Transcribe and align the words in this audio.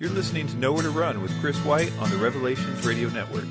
You're 0.00 0.10
listening 0.10 0.48
to 0.48 0.56
Nowhere 0.56 0.82
to 0.82 0.90
Run 0.90 1.22
with 1.22 1.30
Chris 1.40 1.56
White 1.58 1.92
on 2.00 2.10
the 2.10 2.16
Revelations 2.16 2.84
Radio 2.84 3.08
Network. 3.10 3.44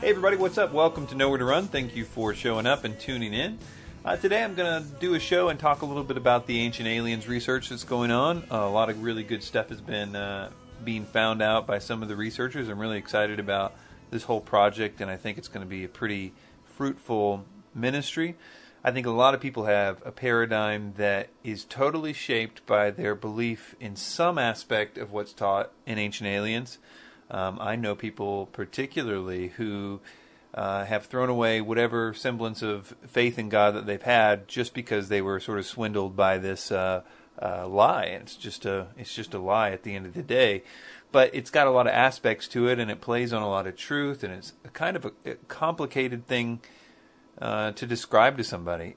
Hey, 0.00 0.10
everybody, 0.10 0.36
what's 0.36 0.58
up? 0.58 0.72
Welcome 0.72 1.06
to 1.06 1.14
Nowhere 1.14 1.38
to 1.38 1.44
Run. 1.44 1.68
Thank 1.68 1.94
you 1.94 2.04
for 2.04 2.34
showing 2.34 2.66
up 2.66 2.82
and 2.82 2.98
tuning 2.98 3.32
in. 3.32 3.60
Uh, 4.04 4.16
today 4.16 4.42
I'm 4.42 4.56
going 4.56 4.82
to 4.82 4.88
do 4.98 5.14
a 5.14 5.20
show 5.20 5.50
and 5.50 5.60
talk 5.60 5.82
a 5.82 5.86
little 5.86 6.02
bit 6.02 6.16
about 6.16 6.48
the 6.48 6.58
ancient 6.58 6.88
aliens 6.88 7.28
research 7.28 7.68
that's 7.68 7.84
going 7.84 8.10
on. 8.10 8.38
Uh, 8.50 8.56
a 8.56 8.68
lot 8.68 8.90
of 8.90 9.00
really 9.04 9.22
good 9.22 9.44
stuff 9.44 9.68
has 9.68 9.80
been 9.80 10.16
uh, 10.16 10.50
being 10.84 11.04
found 11.04 11.42
out 11.42 11.66
by 11.66 11.78
some 11.78 12.02
of 12.02 12.08
the 12.08 12.16
researchers. 12.16 12.68
I'm 12.68 12.78
really 12.78 12.98
excited 12.98 13.38
about 13.38 13.74
this 14.10 14.24
whole 14.24 14.40
project, 14.40 15.00
and 15.00 15.10
I 15.10 15.16
think 15.16 15.38
it's 15.38 15.48
going 15.48 15.64
to 15.64 15.68
be 15.68 15.84
a 15.84 15.88
pretty 15.88 16.32
fruitful 16.64 17.44
ministry. 17.74 18.36
I 18.84 18.92
think 18.92 19.06
a 19.06 19.10
lot 19.10 19.34
of 19.34 19.40
people 19.40 19.64
have 19.64 20.00
a 20.06 20.12
paradigm 20.12 20.94
that 20.96 21.28
is 21.42 21.64
totally 21.64 22.12
shaped 22.12 22.64
by 22.64 22.90
their 22.90 23.14
belief 23.14 23.74
in 23.80 23.96
some 23.96 24.38
aspect 24.38 24.96
of 24.96 25.12
what's 25.12 25.32
taught 25.32 25.72
in 25.84 25.98
ancient 25.98 26.28
aliens. 26.28 26.78
Um, 27.30 27.58
I 27.60 27.76
know 27.76 27.94
people 27.94 28.46
particularly 28.46 29.48
who 29.48 30.00
uh, 30.54 30.84
have 30.84 31.06
thrown 31.06 31.28
away 31.28 31.60
whatever 31.60 32.14
semblance 32.14 32.62
of 32.62 32.94
faith 33.06 33.38
in 33.38 33.48
God 33.48 33.74
that 33.74 33.86
they've 33.86 34.00
had 34.00 34.48
just 34.48 34.74
because 34.74 35.08
they 35.08 35.20
were 35.20 35.40
sort 35.40 35.58
of 35.58 35.66
swindled 35.66 36.16
by 36.16 36.38
this 36.38 36.72
uh, 36.72 37.02
uh, 37.40 37.66
lie. 37.66 38.04
It's 38.04 38.36
just 38.36 38.64
a 38.64 38.88
it's 38.96 39.14
just 39.14 39.34
a 39.34 39.38
lie 39.38 39.70
at 39.70 39.82
the 39.82 39.94
end 39.94 40.06
of 40.06 40.14
the 40.14 40.22
day, 40.22 40.62
but 41.12 41.34
it's 41.34 41.50
got 41.50 41.66
a 41.66 41.70
lot 41.70 41.86
of 41.86 41.92
aspects 41.92 42.48
to 42.48 42.68
it, 42.68 42.78
and 42.78 42.90
it 42.90 43.00
plays 43.00 43.32
on 43.32 43.42
a 43.42 43.48
lot 43.48 43.66
of 43.66 43.76
truth, 43.76 44.24
and 44.24 44.32
it's 44.32 44.52
a 44.64 44.68
kind 44.68 44.96
of 44.96 45.04
a, 45.06 45.12
a 45.24 45.34
complicated 45.48 46.26
thing 46.26 46.60
uh, 47.40 47.72
to 47.72 47.86
describe 47.86 48.36
to 48.38 48.44
somebody. 48.44 48.96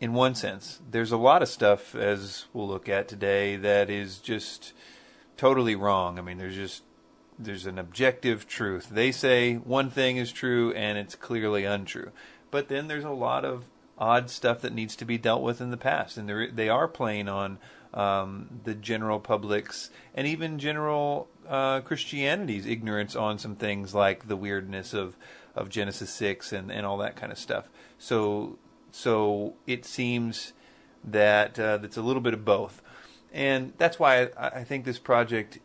In 0.00 0.14
one 0.14 0.34
sense, 0.34 0.80
there's 0.90 1.12
a 1.12 1.16
lot 1.16 1.42
of 1.42 1.48
stuff 1.48 1.94
as 1.94 2.46
we'll 2.52 2.66
look 2.66 2.88
at 2.88 3.06
today 3.06 3.56
that 3.56 3.88
is 3.88 4.18
just 4.18 4.72
totally 5.36 5.76
wrong. 5.76 6.18
I 6.18 6.22
mean, 6.22 6.38
there's 6.38 6.56
just 6.56 6.82
there's 7.38 7.66
an 7.66 7.78
objective 7.78 8.46
truth. 8.48 8.88
They 8.90 9.12
say 9.12 9.54
one 9.54 9.90
thing 9.90 10.16
is 10.16 10.32
true 10.32 10.72
and 10.72 10.98
it's 10.98 11.14
clearly 11.14 11.64
untrue. 11.64 12.10
But 12.50 12.68
then 12.68 12.88
there's 12.88 13.04
a 13.04 13.10
lot 13.10 13.44
of 13.44 13.64
odd 13.98 14.30
stuff 14.30 14.60
that 14.60 14.74
needs 14.74 14.96
to 14.96 15.04
be 15.04 15.18
dealt 15.18 15.42
with 15.42 15.60
in 15.60 15.70
the 15.70 15.76
past, 15.76 16.16
and 16.16 16.56
they 16.56 16.68
are 16.68 16.88
playing 16.88 17.28
on 17.28 17.58
um, 17.94 18.60
the 18.64 18.74
general 18.74 19.20
public's 19.20 19.90
and 20.14 20.26
even 20.26 20.58
general 20.58 21.28
uh, 21.48 21.80
Christianity's 21.80 22.66
ignorance 22.66 23.14
on 23.14 23.38
some 23.38 23.56
things 23.56 23.94
like 23.94 24.28
the 24.28 24.36
weirdness 24.36 24.94
of 24.94 25.16
of 25.54 25.68
Genesis 25.68 26.10
six 26.10 26.52
and, 26.52 26.70
and 26.72 26.86
all 26.86 26.98
that 26.98 27.16
kind 27.16 27.32
of 27.32 27.38
stuff. 27.38 27.68
So 27.98 28.58
so 28.90 29.54
it 29.66 29.84
seems 29.84 30.52
that 31.04 31.58
uh, 31.58 31.78
that's 31.78 31.96
a 31.96 32.02
little 32.02 32.22
bit 32.22 32.34
of 32.34 32.44
both, 32.44 32.82
and 33.32 33.72
that's 33.78 33.98
why 33.98 34.30
I, 34.38 34.48
I 34.48 34.64
think 34.64 34.84
this 34.84 34.98
project 34.98 35.58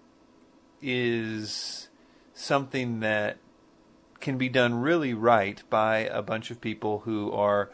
is 0.82 1.90
something 2.34 3.00
that 3.00 3.38
can 4.20 4.38
be 4.38 4.50
done 4.50 4.76
really 4.76 5.14
right 5.14 5.62
by 5.70 6.00
a 6.00 6.22
bunch 6.22 6.52
of 6.52 6.60
people 6.60 7.00
who 7.00 7.32
are 7.32 7.70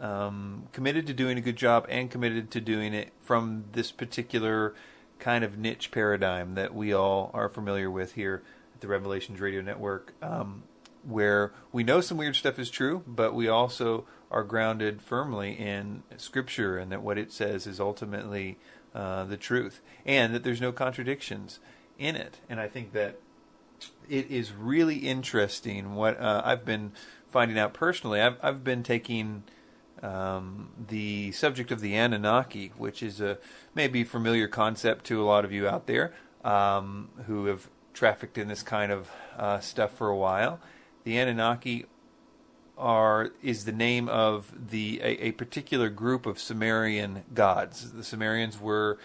um, 0.00 0.68
committed 0.72 1.06
to 1.06 1.14
doing 1.14 1.38
a 1.38 1.40
good 1.40 1.56
job 1.56 1.86
and 1.88 2.10
committed 2.10 2.50
to 2.52 2.60
doing 2.60 2.94
it 2.94 3.12
from 3.22 3.64
this 3.72 3.92
particular 3.92 4.74
kind 5.18 5.44
of 5.44 5.56
niche 5.56 5.90
paradigm 5.90 6.54
that 6.54 6.74
we 6.74 6.92
all 6.92 7.30
are 7.32 7.48
familiar 7.48 7.90
with 7.90 8.12
here 8.12 8.42
at 8.74 8.80
the 8.80 8.88
Revelations 8.88 9.40
Radio 9.40 9.62
Network, 9.62 10.12
um, 10.22 10.64
where 11.02 11.52
we 11.72 11.82
know 11.82 12.00
some 12.00 12.18
weird 12.18 12.36
stuff 12.36 12.58
is 12.58 12.70
true, 12.70 13.02
but 13.06 13.34
we 13.34 13.48
also 13.48 14.04
are 14.30 14.44
grounded 14.44 15.00
firmly 15.00 15.52
in 15.52 16.02
Scripture 16.16 16.76
and 16.76 16.90
that 16.92 17.02
what 17.02 17.16
it 17.16 17.32
says 17.32 17.66
is 17.66 17.80
ultimately 17.80 18.58
uh, 18.94 19.24
the 19.24 19.36
truth, 19.36 19.80
and 20.04 20.34
that 20.34 20.42
there's 20.42 20.60
no 20.60 20.72
contradictions 20.72 21.60
in 21.98 22.16
it. 22.16 22.40
And 22.48 22.58
I 22.60 22.68
think 22.68 22.92
that 22.92 23.18
it 24.08 24.30
is 24.30 24.52
really 24.52 24.96
interesting 24.96 25.94
what 25.94 26.18
uh, 26.18 26.42
I've 26.44 26.64
been 26.64 26.92
finding 27.28 27.58
out 27.58 27.74
personally. 27.74 28.20
I've 28.20 28.36
I've 28.42 28.64
been 28.64 28.82
taking 28.82 29.42
um, 30.02 30.70
the 30.88 31.32
subject 31.32 31.70
of 31.70 31.80
the 31.80 31.94
Anunnaki, 31.94 32.72
which 32.76 33.02
is 33.02 33.20
a 33.20 33.38
maybe 33.74 34.04
familiar 34.04 34.48
concept 34.48 35.06
to 35.06 35.22
a 35.22 35.24
lot 35.24 35.44
of 35.44 35.52
you 35.52 35.68
out 35.68 35.86
there 35.86 36.14
um, 36.44 37.08
who 37.26 37.46
have 37.46 37.68
trafficked 37.94 38.36
in 38.36 38.48
this 38.48 38.62
kind 38.62 38.92
of 38.92 39.10
uh, 39.38 39.58
stuff 39.60 39.92
for 39.92 40.08
a 40.08 40.16
while. 40.16 40.60
The 41.04 41.18
Anunnaki 41.18 41.86
are 42.76 43.30
is 43.42 43.64
the 43.64 43.72
name 43.72 44.08
of 44.08 44.52
the 44.70 45.00
a, 45.02 45.28
a 45.28 45.32
particular 45.32 45.88
group 45.88 46.26
of 46.26 46.38
Sumerian 46.38 47.24
gods. 47.32 47.92
The 47.92 48.04
Sumerians 48.04 48.60
were 48.60 48.98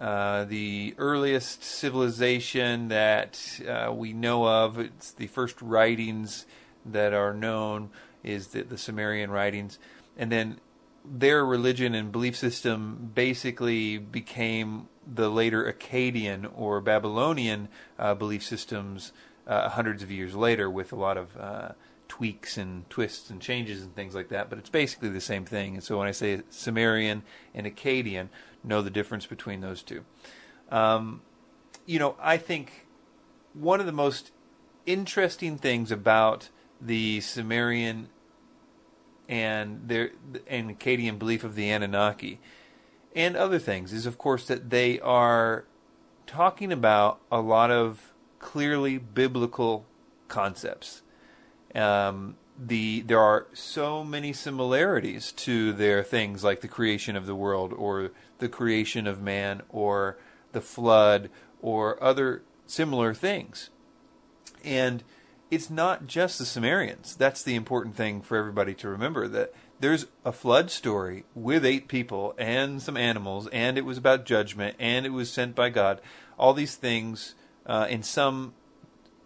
uh, 0.00 0.44
the 0.44 0.94
earliest 0.98 1.64
civilization 1.64 2.88
that 2.88 3.60
uh, 3.66 3.92
we 3.92 4.12
know 4.12 4.46
of. 4.46 4.78
It's 4.78 5.10
the 5.10 5.26
first 5.26 5.60
writings 5.60 6.46
that 6.84 7.12
are 7.12 7.34
known 7.34 7.90
is 8.22 8.48
the, 8.48 8.62
the 8.62 8.78
Sumerian 8.78 9.30
writings, 9.30 9.78
and 10.16 10.32
then 10.32 10.60
their 11.04 11.44
religion 11.44 11.94
and 11.94 12.10
belief 12.10 12.36
system 12.36 13.10
basically 13.14 13.98
became 13.98 14.88
the 15.06 15.28
later 15.28 15.72
Akkadian 15.72 16.50
or 16.54 16.80
Babylonian 16.80 17.68
uh, 17.98 18.14
belief 18.14 18.42
systems 18.42 19.12
uh, 19.46 19.68
hundreds 19.68 20.02
of 20.02 20.10
years 20.10 20.34
later, 20.34 20.68
with 20.68 20.92
a 20.92 20.96
lot 20.96 21.16
of 21.16 21.36
uh, 21.36 21.68
tweaks 22.08 22.56
and 22.56 22.88
twists 22.90 23.30
and 23.30 23.40
changes 23.40 23.82
and 23.82 23.94
things 23.94 24.14
like 24.14 24.28
that. 24.30 24.50
But 24.50 24.58
it's 24.58 24.70
basically 24.70 25.10
the 25.10 25.20
same 25.20 25.44
thing. 25.44 25.74
And 25.74 25.84
so 25.84 25.98
when 25.98 26.08
I 26.08 26.12
say 26.12 26.42
Sumerian 26.50 27.22
and 27.54 27.66
Akkadian, 27.66 28.28
know 28.64 28.82
the 28.82 28.90
difference 28.90 29.26
between 29.26 29.60
those 29.60 29.82
two. 29.82 30.04
Um, 30.70 31.22
you 31.84 32.00
know, 32.00 32.16
I 32.20 32.36
think 32.36 32.86
one 33.54 33.78
of 33.78 33.86
the 33.86 33.92
most 33.92 34.32
interesting 34.84 35.56
things 35.56 35.92
about 35.92 36.48
the 36.80 37.20
Sumerian 37.20 38.08
and 39.28 39.88
their 39.88 40.10
and 40.46 40.78
Akkadian 40.78 41.18
belief 41.18 41.44
of 41.44 41.54
the 41.54 41.70
Anunnaki 41.70 42.40
and 43.16 43.34
other 43.34 43.58
things 43.58 43.94
is, 43.94 44.04
of 44.04 44.18
course, 44.18 44.46
that 44.46 44.68
they 44.68 45.00
are 45.00 45.64
talking 46.26 46.70
about 46.70 47.18
a 47.32 47.40
lot 47.40 47.70
of 47.70 48.12
clearly 48.38 48.98
biblical 48.98 49.86
concepts. 50.28 51.02
Um, 51.74 52.36
the 52.58 53.02
there 53.02 53.20
are 53.20 53.46
so 53.52 54.04
many 54.04 54.32
similarities 54.32 55.32
to 55.32 55.72
their 55.72 56.02
things 56.02 56.44
like 56.44 56.60
the 56.60 56.68
creation 56.68 57.16
of 57.16 57.26
the 57.26 57.34
world 57.34 57.72
or 57.72 58.12
the 58.38 58.48
creation 58.48 59.06
of 59.06 59.20
man 59.20 59.62
or 59.70 60.18
the 60.52 60.60
flood 60.60 61.30
or 61.60 62.02
other 62.02 62.42
similar 62.66 63.14
things. 63.14 63.70
And 64.64 65.02
it's 65.50 65.70
not 65.70 66.06
just 66.06 66.38
the 66.38 66.44
Sumerians. 66.44 67.14
That's 67.16 67.42
the 67.42 67.54
important 67.54 67.96
thing 67.96 68.20
for 68.20 68.36
everybody 68.36 68.74
to 68.74 68.88
remember 68.88 69.28
that 69.28 69.52
there's 69.78 70.06
a 70.24 70.32
flood 70.32 70.70
story 70.70 71.24
with 71.34 71.64
eight 71.64 71.86
people 71.88 72.34
and 72.38 72.80
some 72.82 72.96
animals, 72.96 73.48
and 73.52 73.76
it 73.76 73.84
was 73.84 73.98
about 73.98 74.24
judgment, 74.24 74.76
and 74.78 75.04
it 75.06 75.10
was 75.10 75.30
sent 75.30 75.54
by 75.54 75.68
God. 75.68 76.00
All 76.38 76.54
these 76.54 76.76
things, 76.76 77.34
uh, 77.66 77.86
in 77.88 78.02
some 78.02 78.54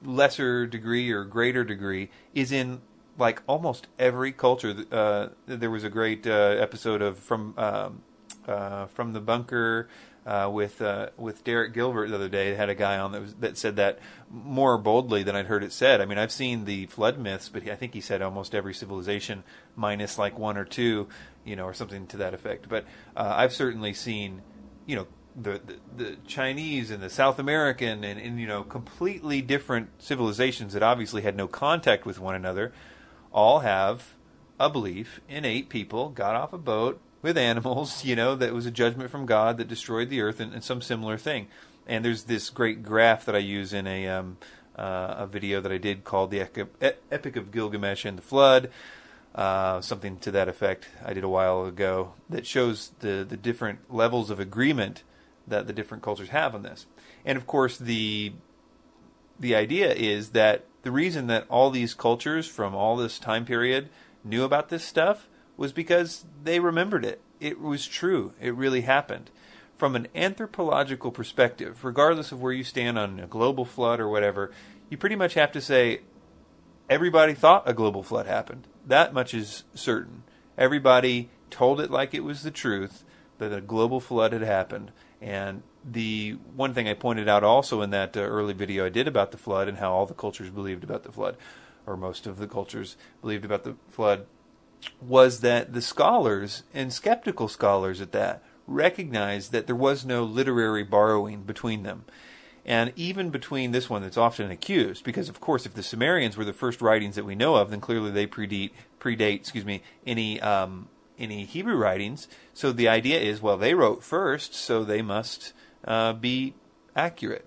lesser 0.04 0.66
degree 0.66 1.10
or 1.10 1.24
greater 1.24 1.64
degree, 1.64 2.10
is 2.34 2.52
in 2.52 2.80
like 3.16 3.42
almost 3.46 3.86
every 3.98 4.32
culture. 4.32 4.74
Uh, 4.90 5.28
there 5.46 5.70
was 5.70 5.84
a 5.84 5.90
great 5.90 6.26
uh, 6.26 6.56
episode 6.58 7.00
of 7.02 7.18
from 7.18 7.54
um, 7.56 8.02
uh, 8.46 8.86
from 8.86 9.12
the 9.12 9.20
bunker 9.20 9.88
uh, 10.30 10.48
with 10.48 10.80
uh, 10.80 11.08
with 11.16 11.42
Derek 11.42 11.74
Gilbert 11.74 12.08
the 12.08 12.14
other 12.14 12.28
day. 12.28 12.54
had 12.54 12.68
a 12.68 12.74
guy 12.76 12.98
on 12.98 13.10
that 13.10 13.20
was, 13.20 13.34
that 13.34 13.58
said 13.58 13.74
that 13.76 13.98
more 14.30 14.78
boldly 14.78 15.24
than 15.24 15.34
I'd 15.34 15.46
heard 15.46 15.64
it 15.64 15.72
said. 15.72 16.00
I 16.00 16.04
mean, 16.04 16.18
I've 16.18 16.30
seen 16.30 16.66
the 16.66 16.86
flood 16.86 17.18
myths, 17.18 17.48
but 17.48 17.68
I 17.68 17.74
think 17.74 17.94
he 17.94 18.00
said 18.00 18.22
almost 18.22 18.54
every 18.54 18.72
civilization 18.72 19.42
minus 19.74 20.18
like 20.18 20.38
one 20.38 20.56
or 20.56 20.64
two, 20.64 21.08
you 21.44 21.56
know, 21.56 21.64
or 21.64 21.74
something 21.74 22.06
to 22.06 22.16
that 22.18 22.32
effect. 22.32 22.68
But 22.68 22.84
uh, 23.16 23.34
I've 23.36 23.52
certainly 23.52 23.92
seen, 23.92 24.42
you 24.86 24.96
know. 24.96 25.06
The, 25.40 25.60
the, 25.64 26.04
the 26.04 26.16
Chinese 26.26 26.90
and 26.90 27.00
the 27.00 27.08
South 27.08 27.38
American 27.38 28.02
and, 28.02 28.20
and 28.20 28.40
you 28.40 28.48
know 28.48 28.64
completely 28.64 29.40
different 29.40 29.90
civilizations 30.02 30.72
that 30.72 30.82
obviously 30.82 31.22
had 31.22 31.36
no 31.36 31.46
contact 31.46 32.04
with 32.04 32.18
one 32.18 32.34
another 32.34 32.72
all 33.32 33.60
have 33.60 34.16
a 34.58 34.68
belief 34.68 35.20
in 35.28 35.44
eight 35.44 35.68
people 35.68 36.10
got 36.10 36.34
off 36.34 36.52
a 36.52 36.58
boat 36.58 37.00
with 37.22 37.36
animals, 37.36 38.04
you 38.04 38.16
know, 38.16 38.34
that 38.34 38.52
was 38.52 38.66
a 38.66 38.70
judgment 38.70 39.10
from 39.10 39.26
God 39.26 39.58
that 39.58 39.68
destroyed 39.68 40.08
the 40.08 40.20
earth 40.20 40.40
and, 40.40 40.52
and 40.52 40.64
some 40.64 40.80
similar 40.80 41.16
thing. 41.16 41.48
And 41.86 42.04
there's 42.04 42.24
this 42.24 42.50
great 42.50 42.82
graph 42.82 43.24
that 43.24 43.34
I 43.34 43.38
use 43.38 43.72
in 43.72 43.86
a 43.86 44.08
um, 44.08 44.38
uh, 44.76 45.14
a 45.18 45.26
video 45.26 45.60
that 45.60 45.72
I 45.72 45.78
did 45.78 46.04
called 46.04 46.30
the 46.30 46.40
Epic 46.40 47.36
of 47.36 47.52
Gilgamesh 47.52 48.04
and 48.04 48.16
the 48.16 48.22
Flood, 48.22 48.70
uh, 49.34 49.80
something 49.80 50.18
to 50.18 50.30
that 50.30 50.48
effect. 50.48 50.88
I 51.04 51.12
did 51.12 51.24
a 51.24 51.28
while 51.28 51.66
ago 51.66 52.14
that 52.28 52.46
shows 52.46 52.92
the 53.00 53.26
the 53.28 53.36
different 53.36 53.92
levels 53.92 54.30
of 54.30 54.40
agreement 54.40 55.02
that 55.46 55.66
the 55.66 55.72
different 55.72 56.02
cultures 56.02 56.28
have 56.28 56.54
on 56.54 56.62
this. 56.62 56.86
And 57.24 57.36
of 57.36 57.46
course, 57.46 57.76
the 57.76 58.32
the 59.38 59.54
idea 59.54 59.92
is 59.92 60.30
that 60.30 60.64
the 60.82 60.90
reason 60.90 61.26
that 61.26 61.46
all 61.48 61.70
these 61.70 61.94
cultures 61.94 62.46
from 62.46 62.74
all 62.74 62.96
this 62.96 63.18
time 63.18 63.44
period 63.44 63.88
knew 64.24 64.44
about 64.44 64.68
this 64.68 64.84
stuff 64.84 65.28
was 65.60 65.72
because 65.74 66.24
they 66.42 66.58
remembered 66.58 67.04
it. 67.04 67.20
It 67.38 67.60
was 67.60 67.86
true. 67.86 68.32
It 68.40 68.54
really 68.54 68.80
happened. 68.80 69.30
From 69.76 69.94
an 69.94 70.08
anthropological 70.14 71.10
perspective, 71.10 71.84
regardless 71.84 72.32
of 72.32 72.40
where 72.40 72.54
you 72.54 72.64
stand 72.64 72.98
on 72.98 73.20
a 73.20 73.26
global 73.26 73.66
flood 73.66 74.00
or 74.00 74.08
whatever, 74.08 74.50
you 74.88 74.96
pretty 74.96 75.16
much 75.16 75.34
have 75.34 75.52
to 75.52 75.60
say 75.60 76.00
everybody 76.88 77.34
thought 77.34 77.68
a 77.68 77.74
global 77.74 78.02
flood 78.02 78.26
happened. 78.26 78.68
That 78.86 79.12
much 79.12 79.34
is 79.34 79.64
certain. 79.74 80.22
Everybody 80.56 81.28
told 81.50 81.78
it 81.78 81.90
like 81.90 82.14
it 82.14 82.24
was 82.24 82.42
the 82.42 82.50
truth 82.50 83.04
that 83.36 83.52
a 83.52 83.60
global 83.60 84.00
flood 84.00 84.32
had 84.32 84.40
happened. 84.40 84.92
And 85.20 85.62
the 85.84 86.38
one 86.56 86.72
thing 86.72 86.88
I 86.88 86.94
pointed 86.94 87.28
out 87.28 87.44
also 87.44 87.82
in 87.82 87.90
that 87.90 88.16
uh, 88.16 88.20
early 88.20 88.54
video 88.54 88.86
I 88.86 88.88
did 88.88 89.06
about 89.06 89.30
the 89.30 89.36
flood 89.36 89.68
and 89.68 89.76
how 89.76 89.92
all 89.92 90.06
the 90.06 90.14
cultures 90.14 90.48
believed 90.48 90.84
about 90.84 91.02
the 91.02 91.12
flood, 91.12 91.36
or 91.86 91.98
most 91.98 92.26
of 92.26 92.38
the 92.38 92.48
cultures 92.48 92.96
believed 93.20 93.44
about 93.44 93.64
the 93.64 93.76
flood, 93.90 94.24
was 95.00 95.40
that 95.40 95.72
the 95.72 95.82
scholars 95.82 96.62
and 96.72 96.92
skeptical 96.92 97.48
scholars 97.48 98.00
at 98.00 98.12
that 98.12 98.42
recognized 98.66 99.52
that 99.52 99.66
there 99.66 99.76
was 99.76 100.04
no 100.04 100.24
literary 100.24 100.84
borrowing 100.84 101.42
between 101.42 101.82
them. 101.82 102.04
And 102.64 102.92
even 102.94 103.30
between 103.30 103.72
this 103.72 103.90
one 103.90 104.02
that's 104.02 104.16
often 104.16 104.50
accused, 104.50 105.02
because 105.02 105.28
of 105.28 105.40
course, 105.40 105.66
if 105.66 105.74
the 105.74 105.82
Sumerians 105.82 106.36
were 106.36 106.44
the 106.44 106.52
first 106.52 106.80
writings 106.80 107.16
that 107.16 107.24
we 107.24 107.34
know 107.34 107.56
of, 107.56 107.70
then 107.70 107.80
clearly 107.80 108.10
they 108.10 108.26
predate, 108.26 108.70
predate, 109.00 109.36
excuse 109.36 109.64
me, 109.64 109.82
any 110.06 110.40
um, 110.40 110.88
any 111.18 111.44
Hebrew 111.44 111.76
writings. 111.76 112.28
So 112.54 112.72
the 112.72 112.88
idea 112.88 113.18
is, 113.18 113.42
well, 113.42 113.56
they 113.56 113.74
wrote 113.74 114.04
first, 114.04 114.54
so 114.54 114.84
they 114.84 115.02
must 115.02 115.52
uh, 115.84 116.12
be 116.12 116.54
accurate. 116.94 117.46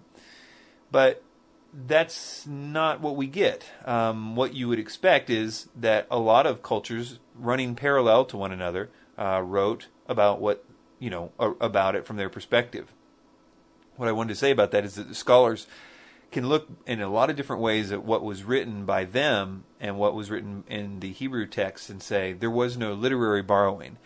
But 0.91 1.23
that's 1.73 2.45
not 2.45 3.01
what 3.01 3.15
we 3.15 3.27
get. 3.27 3.65
Um, 3.85 4.35
what 4.35 4.53
you 4.53 4.67
would 4.67 4.79
expect 4.79 5.29
is 5.29 5.69
that 5.75 6.07
a 6.11 6.19
lot 6.19 6.45
of 6.45 6.61
cultures 6.61 7.19
running 7.35 7.75
parallel 7.75 8.25
to 8.25 8.37
one 8.37 8.51
another 8.51 8.89
uh, 9.17 9.41
wrote 9.43 9.87
about 10.07 10.39
what 10.39 10.63
you 10.99 11.09
know 11.09 11.31
about 11.39 11.95
it 11.95 12.05
from 12.05 12.17
their 12.17 12.29
perspective. 12.29 12.93
What 13.95 14.07
I 14.07 14.11
wanted 14.11 14.29
to 14.29 14.39
say 14.39 14.51
about 14.51 14.71
that 14.71 14.85
is 14.85 14.95
that 14.95 15.09
the 15.09 15.15
scholars 15.15 15.67
can 16.31 16.47
look 16.47 16.67
in 16.85 16.99
a 16.99 17.09
lot 17.09 17.29
of 17.29 17.35
different 17.35 17.61
ways 17.61 17.91
at 17.91 18.03
what 18.03 18.23
was 18.23 18.43
written 18.43 18.85
by 18.85 19.05
them 19.05 19.63
and 19.79 19.97
what 19.97 20.15
was 20.15 20.31
written 20.31 20.63
in 20.67 20.99
the 20.99 21.11
Hebrew 21.11 21.45
text 21.45 21.89
and 21.89 22.01
say 22.01 22.33
there 22.33 22.49
was 22.49 22.75
no 22.75 22.93
literary 22.93 23.43
borrowing. 23.43 23.97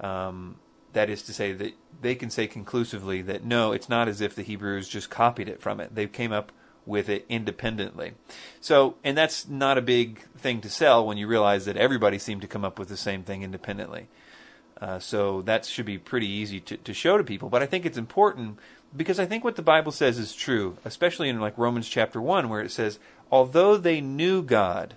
Um, 0.00 0.56
that 0.92 1.10
is 1.10 1.22
to 1.22 1.32
say 1.32 1.52
that 1.52 1.72
they 2.00 2.14
can 2.14 2.30
say 2.30 2.46
conclusively 2.46 3.22
that 3.22 3.44
no, 3.44 3.72
it's 3.72 3.88
not 3.88 4.08
as 4.08 4.20
if 4.20 4.34
the 4.34 4.42
Hebrews 4.42 4.88
just 4.88 5.10
copied 5.10 5.48
it 5.48 5.60
from 5.60 5.80
it. 5.80 5.94
They 5.94 6.06
came 6.06 6.32
up 6.32 6.52
with 6.86 7.08
it 7.08 7.24
independently. 7.28 8.12
So, 8.60 8.96
and 9.04 9.16
that's 9.16 9.48
not 9.48 9.78
a 9.78 9.82
big 9.82 10.20
thing 10.36 10.60
to 10.62 10.70
sell 10.70 11.06
when 11.06 11.16
you 11.16 11.26
realize 11.26 11.64
that 11.64 11.76
everybody 11.76 12.18
seemed 12.18 12.42
to 12.42 12.48
come 12.48 12.64
up 12.64 12.78
with 12.78 12.88
the 12.88 12.96
same 12.96 13.22
thing 13.22 13.42
independently. 13.42 14.08
Uh, 14.80 14.98
so 14.98 15.42
that 15.42 15.64
should 15.64 15.86
be 15.86 15.96
pretty 15.96 16.26
easy 16.26 16.58
to, 16.58 16.76
to 16.76 16.92
show 16.92 17.16
to 17.16 17.22
people. 17.22 17.48
But 17.48 17.62
I 17.62 17.66
think 17.66 17.86
it's 17.86 17.98
important 17.98 18.58
because 18.96 19.20
I 19.20 19.26
think 19.26 19.44
what 19.44 19.56
the 19.56 19.62
Bible 19.62 19.92
says 19.92 20.18
is 20.18 20.34
true, 20.34 20.76
especially 20.84 21.28
in 21.28 21.40
like 21.40 21.56
Romans 21.56 21.88
chapter 21.88 22.20
1, 22.20 22.48
where 22.48 22.60
it 22.60 22.72
says, 22.72 22.98
although 23.30 23.76
they 23.76 24.00
knew 24.00 24.42
God, 24.42 24.94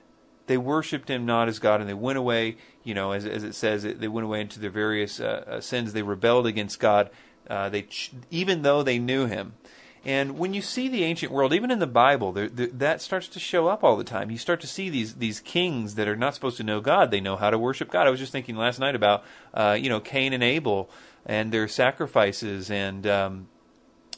they 0.47 0.57
worshipped 0.57 1.09
him 1.09 1.25
not 1.25 1.47
as 1.47 1.59
God, 1.59 1.81
and 1.81 1.89
they 1.89 1.93
went 1.93 2.17
away, 2.17 2.57
you 2.83 2.93
know, 2.93 3.11
as, 3.11 3.25
as 3.25 3.43
it 3.43 3.55
says, 3.55 3.83
they 3.83 4.07
went 4.07 4.25
away 4.25 4.41
into 4.41 4.59
their 4.59 4.69
various 4.69 5.19
uh, 5.19 5.43
uh, 5.47 5.61
sins. 5.61 5.93
They 5.93 6.03
rebelled 6.03 6.47
against 6.47 6.79
God. 6.79 7.09
Uh, 7.47 7.69
they, 7.69 7.87
even 8.31 8.63
though 8.63 8.83
they 8.83 8.99
knew 8.99 9.27
him. 9.27 9.53
And 10.05 10.37
when 10.37 10.53
you 10.53 10.61
see 10.61 10.87
the 10.87 11.03
ancient 11.03 11.31
world, 11.31 11.51
even 11.51 11.71
in 11.71 11.79
the 11.79 11.87
Bible, 11.87 12.31
there, 12.31 12.47
there, 12.47 12.67
that 12.67 13.01
starts 13.01 13.27
to 13.29 13.39
show 13.39 13.67
up 13.67 13.83
all 13.83 13.97
the 13.97 14.03
time. 14.03 14.29
You 14.29 14.37
start 14.37 14.61
to 14.61 14.67
see 14.67 14.89
these 14.89 15.15
these 15.15 15.39
kings 15.39 15.95
that 15.95 16.07
are 16.07 16.15
not 16.15 16.35
supposed 16.35 16.57
to 16.57 16.63
know 16.63 16.79
God. 16.79 17.09
They 17.09 17.19
know 17.19 17.35
how 17.35 17.49
to 17.49 17.57
worship 17.57 17.89
God. 17.89 18.05
I 18.05 18.11
was 18.11 18.19
just 18.19 18.31
thinking 18.31 18.55
last 18.55 18.79
night 18.79 18.93
about, 18.93 19.23
uh, 19.53 19.75
you 19.79 19.89
know, 19.89 19.99
Cain 19.99 20.31
and 20.31 20.43
Abel 20.43 20.91
and 21.25 21.51
their 21.51 21.67
sacrifices, 21.67 22.69
and 22.69 23.07
um, 23.07 23.47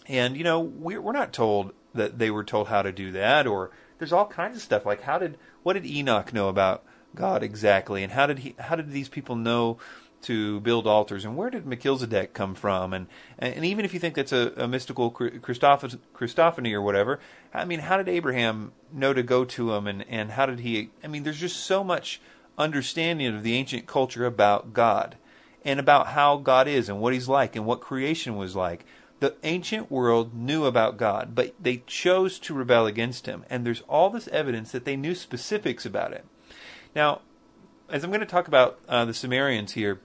and 0.08 0.36
you 0.36 0.44
know, 0.44 0.60
we're, 0.60 1.00
we're 1.00 1.14
not 1.14 1.32
told 1.32 1.72
that 1.94 2.20
they 2.20 2.32
were 2.32 2.44
told 2.44 2.68
how 2.68 2.82
to 2.82 2.92
do 2.92 3.14
that, 3.14 3.48
or 3.48 3.72
there's 3.98 4.12
all 4.12 4.28
kinds 4.28 4.58
of 4.58 4.62
stuff 4.62 4.86
like 4.86 5.04
how 5.04 5.18
did 5.18 5.38
what 5.64 5.74
did 5.74 5.86
Enoch 5.86 6.34
know 6.34 6.50
about 6.50 6.84
God 7.16 7.44
exactly, 7.44 8.04
and 8.04 8.12
how 8.12 8.26
did 8.26 8.40
he 8.40 8.56
how 8.60 8.76
did 8.76 8.92
these 8.92 9.10
people 9.10 9.38
know 9.38 9.78
to 10.24 10.60
build 10.62 10.88
altars, 10.88 11.26
and 11.26 11.38
where 11.38 11.50
did 11.50 11.66
Melchizedek 11.66 12.34
come 12.34 12.56
from, 12.56 12.94
and 12.94 13.08
and 13.38 13.64
even 13.66 13.86
if 13.86 13.94
you 13.94 14.00
think 14.00 14.16
that's 14.16 14.32
a, 14.32 14.54
a 14.58 14.68
mystical 14.68 15.12
Christophany 15.12 16.74
or 16.74 16.82
whatever, 16.82 17.20
I 17.54 17.66
mean, 17.66 17.80
how 17.80 17.98
did 17.98 18.10
Abraham 18.10 18.72
know 18.92 19.14
to 19.14 19.24
go 19.24 19.46
to 19.46 19.74
him, 19.74 19.88
and 19.88 20.06
and 20.10 20.32
how 20.32 20.46
did 20.46 20.60
he? 20.60 20.90
I 21.04 21.08
mean, 21.08 21.24
there's 21.24 21.40
just 21.40 21.58
so 21.58 21.84
much 21.84 22.20
understanding 22.58 23.28
of 23.36 23.44
the 23.44 23.54
ancient 23.54 23.86
culture 23.86 24.26
about 24.26 24.74
God 24.74 25.18
and 25.64 25.80
about 25.80 26.08
how 26.08 26.38
God 26.38 26.68
is 26.68 26.90
and 26.90 27.00
what 27.00 27.14
He's 27.14 27.28
like 27.28 27.56
and 27.56 27.66
what 27.66 27.82
creation 27.82 28.36
was 28.36 28.56
like 28.56 28.86
the 29.20 29.36
ancient 29.44 29.90
world 29.92 30.34
knew 30.34 30.66
about 30.66 30.98
God, 30.98 31.34
but 31.34 31.54
they 31.60 31.84
chose 31.88 32.38
to 32.40 32.54
rebel 32.54 32.86
against 32.86 33.26
him. 33.26 33.44
And 33.50 33.66
there's 33.66 33.82
all 33.90 34.10
this 34.10 34.28
evidence 34.28 34.72
that 34.72 34.86
they 34.86 34.96
knew 34.96 35.16
specifics 35.16 35.86
about 35.86 36.14
it. 36.14 36.26
Now, 36.96 37.22
as 37.90 38.04
I'm 38.04 38.12
going 38.12 38.20
to 38.20 38.28
talk 38.28 38.48
about 38.48 38.80
uh, 38.88 39.06
the 39.06 39.14
Sumerians 39.14 39.74
here, 39.74 40.02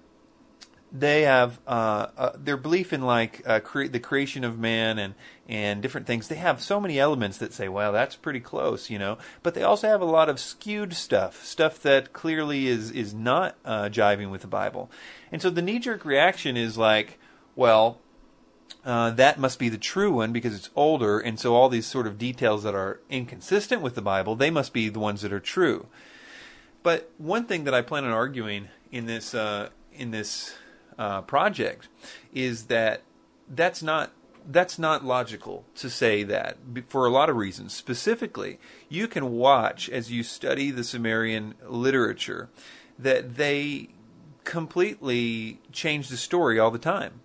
they 0.93 1.23
have 1.23 1.59
uh, 1.67 2.09
uh, 2.19 2.33
their 2.37 2.59
belief 2.59 2.93
in 2.93 3.03
like 3.03 3.43
uh, 3.47 3.61
cre- 3.61 3.87
the 3.87 3.99
creation 3.99 4.45
of 4.45 4.59
man 4.59 4.99
and 4.99 5.15
and 5.49 5.83
different 5.83 6.07
things. 6.07 6.29
They 6.29 6.37
have 6.37 6.61
so 6.63 6.81
many 6.81 6.99
elements 6.99 7.39
that 7.39 7.55
say, 7.55 7.69
"Well, 7.69 7.93
that's 7.93 8.15
pretty 8.15 8.41
close," 8.41 8.91
you 8.91 8.99
know. 8.99 9.17
But 9.43 9.55
they 9.55 9.63
also 9.63 9.89
have 9.89 10.03
a 10.03 10.07
lot 10.07 10.29
of 10.29 10.39
skewed 10.39 10.93
stuff, 10.93 11.45
stuff 11.45 11.81
that 11.83 12.13
clearly 12.13 12.67
is 12.67 12.91
is 12.91 13.15
not 13.15 13.57
uh, 13.65 13.85
jiving 13.85 14.31
with 14.31 14.43
the 14.43 14.47
Bible. 14.47 14.91
And 15.31 15.41
so 15.41 15.49
the 15.49 15.63
knee 15.63 15.79
jerk 15.79 16.05
reaction 16.05 16.59
is 16.59 16.77
like, 16.77 17.19
"Well, 17.57 17.99
uh, 18.85 19.11
that 19.13 19.39
must 19.39 19.59
be 19.59 19.71
the 19.71 19.79
true 19.79 20.13
one 20.13 20.33
because 20.33 20.55
it's 20.55 20.71
older, 20.77 21.19
and 21.19 21.41
so 21.41 21.55
all 21.55 21.71
these 21.71 21.87
sort 21.87 22.07
of 22.07 22.19
details 22.19 22.65
that 22.65 22.75
are 22.75 23.01
inconsistent 23.09 23.81
with 23.81 23.95
the 23.95 24.03
Bible, 24.03 24.37
they 24.37 24.51
must 24.51 24.75
be 24.75 24.91
the 24.91 25.01
ones 25.01 25.23
that 25.23 25.33
are 25.33 25.41
true. 25.41 25.87
But 26.83 27.11
one 27.17 27.47
thing 27.47 27.65
that 27.65 27.75
I 27.75 27.81
plan 27.81 28.05
on 28.05 28.11
arguing 28.11 28.69
in 28.91 29.07
this 29.07 29.35
uh, 29.35 29.71
in 29.95 30.11
this 30.11 30.55
uh, 31.03 31.21
project 31.23 31.89
is 32.33 32.67
that 32.67 33.03
that's 33.49 33.83
not 33.83 34.13
that's 34.49 34.79
not 34.79 35.05
logical 35.05 35.65
to 35.75 35.89
say 35.89 36.23
that 36.23 36.57
for 36.87 37.07
a 37.07 37.11
lot 37.11 37.29
of 37.29 37.37
reasons. 37.37 37.73
Specifically, 37.73 38.59
you 38.89 39.09
can 39.09 39.33
watch 39.33 39.89
as 39.89 40.11
you 40.11 40.23
study 40.23 40.71
the 40.71 40.85
Sumerian 40.85 41.55
literature 41.69 42.49
that 42.99 43.37
they 43.37 43.89
completely 44.45 45.61
change 45.73 46.09
the 46.09 46.17
story 46.17 46.59
all 46.59 46.71
the 46.71 46.79
time 46.79 47.21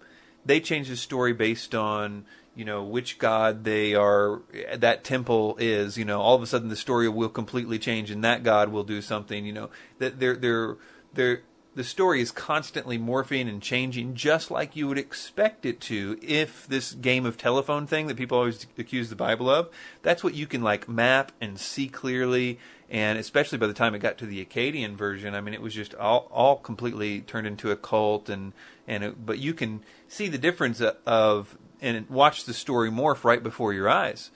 they 0.48 0.60
change 0.60 0.88
the 0.88 0.96
story 0.96 1.34
based 1.34 1.76
on 1.76 2.26
you 2.56 2.64
know 2.64 2.84
which 2.84 3.18
god 3.18 3.64
they 3.64 3.94
are 3.94 4.42
that 4.76 5.04
temple 5.04 5.56
is 5.60 5.98
you 5.98 6.06
know 6.06 6.22
all 6.22 6.36
of 6.36 6.42
a 6.42 6.48
sudden 6.48 6.70
the 6.70 6.76
story 6.76 7.10
will 7.10 7.30
completely 7.30 7.78
change 7.78 8.10
and 8.12 8.24
that 8.24 8.44
god 8.44 8.70
will 8.70 8.84
do 8.84 9.02
something 9.02 9.46
you 9.46 9.54
know 9.54 9.70
that 9.98 10.20
they're 10.20 10.36
they're 10.36 10.78
they're 11.14 11.42
the 11.78 11.84
story 11.84 12.22
is 12.22 12.32
constantly 12.32 12.98
morphing 12.98 13.48
and 13.48 13.62
changing 13.62 14.16
just 14.16 14.50
like 14.50 14.76
you 14.76 14.88
would 14.88 14.98
expect 14.98 15.66
it 15.66 15.80
to 15.80 16.18
if 16.22 16.68
this 16.68 16.92
game 16.92 17.26
of 17.26 17.38
telephone 17.38 17.86
thing 17.86 18.08
that 18.08 18.18
people 18.18 18.38
always 18.38 18.66
accuse 18.78 19.10
the 19.10 19.16
bible 19.16 19.50
of 19.50 19.70
that's 20.02 20.24
what 20.24 20.34
you 20.34 20.48
can 20.48 20.62
like 20.62 20.90
map 20.90 21.32
and 21.40 21.60
see 21.60 21.88
clearly 21.88 22.58
and 22.90 23.20
especially 23.20 23.58
by 23.58 23.68
the 23.68 23.74
time 23.74 23.94
it 23.94 24.00
got 24.00 24.18
to 24.18 24.26
the 24.26 24.44
Akkadian 24.44 24.96
version, 24.96 25.36
I 25.36 25.42
mean, 25.42 25.54
it 25.54 25.62
was 25.62 25.74
just 25.74 25.94
all 25.96 26.30
all 26.32 26.56
completely 26.56 27.22
turned 27.22 27.48
into 27.48 27.72
a 27.72 27.76
cult, 27.76 28.30
and 28.30 28.54
and 28.88 29.04
it, 29.04 29.26
but 29.26 29.40
you 29.40 29.54
can 29.54 29.82
see 30.08 30.28
the 30.28 30.38
difference 30.38 30.82
of 30.82 31.58
and 31.82 32.10
watch 32.10 32.46
the 32.46 32.54
story 32.54 32.90
morph 32.90 33.24
right 33.24 33.44
before 33.44 33.74
your 33.74 33.90
eyes. 33.90 34.32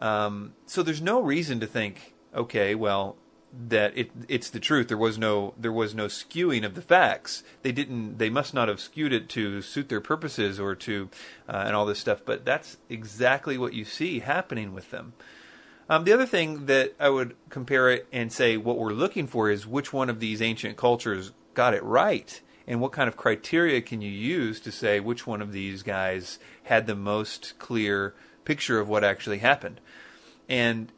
Um, 0.00 0.54
so 0.66 0.82
there's 0.82 1.00
no 1.00 1.20
reason 1.20 1.60
to 1.60 1.66
think, 1.66 2.14
okay, 2.34 2.74
well, 2.74 3.16
that 3.68 3.96
it 3.96 4.10
it's 4.28 4.50
the 4.50 4.60
truth. 4.60 4.88
There 4.88 4.96
was 4.96 5.18
no 5.18 5.54
there 5.56 5.72
was 5.72 5.94
no 5.94 6.06
skewing 6.06 6.64
of 6.64 6.74
the 6.74 6.82
facts. 6.82 7.42
They 7.62 7.72
didn't. 7.72 8.18
They 8.18 8.30
must 8.30 8.54
not 8.54 8.68
have 8.68 8.80
skewed 8.80 9.12
it 9.12 9.28
to 9.30 9.62
suit 9.62 9.88
their 9.88 10.00
purposes 10.00 10.58
or 10.58 10.74
to 10.76 11.08
uh, 11.48 11.64
and 11.66 11.76
all 11.76 11.86
this 11.86 11.98
stuff. 11.98 12.22
But 12.24 12.44
that's 12.44 12.78
exactly 12.88 13.56
what 13.56 13.74
you 13.74 13.84
see 13.84 14.20
happening 14.20 14.74
with 14.74 14.90
them. 14.90 15.14
Um, 15.88 16.04
the 16.04 16.12
other 16.12 16.26
thing 16.26 16.66
that 16.66 16.94
I 16.98 17.10
would 17.10 17.36
compare 17.50 17.90
it 17.90 18.06
and 18.12 18.32
say 18.32 18.56
what 18.56 18.78
we're 18.78 18.92
looking 18.92 19.26
for 19.26 19.50
is 19.50 19.66
which 19.66 19.92
one 19.92 20.08
of 20.08 20.18
these 20.18 20.40
ancient 20.40 20.76
cultures 20.76 21.32
got 21.52 21.74
it 21.74 21.82
right, 21.82 22.40
and 22.66 22.80
what 22.80 22.92
kind 22.92 23.06
of 23.08 23.16
criteria 23.16 23.82
can 23.82 24.00
you 24.00 24.10
use 24.10 24.60
to 24.60 24.72
say 24.72 24.98
which 24.98 25.26
one 25.26 25.42
of 25.42 25.52
these 25.52 25.82
guys 25.82 26.38
had 26.64 26.86
the 26.86 26.96
most 26.96 27.58
clear 27.58 28.14
picture 28.44 28.80
of 28.80 28.88
what 28.88 29.04
actually 29.04 29.38
happened. 29.38 29.80
And 30.48 30.90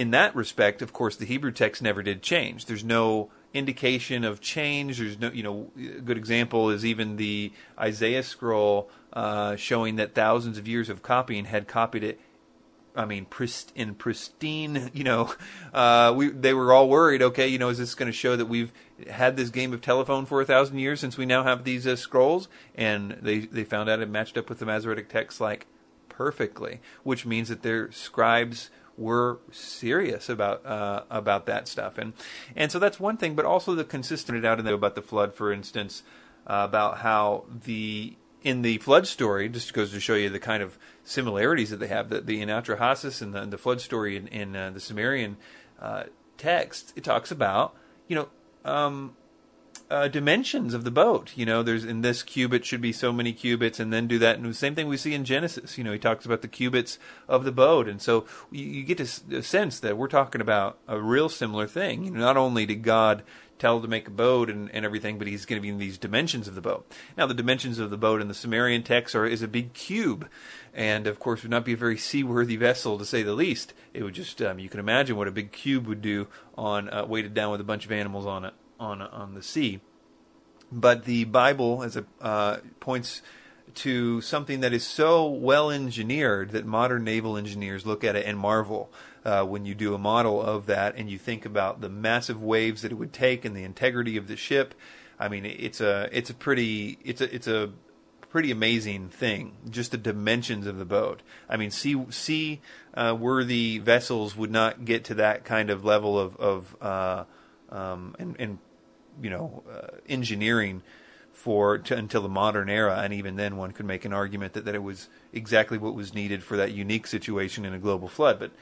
in 0.00 0.12
that 0.12 0.34
respect, 0.34 0.80
of 0.80 0.94
course, 0.94 1.16
the 1.16 1.26
Hebrew 1.26 1.52
text 1.52 1.82
never 1.82 2.02
did 2.02 2.22
change. 2.22 2.64
There's 2.64 2.82
no 2.82 3.30
indication 3.52 4.24
of 4.24 4.40
change. 4.40 4.96
There's 4.96 5.18
no, 5.18 5.30
you 5.30 5.42
know, 5.42 5.70
a 5.76 6.00
good 6.00 6.16
example 6.16 6.70
is 6.70 6.86
even 6.86 7.16
the 7.16 7.52
Isaiah 7.78 8.22
scroll 8.22 8.88
uh, 9.12 9.56
showing 9.56 9.96
that 9.96 10.14
thousands 10.14 10.56
of 10.56 10.66
years 10.66 10.88
of 10.88 11.02
copying 11.02 11.44
had 11.44 11.68
copied 11.68 12.02
it 12.02 12.18
I 12.96 13.04
mean, 13.04 13.26
prist, 13.26 13.72
in 13.76 13.94
pristine. 13.94 14.90
You 14.94 15.04
know, 15.04 15.34
uh, 15.74 16.14
we 16.16 16.30
they 16.30 16.54
were 16.54 16.72
all 16.72 16.88
worried. 16.88 17.20
Okay, 17.20 17.48
you 17.48 17.58
know, 17.58 17.68
is 17.68 17.76
this 17.76 17.94
going 17.94 18.10
to 18.10 18.16
show 18.16 18.36
that 18.36 18.46
we've 18.46 18.72
had 19.08 19.36
this 19.36 19.50
game 19.50 19.74
of 19.74 19.82
telephone 19.82 20.24
for 20.24 20.40
a 20.40 20.46
thousand 20.46 20.78
years 20.78 20.98
since 20.98 21.18
we 21.18 21.26
now 21.26 21.44
have 21.44 21.64
these 21.64 21.86
uh, 21.86 21.94
scrolls? 21.94 22.48
And 22.74 23.18
they 23.22 23.40
they 23.40 23.64
found 23.64 23.90
out 23.90 24.00
it 24.00 24.08
matched 24.08 24.38
up 24.38 24.48
with 24.48 24.60
the 24.60 24.66
Masoretic 24.66 25.10
text 25.10 25.40
like 25.40 25.66
perfectly, 26.08 26.80
which 27.02 27.24
means 27.24 27.48
that 27.48 27.62
their 27.62 27.92
scribes 27.92 28.70
were 29.00 29.40
serious 29.50 30.28
about 30.28 30.64
uh, 30.64 31.02
about 31.10 31.46
that 31.46 31.66
stuff, 31.66 31.96
and 31.98 32.12
and 32.54 32.70
so 32.70 32.78
that's 32.78 33.00
one 33.00 33.16
thing. 33.16 33.34
But 33.34 33.46
also 33.46 33.74
the 33.74 33.84
consistent 33.84 34.44
out 34.44 34.58
in 34.58 34.64
there 34.64 34.74
about 34.74 34.94
the 34.94 35.02
flood, 35.02 35.34
for 35.34 35.52
instance, 35.52 36.02
uh, 36.46 36.66
about 36.68 36.98
how 36.98 37.46
the 37.64 38.16
in 38.42 38.62
the 38.62 38.78
flood 38.78 39.06
story 39.06 39.48
just 39.48 39.72
goes 39.72 39.90
to 39.92 40.00
show 40.00 40.14
you 40.14 40.28
the 40.28 40.38
kind 40.38 40.62
of 40.62 40.78
similarities 41.02 41.70
that 41.70 41.78
they 41.78 41.88
have. 41.88 42.10
The, 42.10 42.20
the 42.20 42.40
in 42.40 42.48
Atrahasis 42.48 43.22
and 43.22 43.34
the, 43.34 43.46
the 43.46 43.58
flood 43.58 43.80
story 43.80 44.16
in, 44.16 44.28
in 44.28 44.54
uh, 44.54 44.70
the 44.70 44.80
Sumerian 44.80 45.36
uh, 45.80 46.04
text, 46.36 46.92
it 46.94 47.02
talks 47.02 47.30
about 47.30 47.74
you 48.06 48.16
know 48.16 48.28
um, 48.64 49.16
uh, 49.90 50.08
dimensions 50.08 50.72
of 50.72 50.84
the 50.84 50.90
boat. 50.90 51.32
You 51.34 51.44
know, 51.44 51.62
there's 51.62 51.84
in 51.84 52.02
this 52.02 52.22
cubit 52.22 52.64
should 52.64 52.80
be 52.80 52.92
so 52.92 53.12
many 53.12 53.32
cubits, 53.32 53.80
and 53.80 53.92
then 53.92 54.06
do 54.06 54.18
that. 54.20 54.36
And 54.36 54.46
the 54.46 54.54
same 54.54 54.74
thing 54.74 54.88
we 54.88 54.96
see 54.96 55.14
in 55.14 55.24
Genesis. 55.24 55.76
You 55.76 55.84
know, 55.84 55.92
he 55.92 55.98
talks 55.98 56.24
about 56.24 56.42
the 56.42 56.48
cubits 56.48 56.98
of 57.28 57.44
the 57.44 57.52
boat, 57.52 57.88
and 57.88 58.00
so 58.00 58.24
you, 58.50 58.64
you 58.64 58.84
get 58.84 59.00
a 59.00 59.42
sense 59.42 59.80
that 59.80 59.96
we're 59.96 60.08
talking 60.08 60.40
about 60.40 60.78
a 60.86 61.00
real 61.00 61.28
similar 61.28 61.66
thing. 61.66 62.04
You 62.04 62.12
know, 62.12 62.20
not 62.20 62.36
only 62.36 62.66
did 62.66 62.82
God 62.82 63.22
tell 63.58 63.80
to 63.80 63.88
make 63.88 64.08
a 64.08 64.12
boat 64.12 64.48
and, 64.48 64.70
and 64.74 64.86
everything, 64.86 65.18
but 65.18 65.26
he's 65.26 65.44
in 65.44 65.78
these 65.78 65.98
dimensions 65.98 66.48
of 66.48 66.54
the 66.54 66.62
boat. 66.62 66.90
Now, 67.18 67.26
the 67.26 67.34
dimensions 67.34 67.78
of 67.78 67.90
the 67.90 67.98
boat 67.98 68.22
in 68.22 68.28
the 68.28 68.34
Sumerian 68.34 68.82
text 68.82 69.14
are 69.14 69.26
is 69.26 69.42
a 69.42 69.48
big 69.48 69.74
cube, 69.74 70.28
and 70.72 71.06
of 71.06 71.20
course 71.20 71.42
would 71.42 71.50
not 71.50 71.64
be 71.64 71.74
a 71.74 71.76
very 71.76 71.98
seaworthy 71.98 72.56
vessel 72.56 72.96
to 72.96 73.04
say 73.04 73.22
the 73.22 73.34
least. 73.34 73.74
It 73.92 74.02
would 74.02 74.14
just 74.14 74.40
um, 74.40 74.58
you 74.58 74.68
can 74.68 74.80
imagine 74.80 75.16
what 75.16 75.28
a 75.28 75.32
big 75.32 75.52
cube 75.52 75.86
would 75.86 76.00
do 76.00 76.28
on 76.56 76.88
uh, 76.88 77.04
weighted 77.04 77.34
down 77.34 77.50
with 77.50 77.60
a 77.60 77.64
bunch 77.64 77.84
of 77.84 77.92
animals 77.92 78.24
on 78.24 78.44
it 78.44 78.54
on 78.80 79.00
on 79.02 79.34
the 79.34 79.42
sea. 79.42 79.80
But 80.72 81.04
the 81.04 81.24
Bible, 81.24 81.82
as 81.82 81.96
a 81.96 82.04
uh, 82.20 82.58
points 82.80 83.22
to 83.74 84.20
something 84.20 84.60
that 84.60 84.72
is 84.72 84.84
so 84.84 85.28
well 85.28 85.70
engineered 85.70 86.50
that 86.50 86.66
modern 86.66 87.04
naval 87.04 87.36
engineers 87.36 87.86
look 87.86 88.02
at 88.02 88.16
it 88.16 88.26
and 88.26 88.36
marvel 88.36 88.90
uh, 89.24 89.44
when 89.44 89.64
you 89.64 89.74
do 89.74 89.94
a 89.94 89.98
model 89.98 90.42
of 90.42 90.66
that 90.66 90.96
and 90.96 91.08
you 91.10 91.18
think 91.18 91.44
about 91.44 91.80
the 91.80 91.88
massive 91.88 92.42
waves 92.42 92.82
that 92.82 92.90
it 92.90 92.96
would 92.96 93.12
take 93.12 93.44
and 93.44 93.56
the 93.56 93.62
integrity 93.62 94.16
of 94.16 94.26
the 94.28 94.36
ship. 94.36 94.74
I 95.18 95.28
mean, 95.28 95.44
it's 95.44 95.80
a 95.80 96.08
it's 96.12 96.30
a 96.30 96.34
pretty 96.34 96.98
it's 97.04 97.20
a 97.20 97.32
it's 97.34 97.46
a 97.46 97.70
pretty 98.30 98.50
amazing 98.50 99.08
thing. 99.08 99.52
Just 99.68 99.90
the 99.90 99.98
dimensions 99.98 100.66
of 100.66 100.78
the 100.78 100.84
boat. 100.84 101.22
I 101.48 101.56
mean, 101.56 101.70
sea 101.70 102.06
sea 102.10 102.60
uh, 102.94 103.16
worthy 103.18 103.78
vessels 103.78 104.36
would 104.36 104.50
not 104.50 104.84
get 104.84 105.04
to 105.04 105.14
that 105.14 105.44
kind 105.44 105.68
of 105.68 105.84
level 105.84 106.18
of 106.18 106.36
of 106.36 106.76
uh, 106.80 107.24
um, 107.68 108.16
and, 108.18 108.36
and 108.38 108.58
you 109.20 109.30
know 109.30 109.62
uh, 109.70 109.96
engineering 110.08 110.82
for 111.32 111.78
to, 111.78 111.96
until 111.96 112.22
the 112.22 112.28
modern 112.28 112.68
era, 112.68 113.00
and 113.02 113.12
even 113.12 113.36
then, 113.36 113.56
one 113.56 113.72
could 113.72 113.86
make 113.86 114.04
an 114.04 114.12
argument 114.12 114.52
that, 114.52 114.64
that 114.66 114.74
it 114.74 114.82
was 114.82 115.08
exactly 115.32 115.78
what 115.78 115.94
was 115.94 116.14
needed 116.14 116.42
for 116.42 116.56
that 116.56 116.72
unique 116.72 117.06
situation 117.06 117.64
in 117.64 117.72
a 117.72 117.78
global 117.78 118.08
flood. 118.08 118.38
But 118.38 118.52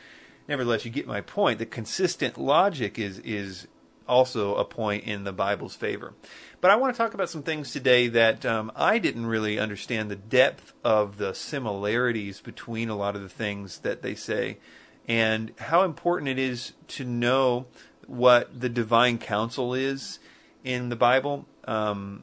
nevertheless, 0.46 0.84
you 0.84 0.90
get 0.90 1.06
my 1.06 1.20
point. 1.20 1.58
The 1.58 1.66
consistent 1.66 2.38
logic 2.38 2.98
is 2.98 3.18
is 3.20 3.66
also 4.06 4.54
a 4.54 4.64
point 4.64 5.04
in 5.04 5.24
the 5.24 5.32
Bible's 5.32 5.76
favor. 5.76 6.14
But 6.60 6.70
I 6.70 6.76
want 6.76 6.94
to 6.94 6.98
talk 6.98 7.14
about 7.14 7.28
some 7.28 7.42
things 7.42 7.72
today 7.72 8.08
that 8.08 8.46
um, 8.46 8.72
I 8.74 8.98
didn't 8.98 9.26
really 9.26 9.58
understand 9.58 10.10
the 10.10 10.16
depth 10.16 10.72
of 10.82 11.18
the 11.18 11.34
similarities 11.34 12.40
between 12.40 12.88
a 12.88 12.96
lot 12.96 13.16
of 13.16 13.22
the 13.22 13.28
things 13.28 13.80
that 13.80 14.02
they 14.02 14.14
say, 14.14 14.58
and 15.06 15.52
how 15.58 15.82
important 15.82 16.28
it 16.28 16.38
is 16.38 16.72
to 16.88 17.04
know 17.04 17.66
what 18.06 18.58
the 18.58 18.70
divine 18.70 19.18
council 19.18 19.74
is 19.74 20.18
in 20.68 20.90
the 20.90 20.96
Bible. 20.96 21.46
Um, 21.64 22.22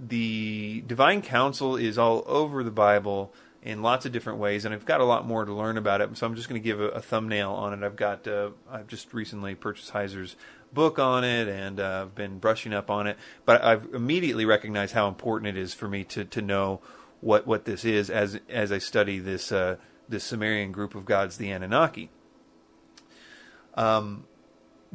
the 0.00 0.82
divine 0.86 1.20
council 1.20 1.76
is 1.76 1.98
all 1.98 2.24
over 2.26 2.64
the 2.64 2.70
Bible 2.70 3.32
in 3.62 3.82
lots 3.82 4.06
of 4.06 4.12
different 4.12 4.38
ways, 4.38 4.64
and 4.64 4.74
I've 4.74 4.86
got 4.86 5.02
a 5.02 5.04
lot 5.04 5.26
more 5.26 5.44
to 5.44 5.52
learn 5.52 5.76
about 5.76 6.00
it. 6.00 6.16
So 6.16 6.26
I'm 6.26 6.34
just 6.34 6.48
going 6.48 6.60
to 6.60 6.64
give 6.64 6.80
a, 6.80 6.88
a, 6.88 7.02
thumbnail 7.02 7.52
on 7.52 7.74
it. 7.74 7.84
I've 7.84 7.96
got 7.96 8.26
uh, 8.26 8.50
I've 8.70 8.86
just 8.86 9.12
recently 9.12 9.54
purchased 9.54 9.92
Heiser's 9.92 10.34
book 10.72 10.98
on 10.98 11.24
it, 11.24 11.46
and 11.46 11.78
uh, 11.78 12.06
I've 12.06 12.14
been 12.14 12.38
brushing 12.38 12.72
up 12.72 12.90
on 12.90 13.06
it. 13.06 13.18
But 13.44 13.62
I've 13.62 13.92
immediately 13.92 14.46
recognized 14.46 14.94
how 14.94 15.06
important 15.06 15.54
it 15.54 15.60
is 15.60 15.74
for 15.74 15.88
me 15.88 16.04
to 16.04 16.24
to 16.24 16.40
know 16.40 16.80
what 17.20 17.46
what 17.46 17.66
this 17.66 17.84
is 17.84 18.08
as 18.08 18.40
as 18.48 18.72
I 18.72 18.78
study 18.78 19.18
this 19.18 19.52
uh, 19.52 19.76
this 20.08 20.24
Sumerian 20.24 20.72
group 20.72 20.94
of 20.94 21.04
gods, 21.04 21.36
the 21.36 21.50
Anunnaki. 21.50 22.08
Um, 23.74 24.24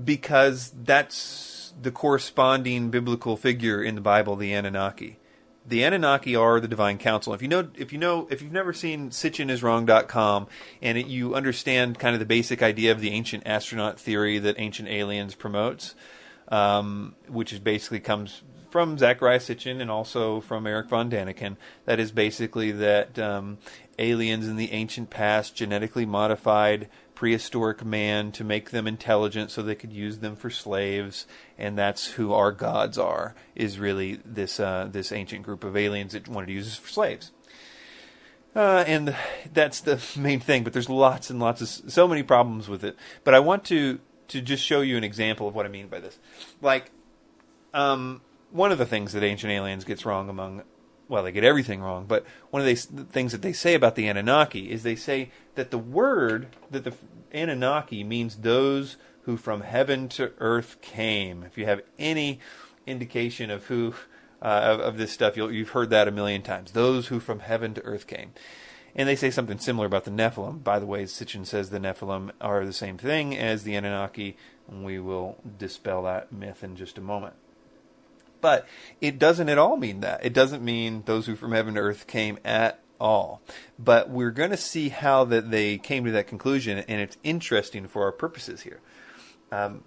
because 0.04 0.74
that's 0.76 1.53
the 1.82 1.92
corresponding 1.92 2.90
biblical 2.90 3.38
figure 3.38 3.82
in 3.84 3.96
the 3.96 4.02
Bible, 4.02 4.36
the 4.36 4.54
Anunnaki. 4.54 5.20
The 5.66 5.84
Anunnaki 5.84 6.36
are 6.36 6.60
the 6.60 6.68
divine 6.68 6.98
council. 6.98 7.34
If 7.34 7.42
you 7.42 7.48
know, 7.48 7.70
if 7.76 7.94
you 7.94 7.98
know, 7.98 8.28
if 8.30 8.42
you've 8.42 8.52
never 8.52 8.74
seen 8.74 9.12
SitchinIsWrong.com 9.12 10.48
and 10.82 10.98
it, 10.98 11.08
you 11.08 11.36
understand 11.36 12.00
kind 12.00 12.14
of 12.14 12.20
the 12.20 12.26
basic 12.26 12.62
idea 12.62 12.92
of 12.92 13.00
the 13.00 13.12
ancient 13.12 13.44
astronaut 13.46 14.00
theory 14.00 14.40
that 14.40 14.60
Ancient 14.60 14.90
Aliens 14.90 15.36
promotes, 15.36 15.96
um, 16.50 17.16
which 17.30 17.54
is 17.54 17.60
basically 17.60 18.02
comes 18.02 18.42
from 18.74 18.98
Zecharia 18.98 19.38
Sitchin 19.38 19.80
and 19.80 19.92
also 19.92 20.42
from 20.42 20.66
Eric 20.66 20.90
von 20.90 21.10
Daniken, 21.10 21.58
that 21.86 22.00
is 22.00 22.12
basically 22.12 22.72
that 22.72 23.20
um, 23.20 23.60
aliens 24.00 24.48
in 24.48 24.56
the 24.56 24.72
ancient 24.72 25.12
past 25.12 25.56
genetically 25.56 26.08
modified 26.08 26.90
prehistoric 27.24 27.86
man 27.86 28.34
to 28.34 28.44
make 28.44 28.72
them 28.72 28.86
intelligent 28.86 29.50
so 29.50 29.62
they 29.62 29.76
could 29.76 29.94
use 29.94 30.20
them 30.20 30.36
for 30.36 30.50
slaves, 30.50 31.26
and 31.58 31.78
that's 31.78 32.06
who 32.08 32.34
our 32.34 32.52
gods 32.52 32.98
are. 32.98 33.34
Is 33.56 33.80
really 33.80 34.20
this 34.26 34.60
uh, 34.60 34.90
this 34.92 35.14
ancient 35.14 35.44
group 35.44 35.64
of 35.64 35.78
aliens 35.78 36.12
that 36.12 36.28
wanted 36.28 36.48
to 36.48 36.52
use 36.52 36.68
us 36.68 36.76
for 36.76 36.90
slaves. 36.90 37.32
Uh, 38.54 38.84
and 38.86 39.16
that's 39.54 39.80
the 39.80 40.04
main 40.20 40.42
thing. 40.42 40.66
But 40.66 40.74
there's 40.74 40.90
lots 40.90 41.30
and 41.30 41.40
lots 41.40 41.62
of 41.62 41.90
so 41.90 42.10
many 42.10 42.24
problems 42.24 42.68
with 42.68 42.84
it. 42.84 42.98
But 43.24 43.34
I 43.34 43.40
want 43.40 43.64
to 43.66 44.02
to 44.28 44.42
just 44.42 44.62
show 44.62 44.82
you 44.82 44.98
an 44.98 45.06
example 45.06 45.48
of 45.48 45.56
what 45.56 45.66
I 45.66 45.70
mean 45.70 45.88
by 45.88 46.02
this. 46.02 46.20
Like, 46.62 46.92
um, 47.74 48.20
one 48.52 48.74
of 48.74 48.80
the 48.80 48.86
things 48.86 49.14
that 49.14 49.24
Ancient 49.24 49.50
Aliens 49.50 49.86
gets 49.86 50.06
wrong 50.06 50.28
among 50.28 50.64
well, 51.14 51.22
they 51.22 51.32
get 51.32 51.44
everything 51.44 51.80
wrong, 51.80 52.06
but 52.08 52.26
one 52.50 52.60
of 52.60 52.66
the 52.66 53.04
things 53.04 53.34
that 53.34 53.44
they 53.44 53.54
say 53.54 53.76
about 53.76 53.94
the 53.94 54.08
Anunnaki 54.08 54.72
is 54.72 54.82
they 54.82 54.96
say 54.96 55.30
that 55.54 55.70
the 55.70 55.78
word 55.78 56.48
that 56.72 56.86
the 56.86 56.94
Anunnaki 57.32 58.04
means 58.04 58.38
those 58.38 58.98
who 59.22 59.38
from 59.38 59.62
heaven 59.62 60.10
to 60.10 60.32
earth 60.40 60.82
came. 60.82 61.44
If 61.44 61.56
you 61.56 61.68
have 61.68 61.82
any 62.00 62.40
indication 62.88 63.52
of 63.52 63.66
who 63.66 63.94
uh, 64.42 64.46
of, 64.46 64.80
of, 64.80 64.98
this 64.98 65.12
stuff, 65.12 65.38
you 65.38 65.48
have 65.48 65.70
heard 65.70 65.92
that 65.92 66.08
a 66.08 66.12
million 66.12 66.42
times. 66.42 66.72
Those 66.72 67.10
who 67.10 67.20
from 67.20 67.42
heaven 67.42 67.76
to 67.76 67.82
earth 67.84 68.08
came. 68.08 68.34
And 68.96 69.08
they 69.08 69.16
say 69.16 69.30
something 69.30 69.60
similar 69.60 69.86
about 69.86 70.06
the 70.06 70.12
Nephilim. 70.12 70.64
By 70.64 70.80
the 70.80 70.88
way, 70.88 71.04
Sitchin 71.04 71.46
says 71.46 71.70
the 71.70 71.78
Nephilim 71.78 72.32
are 72.42 72.66
the 72.66 72.74
same 72.74 72.98
thing 72.98 73.38
as 73.38 73.64
the 73.64 73.76
Anunnaki. 73.76 74.36
And 74.68 74.84
we 74.84 74.98
will 74.98 75.38
dispel 75.60 76.02
that 76.04 76.34
myth 76.34 76.64
in 76.64 76.76
just 76.76 76.98
a 76.98 77.02
moment. 77.02 77.36
But 78.44 78.68
it 79.00 79.18
doesn't 79.18 79.48
at 79.48 79.58
all 79.58 79.78
mean 79.78 80.02
that. 80.02 80.26
It 80.26 80.34
doesn't 80.34 80.62
mean 80.62 81.04
those 81.06 81.28
who 81.28 81.36
from 81.38 81.54
heaven 81.54 81.76
to 81.76 81.80
earth 81.80 82.08
came 82.08 82.38
at 82.44 82.84
all. 83.00 83.42
But 83.80 84.10
we're 84.10 84.32
going 84.32 84.50
to 84.50 84.58
see 84.58 84.90
how 84.90 85.24
that 85.24 85.50
they 85.50 85.78
came 85.78 86.04
to 86.04 86.12
that 86.12 86.28
conclusion, 86.28 86.80
and 86.80 87.00
it's 87.00 87.16
interesting 87.24 87.88
for 87.88 88.04
our 88.04 88.12
purposes 88.12 88.64
here. 88.64 88.82
Um, 89.50 89.86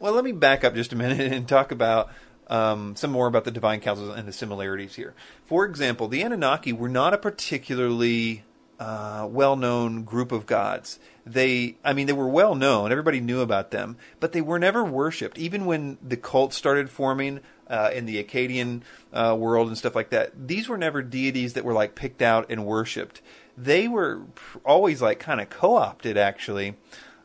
well, 0.00 0.12
let 0.12 0.24
me 0.24 0.32
back 0.32 0.64
up 0.64 0.74
just 0.74 0.92
a 0.92 0.96
minute 0.96 1.20
and 1.32 1.46
talk 1.46 1.70
about 1.70 2.10
um, 2.48 2.96
some 2.96 3.12
more 3.12 3.28
about 3.28 3.44
the 3.44 3.52
divine 3.52 3.78
councils 3.78 4.16
and 4.18 4.26
the 4.26 4.32
similarities 4.32 4.96
here. 4.96 5.14
For 5.44 5.64
example, 5.64 6.08
the 6.08 6.22
Anunnaki 6.22 6.72
were 6.72 6.88
not 6.88 7.14
a 7.14 7.18
particularly 7.18 8.42
uh, 8.80 9.28
well-known 9.30 10.02
group 10.02 10.32
of 10.32 10.46
gods. 10.46 10.98
They, 11.26 11.76
I 11.84 11.92
mean, 11.92 12.06
they 12.06 12.12
were 12.12 12.28
well 12.28 12.54
known. 12.54 12.92
Everybody 12.92 13.18
knew 13.20 13.40
about 13.40 13.72
them, 13.72 13.96
but 14.20 14.30
they 14.30 14.40
were 14.40 14.60
never 14.60 14.84
worshipped. 14.84 15.38
Even 15.38 15.66
when 15.66 15.98
the 16.00 16.16
cult 16.16 16.54
started 16.54 16.88
forming 16.88 17.40
uh, 17.68 17.90
in 17.92 18.06
the 18.06 18.22
Akkadian 18.22 18.82
uh, 19.12 19.36
world 19.36 19.66
and 19.66 19.76
stuff 19.76 19.96
like 19.96 20.10
that, 20.10 20.46
these 20.46 20.68
were 20.68 20.78
never 20.78 21.02
deities 21.02 21.54
that 21.54 21.64
were 21.64 21.72
like 21.72 21.96
picked 21.96 22.22
out 22.22 22.46
and 22.48 22.64
worshipped. 22.64 23.22
They 23.58 23.88
were 23.88 24.22
always 24.64 25.02
like 25.02 25.18
kind 25.18 25.40
of 25.40 25.50
co-opted. 25.50 26.16
Actually, 26.16 26.76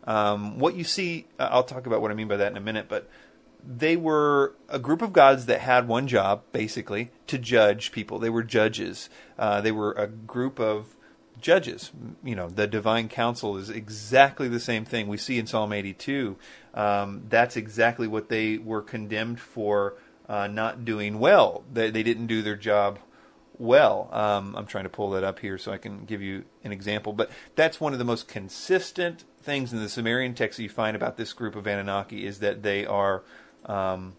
um, 0.05 0.57
what 0.57 0.75
you 0.75 0.83
see, 0.83 1.27
uh, 1.39 1.49
I'll 1.51 1.63
talk 1.63 1.85
about 1.85 2.01
what 2.01 2.09
I 2.09 2.15
mean 2.15 2.27
by 2.27 2.37
that 2.37 2.51
in 2.51 2.57
a 2.57 2.61
minute, 2.61 2.87
but 2.89 3.07
they 3.63 3.95
were 3.95 4.55
a 4.67 4.79
group 4.79 5.03
of 5.03 5.13
gods 5.13 5.45
that 5.45 5.59
had 5.59 5.87
one 5.87 6.07
job, 6.07 6.41
basically, 6.51 7.11
to 7.27 7.37
judge 7.37 7.91
people. 7.91 8.17
They 8.17 8.31
were 8.31 8.41
judges. 8.41 9.09
Uh, 9.37 9.61
they 9.61 9.71
were 9.71 9.91
a 9.93 10.07
group 10.07 10.59
of 10.59 10.95
judges. 11.41 11.91
You 12.23 12.35
know, 12.35 12.49
the 12.49 12.67
divine 12.67 13.09
council 13.09 13.57
is 13.57 13.69
exactly 13.69 14.47
the 14.47 14.59
same 14.59 14.85
thing 14.85 15.07
we 15.07 15.17
see 15.17 15.39
in 15.39 15.47
Psalm 15.47 15.73
82. 15.73 16.37
Um, 16.73 17.23
that's 17.29 17.57
exactly 17.57 18.07
what 18.07 18.29
they 18.29 18.57
were 18.57 18.81
condemned 18.81 19.39
for 19.39 19.95
uh, 20.29 20.47
not 20.47 20.85
doing 20.85 21.19
well. 21.19 21.63
They, 21.71 21.89
they 21.89 22.03
didn't 22.03 22.27
do 22.27 22.41
their 22.41 22.55
job 22.55 22.99
well. 23.57 24.09
Um, 24.11 24.55
I'm 24.55 24.65
trying 24.65 24.85
to 24.85 24.89
pull 24.89 25.11
that 25.11 25.23
up 25.23 25.39
here 25.39 25.57
so 25.57 25.71
I 25.71 25.77
can 25.77 26.05
give 26.05 26.21
you 26.21 26.45
an 26.63 26.71
example. 26.71 27.13
But 27.13 27.29
that's 27.55 27.79
one 27.79 27.93
of 27.93 27.99
the 27.99 28.05
most 28.05 28.27
consistent 28.27 29.23
things 29.43 29.73
in 29.73 29.79
the 29.79 29.89
Sumerian 29.89 30.33
text 30.33 30.57
that 30.57 30.63
you 30.63 30.69
find 30.69 30.95
about 30.95 31.17
this 31.17 31.33
group 31.33 31.55
of 31.55 31.67
Anunnaki 31.67 32.25
is 32.25 32.39
that 32.39 32.63
they 32.63 32.85
are 32.85 33.23
um, 33.65 34.15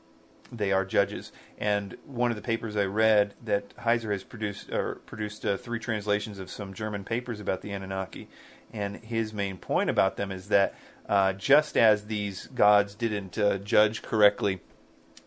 they 0.52 0.70
are 0.72 0.84
judges. 0.84 1.32
And 1.58 1.96
one 2.06 2.30
of 2.30 2.36
the 2.36 2.42
papers 2.42 2.76
I 2.76 2.84
read 2.84 3.34
that 3.44 3.74
Heiser 3.76 4.12
has 4.12 4.22
produced 4.22 4.70
or 4.70 4.96
produced 5.06 5.44
uh, 5.44 5.56
three 5.56 5.78
translations 5.78 6.38
of 6.38 6.50
some 6.50 6.74
German 6.74 7.04
papers 7.04 7.40
about 7.40 7.62
the 7.62 7.72
Anunnaki, 7.72 8.28
and 8.72 8.96
his 8.96 9.32
main 9.32 9.56
point 9.56 9.90
about 9.90 10.16
them 10.16 10.30
is 10.30 10.48
that 10.48 10.74
uh, 11.08 11.32
just 11.32 11.76
as 11.76 12.06
these 12.06 12.46
gods 12.48 12.94
didn't 12.94 13.36
uh, 13.38 13.58
judge 13.58 14.02
correctly 14.02 14.60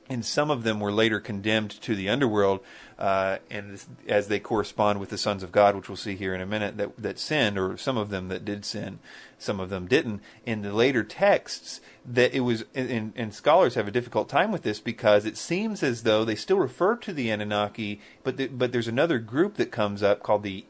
and 0.10 0.24
some 0.24 0.52
of 0.52 0.64
them 0.64 0.80
were 0.80 0.92
later 0.92 1.20
condemned 1.20 1.72
to 1.82 1.96
the 1.96 2.10
underworld, 2.10 2.60
uh, 3.00 3.38
and 3.50 3.72
this, 3.72 3.88
as 4.08 4.28
they 4.28 4.40
correspond 4.40 5.00
with 5.00 5.10
the 5.10 5.18
sons 5.18 5.42
of 5.42 5.52
God, 5.52 5.76
which 5.76 5.90
we'll 5.90 5.96
see 5.96 6.16
here 6.16 6.36
in 6.36 6.42
a 6.42 6.46
minute, 6.46 6.78
that 6.78 6.96
that 6.98 7.20
sinned, 7.20 7.58
or 7.58 7.78
some 7.78 7.98
of 7.98 8.10
them 8.10 8.28
that 8.28 8.46
did 8.46 8.66
sin, 8.66 9.00
some 9.38 9.60
of 9.60 9.70
them 9.70 9.88
didn't. 9.88 10.22
In 10.46 10.62
the 10.62 10.74
later 10.74 11.04
texts, 11.04 11.82
that 12.08 12.34
it 12.34 12.42
was, 12.42 12.66
and, 12.76 13.14
and 13.16 13.34
scholars 13.34 13.76
have 13.76 13.88
a 13.88 13.92
difficult 13.92 14.30
time 14.30 14.52
with 14.52 14.64
this 14.64 14.80
because 14.80 15.26
it 15.26 15.38
seems 15.38 15.82
as 15.82 16.04
though 16.04 16.24
they 16.24 16.36
still 16.36 16.58
refer 16.58 16.96
to 16.98 17.14
the 17.14 17.30
Anunnaki, 17.30 18.00
but 18.24 18.38
the, 18.38 18.48
but 18.48 18.72
there's 18.72 18.88
another 18.88 19.20
group 19.20 19.56
that 19.56 19.72
comes 19.72 20.04
up 20.04 20.22
called 20.22 20.44
the 20.44 20.66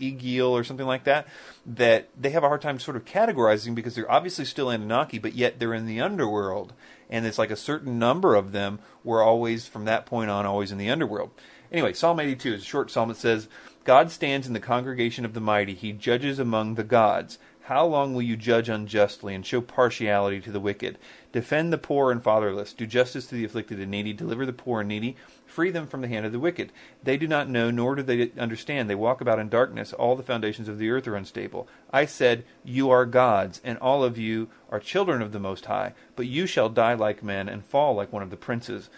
Igil 0.00 0.50
or 0.50 0.64
something 0.64 0.86
like 0.86 1.04
that, 1.04 1.26
that 1.66 2.08
they 2.18 2.30
have 2.30 2.44
a 2.44 2.48
hard 2.48 2.62
time 2.62 2.78
sort 2.78 2.96
of 2.96 3.04
categorizing 3.04 3.74
because 3.74 3.94
they're 3.94 4.10
obviously 4.10 4.44
still 4.44 4.70
Anunnaki, 4.70 5.18
but 5.18 5.34
yet 5.34 5.58
they're 5.58 5.74
in 5.74 5.86
the 5.86 6.00
underworld 6.00 6.72
and 7.10 7.26
it's 7.26 7.38
like 7.38 7.50
a 7.50 7.56
certain 7.56 7.98
number 7.98 8.34
of 8.34 8.52
them 8.52 8.78
were 9.04 9.22
always 9.22 9.66
from 9.66 9.84
that 9.86 10.06
point 10.06 10.30
on 10.30 10.46
always 10.46 10.72
in 10.72 10.78
the 10.78 10.90
underworld. 10.90 11.30
Anyway, 11.72 11.92
Psalm 11.92 12.20
82 12.20 12.54
is 12.54 12.62
a 12.62 12.64
short 12.64 12.90
psalm 12.90 13.08
that 13.08 13.16
says, 13.16 13.48
God 13.84 14.10
stands 14.10 14.46
in 14.46 14.52
the 14.52 14.60
congregation 14.60 15.24
of 15.24 15.34
the 15.34 15.40
mighty, 15.40 15.74
he 15.74 15.92
judges 15.92 16.38
among 16.38 16.74
the 16.74 16.84
gods. 16.84 17.38
How 17.68 17.84
long 17.84 18.14
will 18.14 18.22
you 18.22 18.38
judge 18.38 18.70
unjustly 18.70 19.34
and 19.34 19.44
show 19.44 19.60
partiality 19.60 20.40
to 20.40 20.50
the 20.50 20.58
wicked? 20.58 20.96
Defend 21.32 21.70
the 21.70 21.76
poor 21.76 22.10
and 22.10 22.22
fatherless, 22.22 22.72
do 22.72 22.86
justice 22.86 23.26
to 23.26 23.34
the 23.34 23.44
afflicted 23.44 23.78
and 23.78 23.90
needy, 23.90 24.14
deliver 24.14 24.46
the 24.46 24.54
poor 24.54 24.80
and 24.80 24.88
needy, 24.88 25.16
free 25.44 25.70
them 25.70 25.86
from 25.86 26.00
the 26.00 26.08
hand 26.08 26.24
of 26.24 26.32
the 26.32 26.40
wicked. 26.40 26.72
They 27.02 27.18
do 27.18 27.28
not 27.28 27.50
know, 27.50 27.70
nor 27.70 27.94
do 27.94 28.02
they 28.02 28.30
understand. 28.38 28.88
They 28.88 28.94
walk 28.94 29.20
about 29.20 29.38
in 29.38 29.50
darkness. 29.50 29.92
All 29.92 30.16
the 30.16 30.22
foundations 30.22 30.66
of 30.66 30.78
the 30.78 30.88
earth 30.88 31.06
are 31.06 31.14
unstable. 31.14 31.68
I 31.92 32.06
said, 32.06 32.46
You 32.64 32.88
are 32.88 33.04
gods, 33.04 33.60
and 33.62 33.76
all 33.80 34.02
of 34.02 34.16
you 34.16 34.48
are 34.70 34.80
children 34.80 35.20
of 35.20 35.32
the 35.32 35.38
Most 35.38 35.66
High, 35.66 35.92
but 36.16 36.26
you 36.26 36.46
shall 36.46 36.70
die 36.70 36.94
like 36.94 37.22
men 37.22 37.50
and 37.50 37.62
fall 37.62 37.94
like 37.94 38.10
one 38.10 38.22
of 38.22 38.30
the 38.30 38.38
princes. 38.38 38.88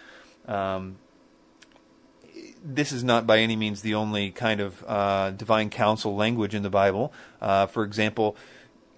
Um, 0.46 0.98
this 2.64 2.92
is 2.92 3.02
not 3.02 3.26
by 3.26 3.38
any 3.38 3.56
means 3.56 3.82
the 3.82 3.94
only 3.94 4.30
kind 4.30 4.60
of 4.60 4.84
uh, 4.86 5.30
divine 5.30 5.70
council 5.70 6.14
language 6.14 6.54
in 6.54 6.62
the 6.62 6.70
Bible. 6.70 7.12
Uh, 7.40 7.66
for 7.66 7.84
example, 7.84 8.36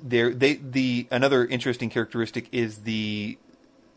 there 0.03 0.35
they 0.35 0.55
the 0.55 1.07
another 1.11 1.47
interesting 1.47 1.89
characteristic 1.89 2.49
is 2.53 2.79
the 2.79 3.39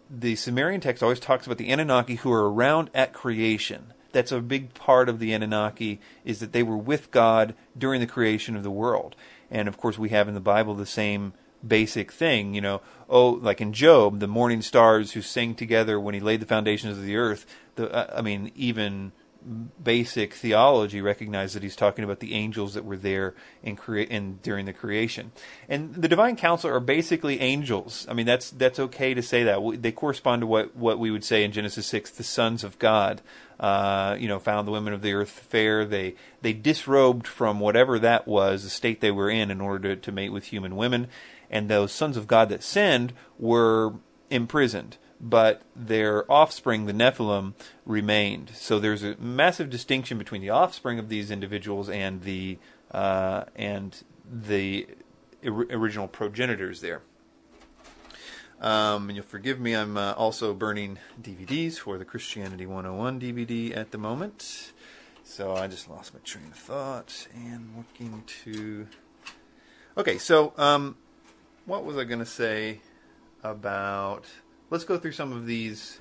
the 0.10 0.36
Sumerian 0.36 0.82
text 0.82 1.02
always 1.02 1.20
talks 1.20 1.46
about 1.46 1.58
the 1.58 1.72
Anunnaki 1.72 2.16
who 2.16 2.32
are 2.32 2.52
around 2.52 2.90
at 2.94 3.14
creation. 3.14 3.94
That's 4.12 4.32
a 4.32 4.40
big 4.40 4.74
part 4.74 5.10
of 5.10 5.20
the 5.20 5.34
Anunnaki 5.34 6.00
is 6.24 6.40
that 6.40 6.54
they 6.54 6.64
were 6.64 6.78
with 6.78 7.12
God 7.12 7.56
during 7.78 8.00
the 8.00 8.08
creation 8.08 8.56
of 8.56 8.64
the 8.64 8.72
world. 8.72 9.16
And 9.52 9.68
of 9.68 9.78
course, 9.78 9.98
we 9.98 10.10
have 10.10 10.28
in 10.28 10.36
the 10.36 10.40
Bible 10.40 10.76
the 10.76 10.86
same 10.86 11.34
basic 11.68 12.12
thing. 12.12 12.54
You 12.54 12.62
know, 12.62 12.82
oh, 13.10 13.30
like 13.30 13.60
in 13.60 13.74
Job, 13.74 14.20
the 14.20 14.28
morning 14.28 14.62
stars 14.62 15.14
who 15.14 15.22
sang 15.22 15.56
together 15.56 16.00
when 16.00 16.14
he 16.14 16.20
laid 16.20 16.40
the 16.40 16.46
foundations 16.46 16.98
of 16.98 17.04
the 17.04 17.18
earth. 17.18 17.46
The, 17.76 17.92
uh, 17.92 18.18
I 18.18 18.22
mean, 18.22 18.52
even 18.56 19.12
basic 19.84 20.34
theology 20.34 21.02
recognize 21.02 21.54
that 21.54 21.64
he's 21.64 21.76
talking 21.76 22.04
about 22.04 22.20
the 22.20 22.34
angels 22.34 22.74
that 22.74 22.84
were 22.84 22.98
there 22.98 23.36
in 23.62 23.76
crea- 23.76 24.04
in 24.04 24.40
during 24.42 24.66
the 24.66 24.74
creation. 24.74 25.32
And 25.70 25.94
the 25.94 26.08
divine 26.08 26.36
council 26.36 26.70
are 26.72 26.80
basically 26.80 27.40
angels. 27.40 28.08
I 28.10 28.14
mean 28.14 28.26
that's 28.26 28.50
that's 28.50 28.80
okay 28.80 29.14
to 29.14 29.22
say 29.22 29.44
that. 29.44 29.82
They 29.82 29.92
correspond 29.92 30.42
to 30.42 30.48
what 30.48 30.76
what 30.76 31.00
we 31.00 31.12
would 31.12 31.24
say 31.24 31.44
in 31.44 31.52
Genesis 31.52 31.86
6 31.88 32.12
the 32.12 32.24
sons 32.24 32.64
of 32.64 32.80
God. 32.80 33.22
Uh, 33.58 34.18
you 34.20 34.28
know, 34.28 34.38
found 34.38 34.68
the 34.68 34.72
women 34.72 34.92
of 34.92 35.02
the 35.02 35.14
earth 35.14 35.30
fair. 35.30 35.86
They 35.86 36.16
they 36.42 36.52
disrobed 36.52 37.26
from 37.26 37.60
whatever 37.60 37.98
that 38.00 38.28
was, 38.28 38.64
the 38.64 38.70
state 38.70 39.00
they 39.00 39.12
were 39.12 39.30
in 39.30 39.50
in 39.50 39.62
order 39.62 39.96
to, 39.96 40.02
to 40.02 40.12
mate 40.12 40.30
with 40.34 40.46
human 40.46 40.76
women. 40.76 41.08
And 41.50 41.70
those 41.70 41.94
sons 41.94 42.18
of 42.18 42.28
God 42.28 42.50
that 42.50 42.64
sinned 42.64 43.14
were 43.40 43.94
imprisoned 44.30 44.98
but 45.20 45.62
their 45.76 46.30
offspring, 46.32 46.86
the 46.86 46.94
Nephilim, 46.94 47.54
remained. 47.86 48.52
So 48.56 48.80
there's 48.80 49.04
a 49.04 49.16
massive 49.18 49.70
distinction 49.70 50.18
between 50.18 50.42
the 50.42 50.50
offspring 50.50 51.00
of 51.00 51.10
these 51.10 51.32
individuals 51.32 51.90
and 51.90 52.22
the 52.22 52.58
uh, 52.92 53.46
and 53.56 54.04
the 54.30 54.88
original 55.44 56.08
progenitors 56.08 56.82
there. 56.82 57.02
Um, 58.62 59.10
and 59.10 59.18
you'll 59.18 59.26
forgive 59.26 59.60
me, 59.60 59.76
I'm 59.76 59.98
uh, 59.98 60.14
also 60.14 60.54
burning 60.54 60.98
DVDs 61.22 61.78
for 61.78 61.98
the 61.98 62.06
Christianity 62.06 62.66
101 62.66 63.20
DVD 63.20 63.76
at 63.76 63.92
the 63.92 63.98
moment. 63.98 64.72
So 65.24 65.56
I 65.56 65.68
just 65.68 65.90
lost 65.90 66.14
my 66.14 66.20
train 66.22 66.48
of 66.48 66.58
thought 66.58 67.28
and 67.36 67.74
looking 67.76 68.24
to. 68.44 68.88
Okay, 69.98 70.18
so 70.18 70.54
um, 70.58 70.96
what 71.66 71.84
was 71.84 71.98
I 71.98 72.06
going 72.06 72.20
to 72.20 72.26
say 72.26 72.80
about 73.44 74.26
let's 74.70 74.84
go 74.84 74.98
through 74.98 75.14
some 75.14 75.32
of 75.32 75.46
these 75.46 76.00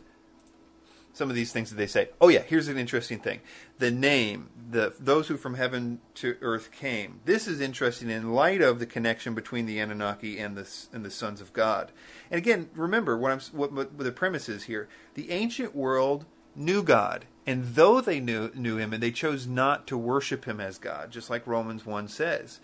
some 1.14 1.30
of 1.30 1.36
these 1.36 1.52
things 1.52 1.70
that 1.70 1.76
they 1.76 1.86
say. 1.86 2.08
Oh 2.20 2.28
yeah, 2.28 2.42
here's 2.42 2.68
an 2.68 2.76
interesting 2.76 3.20
thing. 3.20 3.40
The 3.78 3.90
name, 3.90 4.50
the 4.70 4.94
those 4.98 5.28
who 5.28 5.36
from 5.36 5.54
heaven 5.54 6.00
to 6.14 6.36
earth 6.40 6.70
came. 6.72 7.20
This 7.24 7.46
is 7.46 7.60
interesting 7.60 8.10
in 8.10 8.32
light 8.32 8.60
of 8.60 8.80
the 8.80 8.86
connection 8.86 9.34
between 9.34 9.66
the 9.66 9.78
Anunnaki 9.78 10.38
and 10.38 10.56
the 10.56 10.68
and 10.92 11.04
the 11.04 11.10
sons 11.10 11.40
of 11.40 11.52
God. 11.52 11.92
And 12.30 12.38
again, 12.38 12.68
remember 12.74 13.16
what 13.16 13.32
I'm 13.32 13.40
what, 13.52 13.72
what 13.72 13.96
the 13.96 14.12
premise 14.12 14.48
is 14.48 14.64
here. 14.64 14.88
The 15.14 15.30
ancient 15.30 15.74
world 15.74 16.26
knew 16.56 16.82
God, 16.82 17.26
and 17.46 17.74
though 17.74 18.00
they 18.00 18.20
knew 18.20 18.50
knew 18.54 18.76
him 18.76 18.92
and 18.92 19.02
they 19.02 19.12
chose 19.12 19.46
not 19.46 19.86
to 19.86 19.96
worship 19.96 20.44
him 20.44 20.60
as 20.60 20.78
God, 20.78 21.10
just 21.10 21.30
like 21.30 21.46
Romans 21.46 21.86
1 21.86 22.08
says 22.08 22.60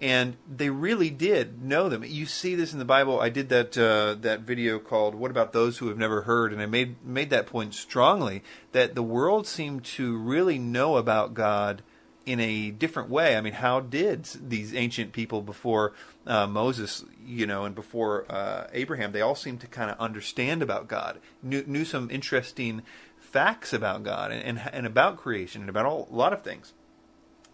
and 0.00 0.36
they 0.48 0.70
really 0.70 1.10
did 1.10 1.62
know 1.62 1.88
them. 1.88 2.02
You 2.04 2.24
see 2.24 2.54
this 2.54 2.72
in 2.72 2.78
the 2.78 2.84
Bible. 2.84 3.20
I 3.20 3.28
did 3.28 3.50
that 3.50 3.76
uh, 3.76 4.14
that 4.20 4.40
video 4.40 4.78
called 4.78 5.14
"What 5.14 5.30
About 5.30 5.52
Those 5.52 5.78
Who 5.78 5.88
Have 5.88 5.98
Never 5.98 6.22
Heard," 6.22 6.52
and 6.52 6.62
I 6.62 6.66
made 6.66 7.04
made 7.04 7.30
that 7.30 7.46
point 7.46 7.74
strongly 7.74 8.42
that 8.72 8.94
the 8.94 9.02
world 9.02 9.46
seemed 9.46 9.84
to 9.84 10.16
really 10.16 10.58
know 10.58 10.96
about 10.96 11.34
God 11.34 11.82
in 12.26 12.40
a 12.40 12.70
different 12.70 13.08
way. 13.08 13.36
I 13.36 13.40
mean, 13.40 13.54
how 13.54 13.80
did 13.80 14.24
these 14.40 14.74
ancient 14.74 15.12
people 15.12 15.42
before 15.42 15.92
uh, 16.26 16.46
Moses, 16.46 17.04
you 17.24 17.46
know, 17.46 17.64
and 17.64 17.74
before 17.74 18.26
uh, 18.28 18.68
Abraham, 18.72 19.12
they 19.12 19.20
all 19.20 19.34
seemed 19.34 19.60
to 19.62 19.66
kind 19.66 19.90
of 19.90 19.98
understand 19.98 20.62
about 20.62 20.86
God, 20.86 21.18
knew, 21.42 21.64
knew 21.66 21.84
some 21.84 22.10
interesting 22.10 22.82
facts 23.18 23.72
about 23.72 24.02
God 24.02 24.32
and, 24.32 24.42
and, 24.42 24.70
and 24.72 24.86
about 24.86 25.16
creation 25.16 25.62
and 25.62 25.70
about 25.70 25.86
all, 25.86 26.08
a 26.10 26.14
lot 26.14 26.32
of 26.32 26.42
things. 26.42 26.72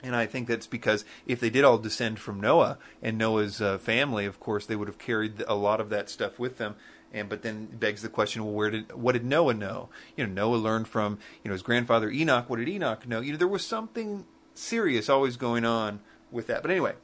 And 0.03 0.15
I 0.15 0.27
think 0.27 0.47
that's 0.49 0.67
because 0.67 1.05
if 1.27 1.41
they 1.41 1.51
did 1.51 1.65
all 1.65 1.79
descend 1.79 2.19
from 2.19 2.41
Noah 2.41 2.79
and 3.03 3.17
Noah's 3.17 3.61
uh, 3.61 3.79
family, 3.79 4.27
of 4.27 4.39
course, 4.39 4.67
they 4.67 4.77
would 4.77 4.89
have 4.89 4.99
carried 4.99 5.43
a 5.49 5.55
lot 5.55 5.81
of 5.81 5.89
that 5.91 6.11
stuff 6.11 6.39
with 6.39 6.59
them. 6.59 6.77
And 7.13 7.29
but 7.29 7.43
then 7.43 7.67
begs 7.67 8.03
the 8.03 8.09
question: 8.09 8.45
Well, 8.45 8.55
where 8.55 8.71
did 8.71 8.93
what 8.93 9.13
did 9.13 9.25
Noah 9.25 9.55
know? 9.55 9.89
You 10.17 10.27
know, 10.27 10.33
Noah 10.33 10.57
learned 10.57 10.89
from 10.89 11.19
you 11.43 11.49
know 11.49 11.53
his 11.53 11.63
grandfather 11.63 12.11
Enoch. 12.11 12.51
What 12.51 12.59
did 12.59 12.69
Enoch 12.69 13.07
know? 13.07 13.21
You 13.21 13.33
know, 13.33 13.39
there 13.39 13.49
was 13.49 13.65
something 13.65 14.27
serious 14.55 15.09
always 15.09 15.37
going 15.37 15.65
on 15.65 16.01
with 16.31 16.47
that. 16.49 16.63
But 16.63 16.71
anyway, 16.73 16.95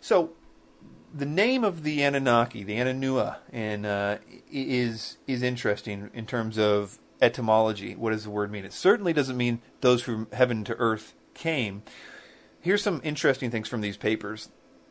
so 0.00 0.32
the 1.14 1.26
name 1.26 1.64
of 1.64 1.82
the 1.82 2.02
Anunnaki, 2.02 2.62
the 2.62 2.74
Ananua, 2.74 3.38
and 3.52 3.86
uh, 3.86 4.18
is 4.50 5.18
is 5.26 5.42
interesting 5.42 6.10
in 6.12 6.26
terms 6.26 6.58
of 6.58 6.98
etymology. 7.20 7.94
What 7.94 8.10
does 8.10 8.24
the 8.24 8.30
word 8.30 8.50
mean? 8.50 8.64
It 8.64 8.72
certainly 8.72 9.12
doesn't 9.12 9.36
mean 9.36 9.60
those 9.80 10.02
from 10.02 10.28
heaven 10.32 10.64
to 10.64 10.74
earth 10.76 11.14
came 11.40 11.82
here's 12.60 12.82
some 12.82 13.00
interesting 13.02 13.50
things 13.50 13.68
from 13.68 13.80
these 13.80 13.96
papers. 13.96 14.50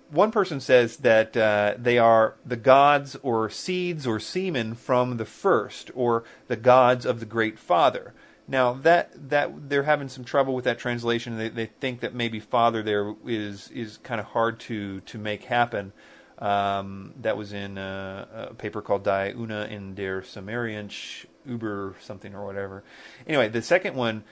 One 0.10 0.32
person 0.32 0.60
says 0.60 0.98
that 0.98 1.38
uh, 1.38 1.76
they 1.78 2.00
are 2.00 2.36
the 2.44 2.56
gods 2.56 3.16
or 3.22 3.50
seeds 3.50 4.08
or 4.08 4.20
semen 4.20 4.74
from 4.74 5.18
the 5.18 5.26
first, 5.26 5.92
or 5.94 6.24
the 6.48 6.56
gods 6.56 7.06
of 7.06 7.20
the 7.20 7.28
great 7.28 7.60
father. 7.60 8.14
Now 8.48 8.74
that 8.74 9.30
that 9.30 9.70
they're 9.70 9.84
having 9.84 10.10
some 10.10 10.24
trouble 10.24 10.56
with 10.56 10.66
that 10.66 10.80
translation. 10.80 11.38
They, 11.38 11.50
they 11.50 11.68
think 11.68 12.00
that 12.00 12.16
maybe 12.16 12.40
father 12.40 12.82
there 12.82 13.14
is 13.24 13.70
is 13.70 13.98
kind 13.98 14.20
of 14.20 14.28
hard 14.28 14.60
to 14.62 15.02
to 15.02 15.20
make 15.20 15.44
happen. 15.44 15.94
Um, 16.40 17.14
that 17.22 17.36
was 17.36 17.52
in 17.52 17.78
a, 17.78 18.48
a, 18.52 18.54
paper 18.54 18.82
called 18.82 19.04
Die 19.04 19.34
Una 19.38 19.66
in 19.66 19.94
der 19.94 20.22
Sumeriansch 20.22 21.26
Uber 21.46 21.96
something 22.00 22.34
or 22.34 22.46
whatever. 22.46 22.82
Anyway, 23.28 23.50
the 23.50 23.62
second 23.62 23.96
one 23.96 24.24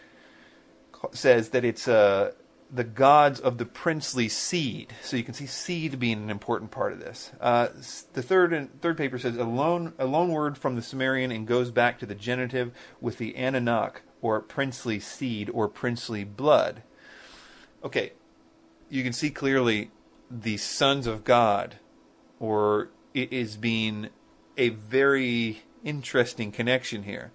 says 1.11 1.49
that 1.49 1.65
it's 1.65 1.87
a 1.87 2.33
the 2.69 2.83
gods 2.83 3.39
of 3.39 3.57
the 3.57 3.65
princely 3.65 4.27
seed. 4.27 4.93
So 5.01 5.15
you 5.15 5.23
can 5.23 5.33
see 5.33 5.45
seed 5.45 5.99
being 5.99 6.21
an 6.21 6.29
important 6.29 6.69
part 6.71 6.91
of 6.91 6.99
this. 6.99 7.31
Uh, 7.39 7.67
the 8.13 8.21
third 8.21 8.51
and 8.51 8.81
third 8.81 8.97
paper 8.97 9.17
says 9.17 9.37
a 9.37 9.45
loan 9.45 9.93
a 9.97 10.05
loan 10.05 10.29
word 10.31 10.57
from 10.57 10.75
the 10.75 10.81
Sumerian 10.81 11.31
and 11.31 11.47
goes 11.47 11.71
back 11.71 11.99
to 11.99 12.05
the 12.05 12.15
genitive 12.15 12.71
with 12.99 13.17
the 13.17 13.35
Anunnaki 13.35 14.01
or 14.21 14.41
princely 14.41 14.99
seed 14.99 15.49
or 15.53 15.67
princely 15.67 16.23
blood. 16.23 16.81
okay, 17.83 18.11
you 18.89 19.03
can 19.03 19.13
see 19.13 19.29
clearly 19.29 19.91
the 20.29 20.57
sons 20.57 21.07
of 21.07 21.23
God, 21.23 21.77
or 22.39 22.89
it 23.13 23.31
is 23.31 23.55
being 23.57 24.09
a 24.57 24.69
very 24.69 25.63
interesting 25.83 26.51
connection 26.51 27.03
here. 27.03 27.31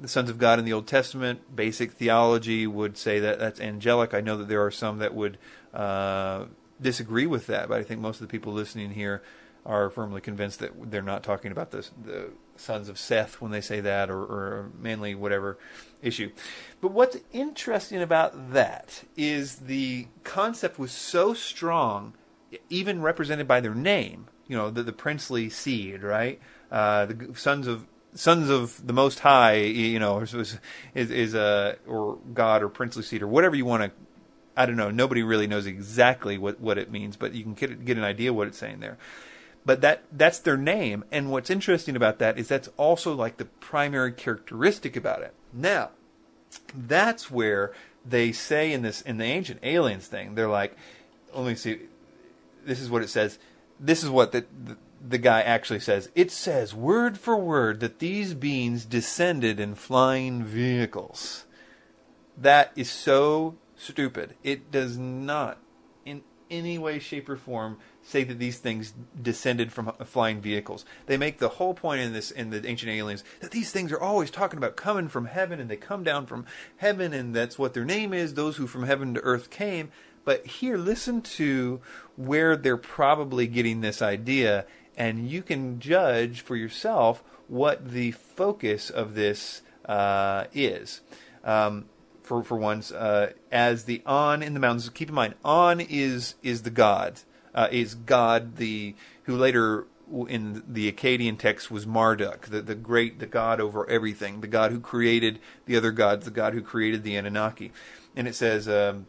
The 0.00 0.08
sons 0.08 0.28
of 0.28 0.38
God 0.38 0.58
in 0.58 0.64
the 0.64 0.72
Old 0.72 0.86
Testament, 0.86 1.56
basic 1.56 1.92
theology 1.92 2.66
would 2.66 2.98
say 2.98 3.18
that 3.20 3.38
that's 3.38 3.60
angelic. 3.60 4.12
I 4.12 4.20
know 4.20 4.36
that 4.36 4.48
there 4.48 4.64
are 4.64 4.70
some 4.70 4.98
that 4.98 5.14
would 5.14 5.38
uh, 5.72 6.44
disagree 6.80 7.26
with 7.26 7.46
that, 7.46 7.68
but 7.68 7.78
I 7.78 7.82
think 7.82 8.00
most 8.00 8.20
of 8.20 8.28
the 8.28 8.30
people 8.30 8.52
listening 8.52 8.90
here 8.90 9.22
are 9.64 9.90
firmly 9.90 10.20
convinced 10.20 10.60
that 10.60 10.90
they're 10.90 11.02
not 11.02 11.22
talking 11.22 11.50
about 11.50 11.70
the, 11.72 11.88
the 12.04 12.30
sons 12.56 12.88
of 12.88 12.98
Seth 12.98 13.40
when 13.40 13.50
they 13.50 13.60
say 13.60 13.80
that, 13.80 14.10
or, 14.10 14.20
or 14.20 14.70
manly 14.78 15.14
whatever 15.14 15.58
issue. 16.02 16.30
But 16.80 16.92
what's 16.92 17.16
interesting 17.32 18.00
about 18.00 18.52
that 18.52 19.02
is 19.16 19.56
the 19.56 20.06
concept 20.22 20.78
was 20.78 20.92
so 20.92 21.34
strong, 21.34 22.14
even 22.70 23.02
represented 23.02 23.48
by 23.48 23.60
their 23.60 23.74
name. 23.74 24.28
You 24.46 24.56
know, 24.56 24.70
the, 24.70 24.84
the 24.84 24.92
princely 24.92 25.50
seed, 25.50 26.02
right? 26.02 26.40
Uh, 26.70 27.06
the 27.06 27.32
sons 27.34 27.66
of 27.66 27.86
sons 28.16 28.50
of 28.50 28.84
the 28.86 28.92
Most 28.92 29.20
High, 29.20 29.56
you 29.56 29.98
know, 29.98 30.20
is 30.20 30.58
is, 30.94 31.10
is 31.10 31.34
uh, 31.34 31.76
or 31.86 32.18
God 32.34 32.62
or 32.62 32.68
princely 32.68 33.02
seed 33.02 33.22
or 33.22 33.28
whatever 33.28 33.54
you 33.56 33.64
want 33.64 33.84
to. 33.84 33.90
I 34.56 34.66
don't 34.66 34.76
know. 34.76 34.90
Nobody 34.90 35.22
really 35.22 35.46
knows 35.46 35.66
exactly 35.66 36.38
what, 36.38 36.60
what 36.60 36.78
it 36.78 36.90
means, 36.90 37.16
but 37.16 37.34
you 37.34 37.42
can 37.42 37.54
get 37.54 37.84
get 37.84 37.96
an 37.96 38.04
idea 38.04 38.32
what 38.32 38.48
it's 38.48 38.58
saying 38.58 38.80
there 38.80 38.98
but 39.66 39.80
that 39.80 40.04
that's 40.12 40.38
their 40.38 40.56
name. 40.56 41.04
And 41.10 41.30
what's 41.30 41.50
interesting 41.50 41.96
about 41.96 42.20
that 42.20 42.38
is 42.38 42.48
that's 42.48 42.68
also 42.76 43.12
like 43.12 43.36
the 43.36 43.44
primary 43.44 44.12
characteristic 44.12 44.96
about 44.96 45.22
it. 45.22 45.34
Now, 45.52 45.90
that's 46.72 47.30
where 47.30 47.72
they 48.08 48.30
say 48.30 48.72
in 48.72 48.82
this 48.82 49.02
in 49.02 49.18
the 49.18 49.24
ancient 49.24 49.60
aliens 49.64 50.06
thing, 50.06 50.36
they're 50.36 50.48
like, 50.48 50.76
let 51.34 51.44
me 51.44 51.56
see. 51.56 51.80
This 52.64 52.80
is 52.80 52.88
what 52.88 53.02
it 53.02 53.08
says. 53.08 53.38
This 53.78 54.02
is 54.02 54.08
what 54.08 54.32
the, 54.32 54.46
the 54.64 54.76
the 55.00 55.18
guy 55.18 55.42
actually 55.42 55.80
says. 55.80 56.08
It 56.14 56.30
says 56.30 56.74
word 56.74 57.18
for 57.18 57.36
word 57.36 57.80
that 57.80 57.98
these 57.98 58.34
beings 58.34 58.84
descended 58.84 59.60
in 59.60 59.74
flying 59.74 60.42
vehicles. 60.42 61.44
That 62.36 62.72
is 62.76 62.90
so 62.90 63.56
stupid. 63.76 64.34
It 64.42 64.70
does 64.70 64.98
not, 64.98 65.58
in 66.04 66.22
any 66.50 66.78
way, 66.78 66.98
shape, 66.98 67.28
or 67.28 67.36
form, 67.36 67.78
say 68.02 68.24
that 68.24 68.38
these 68.38 68.58
things 68.58 68.94
descended 69.20 69.72
from 69.72 69.92
flying 70.04 70.40
vehicles. 70.40 70.84
They 71.06 71.16
make 71.16 71.38
the 71.38 71.48
whole 71.48 71.74
point 71.74 72.00
in 72.00 72.12
this 72.12 72.30
in 72.30 72.50
the 72.50 72.66
ancient 72.66 72.90
aliens 72.92 73.24
that 73.40 73.50
these 73.50 73.72
things 73.72 73.90
are 73.92 74.00
always 74.00 74.30
talking 74.30 74.58
about 74.58 74.76
coming 74.76 75.08
from 75.08 75.26
heaven 75.26 75.58
and 75.60 75.68
they 75.70 75.76
come 75.76 76.04
down 76.04 76.26
from 76.26 76.46
heaven 76.76 77.12
and 77.12 77.34
that's 77.34 77.58
what 77.58 77.74
their 77.74 77.84
name 77.84 78.12
is, 78.12 78.34
those 78.34 78.56
who 78.56 78.66
from 78.66 78.84
heaven 78.84 79.14
to 79.14 79.20
earth 79.20 79.50
came. 79.50 79.90
But 80.24 80.46
here 80.46 80.76
listen 80.76 81.22
to 81.22 81.80
where 82.16 82.56
they're 82.56 82.76
probably 82.76 83.46
getting 83.46 83.80
this 83.80 84.02
idea 84.02 84.66
and 84.96 85.28
you 85.28 85.42
can 85.42 85.80
judge 85.80 86.40
for 86.40 86.56
yourself 86.56 87.22
what 87.48 87.90
the 87.90 88.12
focus 88.12 88.90
of 88.90 89.14
this 89.14 89.62
uh, 89.84 90.44
is. 90.52 91.00
Um, 91.44 91.86
for 92.22 92.42
for 92.42 92.56
once, 92.56 92.90
uh, 92.90 93.32
as 93.52 93.84
the 93.84 94.02
An 94.04 94.42
in 94.42 94.54
the 94.54 94.60
mountains. 94.60 94.88
Keep 94.88 95.10
in 95.10 95.14
mind, 95.14 95.34
An 95.44 95.80
is 95.80 96.34
is 96.42 96.62
the 96.62 96.70
god 96.70 97.20
uh, 97.56 97.68
is 97.72 97.94
God, 97.94 98.56
the 98.56 98.94
who 99.24 99.34
later 99.34 99.86
in 100.28 100.62
the 100.68 100.92
Akkadian 100.92 101.36
text 101.36 101.68
was 101.68 101.84
Marduk, 101.84 102.42
the, 102.42 102.60
the 102.60 102.76
great, 102.76 103.18
the 103.18 103.26
God 103.26 103.60
over 103.60 103.88
everything, 103.90 104.40
the 104.40 104.46
God 104.46 104.70
who 104.70 104.78
created 104.78 105.40
the 105.64 105.76
other 105.76 105.90
gods, 105.90 106.26
the 106.26 106.30
God 106.30 106.52
who 106.52 106.62
created 106.62 107.02
the 107.02 107.16
Anunnaki. 107.16 107.72
And 108.14 108.28
it 108.28 108.36
says, 108.36 108.68
um, 108.68 109.06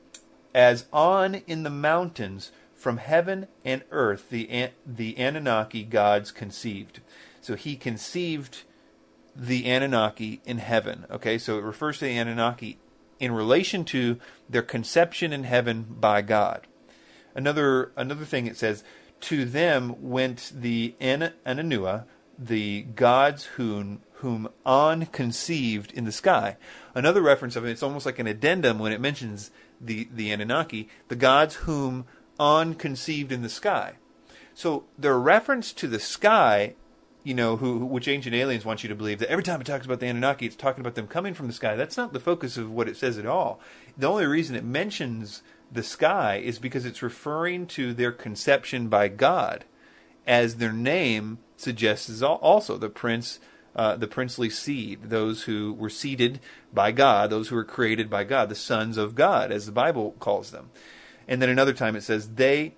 as 0.55 0.85
An 0.91 1.43
in 1.45 1.61
the 1.61 1.69
mountains 1.69 2.51
from 2.77 2.97
heaven 2.97 3.47
and 3.65 3.83
earth 3.91 4.29
the 4.29 4.69
the 4.85 5.17
Anunnaki 5.17 5.83
gods 5.83 6.31
conceived. 6.31 7.01
So 7.41 7.55
he 7.55 7.75
conceived 7.75 8.63
the 9.35 9.65
Anunnaki 9.65 10.41
in 10.45 10.59
heaven. 10.59 11.05
Okay, 11.11 11.37
so 11.37 11.57
it 11.57 11.63
refers 11.63 11.99
to 11.99 12.05
the 12.05 12.17
Anunnaki 12.17 12.79
in 13.19 13.31
relation 13.31 13.83
to 13.85 14.19
their 14.49 14.61
conception 14.61 15.33
in 15.33 15.43
heaven 15.43 15.85
by 15.89 16.21
God 16.21 16.67
another 17.37 17.91
another 17.95 18.25
thing 18.25 18.47
it 18.47 18.57
says 18.57 18.83
to 19.21 19.45
them 19.45 19.95
went 20.09 20.51
the 20.53 20.95
An- 20.99 21.33
Ananua, 21.45 22.03
the 22.37 22.81
gods 22.81 23.45
whom 23.45 24.01
whom 24.15 24.49
An 24.65 25.05
conceived 25.05 25.91
in 25.93 26.05
the 26.05 26.11
sky. 26.11 26.57
Another 26.95 27.21
reference 27.21 27.55
of 27.55 27.65
it, 27.65 27.69
it's 27.69 27.83
almost 27.83 28.05
like 28.05 28.17
an 28.19 28.25
addendum 28.27 28.79
when 28.79 28.91
it 28.91 28.99
mentions 28.99 29.51
the, 29.79 30.07
the 30.11 30.31
Anunnaki, 30.31 30.89
the 31.07 31.15
gods 31.15 31.53
whom 31.55 32.05
An 32.39 32.75
conceived 32.75 33.31
in 33.31 33.41
the 33.41 33.49
sky. 33.49 33.93
So 34.53 34.85
their 34.97 35.19
reference 35.19 35.71
to 35.73 35.87
the 35.87 35.99
sky, 35.99 36.75
you 37.23 37.33
know, 37.33 37.57
who, 37.57 37.85
which 37.85 38.07
ancient 38.07 38.35
aliens 38.35 38.65
want 38.65 38.83
you 38.83 38.89
to 38.89 38.95
believe 38.95 39.19
that 39.19 39.29
every 39.29 39.43
time 39.43 39.61
it 39.61 39.67
talks 39.67 39.85
about 39.85 39.99
the 39.99 40.07
Anunnaki, 40.07 40.47
it's 40.47 40.55
talking 40.55 40.81
about 40.81 40.95
them 40.95 41.07
coming 41.07 41.33
from 41.33 41.47
the 41.47 41.53
sky. 41.53 41.75
That's 41.75 41.97
not 41.97 42.13
the 42.13 42.19
focus 42.19 42.57
of 42.57 42.71
what 42.71 42.87
it 42.87 42.97
says 42.97 43.17
at 43.17 43.25
all. 43.25 43.59
The 43.97 44.07
only 44.07 44.25
reason 44.25 44.55
it 44.55 44.63
mentions 44.63 45.43
the 45.71 45.83
sky 45.83 46.37
is 46.37 46.59
because 46.59 46.85
it's 46.85 47.03
referring 47.03 47.67
to 47.67 47.93
their 47.93 48.11
conception 48.11 48.87
by 48.87 49.09
God, 49.09 49.65
as 50.25 50.55
their 50.55 50.73
name 50.73 51.39
suggests 51.55 52.09
is 52.09 52.23
also 52.23 52.77
the 52.77 52.89
prince, 52.89 53.39
uh, 53.75 53.95
the 53.95 54.07
princely 54.07 54.49
seed, 54.49 55.09
those 55.09 55.43
who 55.43 55.73
were 55.73 55.89
seeded 55.89 56.39
by 56.73 56.91
God, 56.91 57.29
those 57.29 57.49
who 57.49 57.55
were 57.55 57.63
created 57.63 58.09
by 58.09 58.23
God, 58.23 58.49
the 58.49 58.55
sons 58.55 58.97
of 58.97 59.15
God, 59.15 59.51
as 59.51 59.65
the 59.65 59.71
Bible 59.71 60.15
calls 60.19 60.51
them. 60.51 60.69
And 61.27 61.41
then 61.41 61.49
another 61.49 61.73
time 61.73 61.95
it 61.95 62.03
says 62.03 62.35
they 62.35 62.73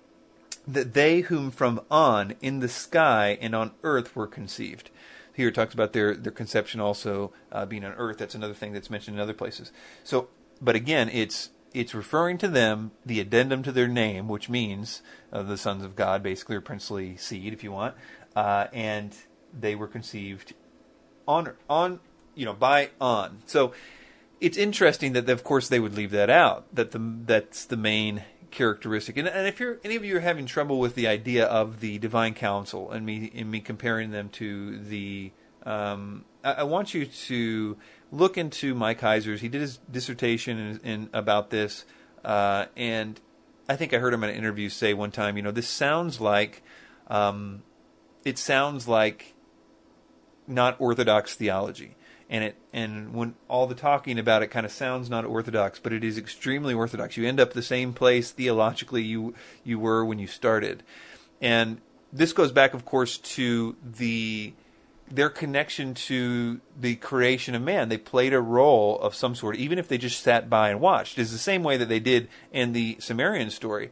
that 0.66 0.94
they 0.94 1.20
whom 1.20 1.50
from 1.50 1.80
on 1.90 2.34
in 2.40 2.60
the 2.60 2.68
sky 2.68 3.38
and 3.40 3.54
on 3.54 3.72
earth 3.82 4.14
were 4.14 4.26
conceived. 4.26 4.90
Here 5.34 5.48
it 5.48 5.54
talks 5.54 5.74
about 5.74 5.92
their 5.92 6.14
their 6.14 6.32
conception 6.32 6.80
also 6.80 7.32
uh, 7.50 7.66
being 7.66 7.84
on 7.84 7.92
earth. 7.92 8.18
That's 8.18 8.34
another 8.34 8.54
thing 8.54 8.72
that's 8.72 8.90
mentioned 8.90 9.16
in 9.16 9.22
other 9.22 9.34
places. 9.34 9.72
So, 10.04 10.28
but 10.60 10.76
again, 10.76 11.08
it's 11.08 11.50
it's 11.72 11.94
referring 11.94 12.38
to 12.38 12.48
them, 12.48 12.90
the 13.06 13.20
addendum 13.20 13.62
to 13.62 13.72
their 13.72 13.88
name, 13.88 14.28
which 14.28 14.48
means 14.48 15.02
uh, 15.32 15.42
the 15.42 15.56
sons 15.56 15.84
of 15.84 15.94
God, 15.94 16.22
basically, 16.22 16.56
or 16.56 16.60
princely 16.60 17.16
seed, 17.16 17.52
if 17.52 17.62
you 17.62 17.70
want, 17.70 17.94
uh, 18.34 18.66
and 18.72 19.14
they 19.58 19.74
were 19.74 19.86
conceived 19.86 20.54
on 21.26 21.52
on 21.68 22.00
you 22.34 22.44
know 22.44 22.54
by 22.54 22.90
on. 23.00 23.42
So 23.46 23.72
it's 24.40 24.56
interesting 24.56 25.12
that, 25.12 25.28
of 25.28 25.44
course, 25.44 25.68
they 25.68 25.80
would 25.80 25.94
leave 25.94 26.10
that 26.10 26.30
out. 26.30 26.66
That 26.74 26.90
the 26.90 27.00
that's 27.24 27.64
the 27.64 27.76
main 27.76 28.24
characteristic. 28.50 29.16
And, 29.16 29.28
and 29.28 29.46
if 29.46 29.60
you're 29.60 29.78
any 29.84 29.96
of 29.96 30.04
you 30.04 30.16
are 30.16 30.20
having 30.20 30.46
trouble 30.46 30.78
with 30.78 30.94
the 30.94 31.06
idea 31.06 31.46
of 31.46 31.80
the 31.80 31.98
divine 31.98 32.34
council 32.34 32.90
and 32.90 33.06
me 33.06 33.30
and 33.34 33.50
me 33.50 33.60
comparing 33.60 34.10
them 34.10 34.28
to 34.30 34.78
the, 34.78 35.32
um, 35.64 36.24
I, 36.44 36.52
I 36.52 36.62
want 36.64 36.94
you 36.94 37.06
to 37.06 37.76
look 38.12 38.36
into 38.36 38.74
Mike 38.74 39.00
Heiser's. 39.00 39.40
He 39.40 39.48
did 39.48 39.60
his 39.60 39.78
dissertation 39.90 40.58
in, 40.58 40.80
in 40.80 41.10
about 41.12 41.50
this, 41.50 41.84
uh, 42.24 42.66
and 42.76 43.20
I 43.68 43.76
think 43.76 43.94
I 43.94 43.98
heard 43.98 44.12
him 44.12 44.24
in 44.24 44.30
an 44.30 44.36
interview 44.36 44.68
say 44.68 44.94
one 44.94 45.10
time, 45.12 45.36
you 45.36 45.42
know, 45.42 45.52
this 45.52 45.68
sounds 45.68 46.20
like, 46.20 46.62
um, 47.06 47.62
it 48.24 48.36
sounds 48.36 48.88
like 48.88 49.34
not 50.48 50.80
orthodox 50.80 51.34
theology. 51.34 51.94
And 52.30 52.44
it 52.44 52.56
and 52.72 53.12
when 53.12 53.34
all 53.48 53.66
the 53.66 53.74
talking 53.74 54.16
about 54.16 54.42
it 54.42 54.46
kind 54.46 54.64
of 54.64 54.70
sounds 54.70 55.10
not 55.10 55.24
orthodox, 55.24 55.80
but 55.80 55.92
it 55.92 56.04
is 56.04 56.16
extremely 56.16 56.72
orthodox. 56.72 57.16
You 57.16 57.26
end 57.26 57.40
up 57.40 57.52
the 57.52 57.62
same 57.62 57.92
place 57.92 58.30
theologically 58.30 59.02
you 59.02 59.34
you 59.64 59.80
were 59.80 60.04
when 60.04 60.20
you 60.20 60.28
started, 60.28 60.84
and 61.40 61.80
this 62.12 62.32
goes 62.32 62.52
back, 62.52 62.72
of 62.72 62.84
course, 62.84 63.18
to 63.18 63.74
the 63.84 64.52
their 65.10 65.28
connection 65.28 65.92
to 65.92 66.60
the 66.78 66.94
creation 66.96 67.56
of 67.56 67.62
man. 67.62 67.88
They 67.88 67.98
played 67.98 68.32
a 68.32 68.40
role 68.40 68.98
of 69.00 69.14
some 69.14 69.34
sort, 69.34 69.56
even 69.56 69.78
if 69.78 69.88
they 69.88 69.98
just 69.98 70.22
sat 70.22 70.48
by 70.48 70.70
and 70.70 70.80
watched. 70.80 71.18
It's 71.18 71.32
the 71.32 71.38
same 71.38 71.64
way 71.64 71.76
that 71.76 71.88
they 71.88 71.98
did 71.98 72.28
in 72.52 72.72
the 72.72 72.96
Sumerian 73.00 73.50
story, 73.50 73.90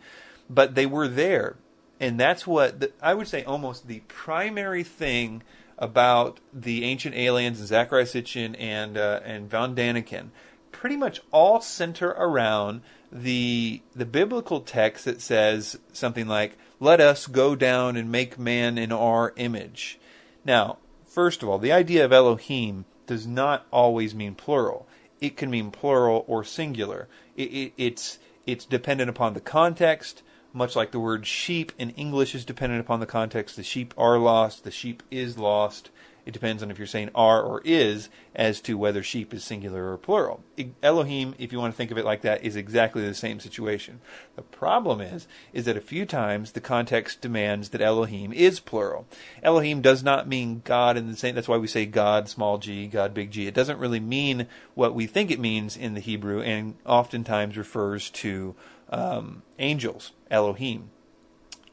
but 0.49 0.77
they 0.77 0.87
were 0.87 1.09
there, 1.09 1.57
and 1.99 2.21
that's 2.21 2.47
what 2.47 2.79
the, 2.81 2.93
I 3.03 3.15
would 3.15 3.27
say 3.27 3.43
almost 3.43 3.89
the 3.89 4.01
primary 4.07 4.85
thing 4.85 5.43
about 5.79 6.41
the 6.53 6.85
ancient 6.85 7.15
aliens 7.15 7.61
and 7.61 7.69
Zecharia 7.69 8.05
Sitchin 8.05 8.57
and 8.59 8.97
uh, 8.97 9.21
and 9.25 9.49
von 9.51 9.75
Daniken. 9.75 10.31
Pretty 10.73 10.97
much 10.97 11.21
all 11.33 11.61
center 11.61 12.11
around 12.11 12.83
the 13.11 13.83
the 13.95 14.07
biblical 14.07 14.61
text 14.61 15.05
that 15.05 15.21
says 15.21 15.79
something 15.93 16.27
like, 16.29 16.59
"Let 16.81 17.01
us 17.01 17.27
go 17.27 17.55
down 17.55 17.97
and 17.97 18.13
make 18.13 18.39
man 18.39 18.79
in 18.79 18.93
our 18.93 19.33
image." 19.37 19.99
Now, 20.45 20.79
First 21.09 21.43
of 21.43 21.49
all, 21.49 21.59
the 21.59 21.73
idea 21.73 22.05
of 22.05 22.13
Elohim 22.13 22.85
does 23.07 23.27
not 23.27 23.67
always 23.73 24.15
mean 24.15 24.35
plural. 24.35 24.87
It 25.21 25.37
can 25.37 25.51
mean 25.51 25.71
plural 25.71 26.25
or 26.29 26.45
singular. 26.45 27.09
It, 27.35 27.51
it, 27.53 27.73
it's 27.77 28.19
it's 28.47 28.65
dependent 28.65 29.11
upon 29.11 29.35
the 29.35 29.41
context. 29.41 30.23
Much 30.59 30.77
like 30.77 30.91
the 30.91 31.01
word 31.01 31.27
sheep 31.27 31.73
in 31.79 31.91
English 31.91 32.35
is 32.35 32.45
dependent 32.45 32.81
upon 32.81 33.01
the 33.01 33.07
context. 33.07 33.57
The 33.57 33.63
sheep 33.63 33.95
are 33.97 34.19
lost, 34.19 34.65
the 34.65 34.71
sheep 34.71 35.03
is 35.11 35.39
lost. 35.39 35.91
It 36.27 36.33
depends 36.33 36.63
on 36.63 36.71
if 36.71 36.77
you're 36.77 36.87
saying 36.87 37.09
are 37.15 37.41
or 37.43 37.63
is 37.65 38.11
as 38.35 38.61
to 38.61 38.77
whether 38.77 39.03
sheep 39.03 39.33
is 39.33 39.43
singular 39.43 39.91
or 39.91 39.97
plural. 39.97 40.43
Elohim, 40.83 41.35
if 41.39 41.53
you 41.53 41.59
want 41.59 41.73
to 41.73 41.77
think 41.77 41.91
of 41.91 41.97
it 41.97 42.05
like 42.05 42.21
that, 42.21 42.45
is 42.45 42.55
exactly 42.55 43.03
the 43.03 43.15
same 43.15 43.41
situation. 43.41 44.03
The 44.37 44.43
problem 44.43 45.01
is, 45.01 45.27
is 45.55 45.65
that 45.65 45.79
a 45.79 45.81
few 45.81 46.05
times 46.05 46.53
the 46.53 46.61
context 46.61 47.23
demands 47.23 47.71
that 47.71 47.81
Elohim 47.81 48.35
is 48.35 48.61
plural. 48.61 49.07
Elohim 49.43 49.81
does 49.81 50.03
not 50.03 50.29
mean 50.29 50.61
God 50.67 50.99
in 50.99 51.11
the 51.11 51.17
same, 51.17 51.35
that's 51.35 51.49
why 51.49 51.57
we 51.57 51.67
say 51.67 51.87
God 51.87 52.29
small 52.29 52.59
g, 52.59 52.89
God 52.89 53.15
big 53.15 53.31
G. 53.31 53.47
It 53.47 53.55
doesn't 53.55 53.79
really 53.79 54.01
mean 54.01 54.49
what 54.75 54.95
we 54.95 55.07
think 55.07 55.31
it 55.31 55.41
means 55.41 55.79
in 55.79 55.95
the 55.95 56.01
Hebrew 56.01 56.43
and 56.43 56.75
oftentimes 56.85 57.57
refers 57.57 58.11
to 58.11 58.55
um, 58.91 59.43
angels, 59.59 60.13
Elohim. 60.31 60.91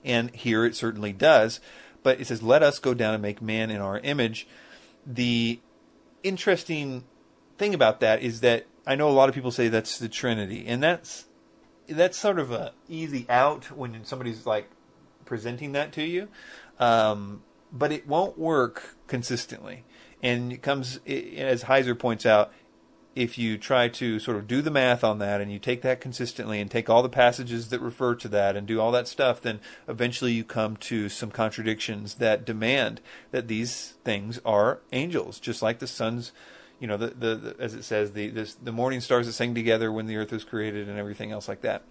And 0.03 0.33
here 0.35 0.65
it 0.65 0.75
certainly 0.75 1.13
does 1.13 1.59
but 2.05 2.21
it 2.21 2.27
says, 2.27 2.43
"Let 2.43 2.61
us 2.61 2.77
go 2.77 2.93
down 2.93 3.15
and 3.15 3.21
make 3.23 3.41
man 3.41 3.71
in 3.71 3.81
our 3.81 3.97
image." 3.97 4.47
The 5.07 5.59
interesting 6.21 7.03
thing 7.57 7.73
about 7.73 7.99
that 8.01 8.21
is 8.21 8.41
that 8.41 8.67
I 8.85 8.93
know 8.93 9.09
a 9.09 9.11
lot 9.11 9.27
of 9.27 9.33
people 9.33 9.49
say 9.49 9.69
that's 9.69 9.97
the 9.97 10.07
Trinity, 10.07 10.67
and 10.67 10.83
that's 10.83 11.25
that's 11.89 12.15
sort 12.15 12.37
of 12.37 12.51
a 12.51 12.73
easy 12.87 13.25
out 13.27 13.71
when 13.71 14.05
somebody's 14.05 14.45
like 14.45 14.69
presenting 15.25 15.71
that 15.71 15.91
to 15.93 16.03
you, 16.03 16.27
um, 16.79 17.41
but 17.73 17.91
it 17.91 18.07
won't 18.07 18.37
work 18.37 18.95
consistently. 19.07 19.83
And 20.21 20.53
it 20.53 20.61
comes, 20.61 20.99
as 21.07 21.63
Heiser 21.63 21.97
points 21.97 22.23
out, 22.23 22.53
if 23.15 23.37
you 23.37 23.57
try 23.57 23.87
to 23.87 24.19
sort 24.19 24.35
of 24.35 24.45
do 24.45 24.61
the 24.61 24.69
math 24.69 25.03
on 25.03 25.19
that 25.19 25.39
and 25.39 25.51
you 25.51 25.57
take 25.57 25.81
that 25.81 26.01
consistently 26.01 26.59
and 26.59 26.69
take 26.69 26.89
all 26.89 27.01
the 27.01 27.09
passages 27.09 27.69
that 27.69 27.79
refer 27.79 28.13
to 28.13 28.27
that 28.27 28.57
and 28.57 28.67
do 28.67 28.79
all 28.79 28.91
that 28.91 29.07
stuff, 29.07 29.41
then 29.41 29.61
eventually 29.87 30.33
you 30.33 30.43
come 30.43 30.75
to 30.75 31.07
some 31.07 31.31
contradictions 31.31 32.15
that 32.15 32.45
demand 32.45 32.99
that 33.31 33.47
these 33.47 33.93
things 34.03 34.39
are 34.45 34.79
angels, 34.91 35.39
just 35.39 35.61
like 35.61 35.79
the 35.79 35.87
sons, 35.87 36.33
you 36.77 36.87
know, 36.87 36.97
the, 36.97 37.07
the, 37.07 37.35
the 37.35 37.55
as 37.57 37.73
it 37.73 37.83
says, 37.83 38.11
the 38.11 38.27
this, 38.27 38.53
the 38.55 38.73
morning 38.73 38.99
stars 38.99 39.27
that 39.27 39.33
sang 39.33 39.55
together 39.55 39.91
when 39.93 40.07
the 40.07 40.17
earth 40.17 40.33
was 40.33 40.43
created 40.43 40.89
and 40.89 40.99
everything 40.99 41.31
else 41.31 41.47
like 41.47 41.61
that. 41.61 41.83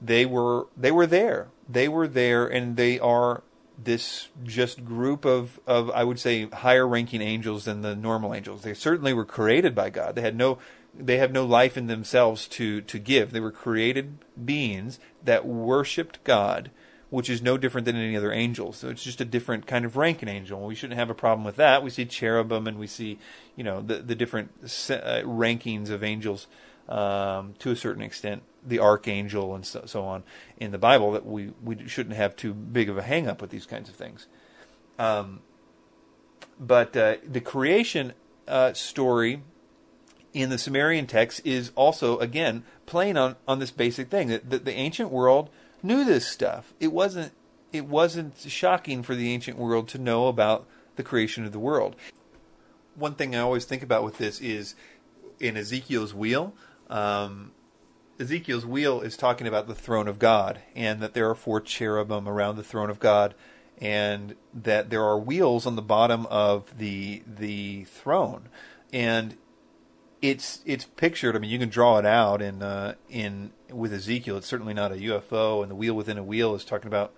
They 0.00 0.24
were 0.24 0.68
they 0.76 0.92
were 0.92 1.06
there. 1.06 1.48
They 1.68 1.88
were 1.88 2.08
there, 2.08 2.46
and 2.46 2.76
they 2.76 2.98
are 2.98 3.42
this 3.84 4.28
just 4.44 4.84
group 4.84 5.24
of, 5.24 5.58
of 5.66 5.90
I 5.90 6.04
would 6.04 6.18
say 6.18 6.46
higher 6.46 6.86
ranking 6.86 7.20
angels 7.22 7.64
than 7.64 7.82
the 7.82 7.94
normal 7.96 8.34
angels. 8.34 8.62
They 8.62 8.74
certainly 8.74 9.12
were 9.12 9.24
created 9.24 9.74
by 9.74 9.90
God. 9.90 10.14
They 10.14 10.22
had 10.22 10.36
no 10.36 10.58
they 10.92 11.18
have 11.18 11.32
no 11.32 11.44
life 11.44 11.76
in 11.76 11.86
themselves 11.86 12.48
to, 12.48 12.80
to 12.82 12.98
give. 12.98 13.30
They 13.30 13.40
were 13.40 13.52
created 13.52 14.18
beings 14.44 14.98
that 15.24 15.46
worshipped 15.46 16.22
God, 16.24 16.72
which 17.10 17.30
is 17.30 17.40
no 17.40 17.56
different 17.56 17.84
than 17.84 17.94
any 17.94 18.16
other 18.16 18.32
angels. 18.32 18.78
So 18.78 18.88
it's 18.88 19.04
just 19.04 19.20
a 19.20 19.24
different 19.24 19.68
kind 19.68 19.84
of 19.84 19.96
rank 19.96 20.20
in 20.20 20.28
angel. 20.28 20.60
We 20.66 20.74
shouldn't 20.74 20.98
have 20.98 21.08
a 21.08 21.14
problem 21.14 21.44
with 21.44 21.56
that. 21.56 21.84
We 21.84 21.90
see 21.90 22.06
cherubim 22.06 22.66
and 22.66 22.78
we 22.78 22.88
see, 22.88 23.18
you 23.56 23.64
know, 23.64 23.80
the 23.80 23.98
the 23.98 24.14
different 24.14 24.50
uh, 24.62 25.22
rankings 25.24 25.90
of 25.90 26.02
angels 26.02 26.46
um, 26.88 27.54
to 27.60 27.70
a 27.70 27.76
certain 27.76 28.02
extent 28.02 28.42
the 28.66 28.78
archangel 28.78 29.54
and 29.54 29.64
so, 29.64 29.84
so, 29.86 30.04
on 30.04 30.22
in 30.56 30.70
the 30.70 30.78
Bible 30.78 31.12
that 31.12 31.26
we, 31.26 31.52
we 31.62 31.86
shouldn't 31.88 32.16
have 32.16 32.36
too 32.36 32.52
big 32.52 32.88
of 32.88 32.98
a 32.98 33.02
hang 33.02 33.26
up 33.26 33.40
with 33.40 33.50
these 33.50 33.66
kinds 33.66 33.88
of 33.88 33.94
things. 33.94 34.26
Um, 34.98 35.40
but 36.58 36.96
uh, 36.96 37.16
the 37.26 37.40
creation 37.40 38.12
uh, 38.46 38.72
story 38.74 39.42
in 40.32 40.50
the 40.50 40.58
Sumerian 40.58 41.06
text 41.06 41.40
is 41.44 41.72
also, 41.74 42.18
again, 42.18 42.64
playing 42.86 43.16
on, 43.16 43.36
on 43.48 43.58
this 43.58 43.70
basic 43.70 44.08
thing 44.08 44.28
that, 44.28 44.50
that 44.50 44.64
the 44.64 44.72
ancient 44.72 45.10
world 45.10 45.50
knew 45.82 46.04
this 46.04 46.26
stuff. 46.26 46.74
It 46.78 46.92
wasn't 46.92 47.32
it 47.72 47.86
wasn't 47.86 48.36
shocking 48.38 49.02
for 49.02 49.14
the 49.14 49.32
ancient 49.32 49.56
world 49.56 49.88
to 49.88 49.98
know 49.98 50.26
about 50.26 50.66
the 50.96 51.04
creation 51.04 51.44
of 51.44 51.52
the 51.52 51.58
world. 51.58 51.94
One 52.96 53.14
thing 53.14 53.36
I 53.36 53.38
always 53.38 53.64
think 53.64 53.82
about 53.82 54.02
with 54.02 54.18
this 54.18 54.40
is 54.40 54.74
in 55.38 55.56
Ezekiel's 55.56 56.12
wheel. 56.12 56.52
Um, 56.88 57.52
Ezekiel's 58.20 58.66
wheel 58.66 59.00
is 59.00 59.16
talking 59.16 59.46
about 59.46 59.66
the 59.66 59.74
throne 59.74 60.06
of 60.06 60.18
God 60.18 60.60
and 60.76 61.00
that 61.00 61.14
there 61.14 61.28
are 61.30 61.34
four 61.34 61.60
cherubim 61.60 62.28
around 62.28 62.56
the 62.56 62.62
throne 62.62 62.90
of 62.90 63.00
God 63.00 63.34
and 63.78 64.36
that 64.52 64.90
there 64.90 65.02
are 65.02 65.18
wheels 65.18 65.66
on 65.66 65.74
the 65.74 65.82
bottom 65.82 66.26
of 66.26 66.76
the 66.76 67.22
the 67.26 67.84
throne. 67.84 68.50
And 68.92 69.38
it's 70.20 70.60
it's 70.66 70.84
pictured 70.84 71.34
I 71.34 71.38
mean 71.38 71.50
you 71.50 71.58
can 71.58 71.70
draw 71.70 71.98
it 71.98 72.04
out 72.04 72.42
in 72.42 72.62
uh, 72.62 72.94
in 73.08 73.52
with 73.70 73.92
Ezekiel. 73.94 74.36
It's 74.36 74.46
certainly 74.46 74.74
not 74.74 74.92
a 74.92 74.96
UFO 74.96 75.62
and 75.62 75.70
the 75.70 75.74
wheel 75.74 75.94
within 75.94 76.18
a 76.18 76.22
wheel 76.22 76.54
is 76.54 76.64
talking 76.64 76.88
about 76.88 77.14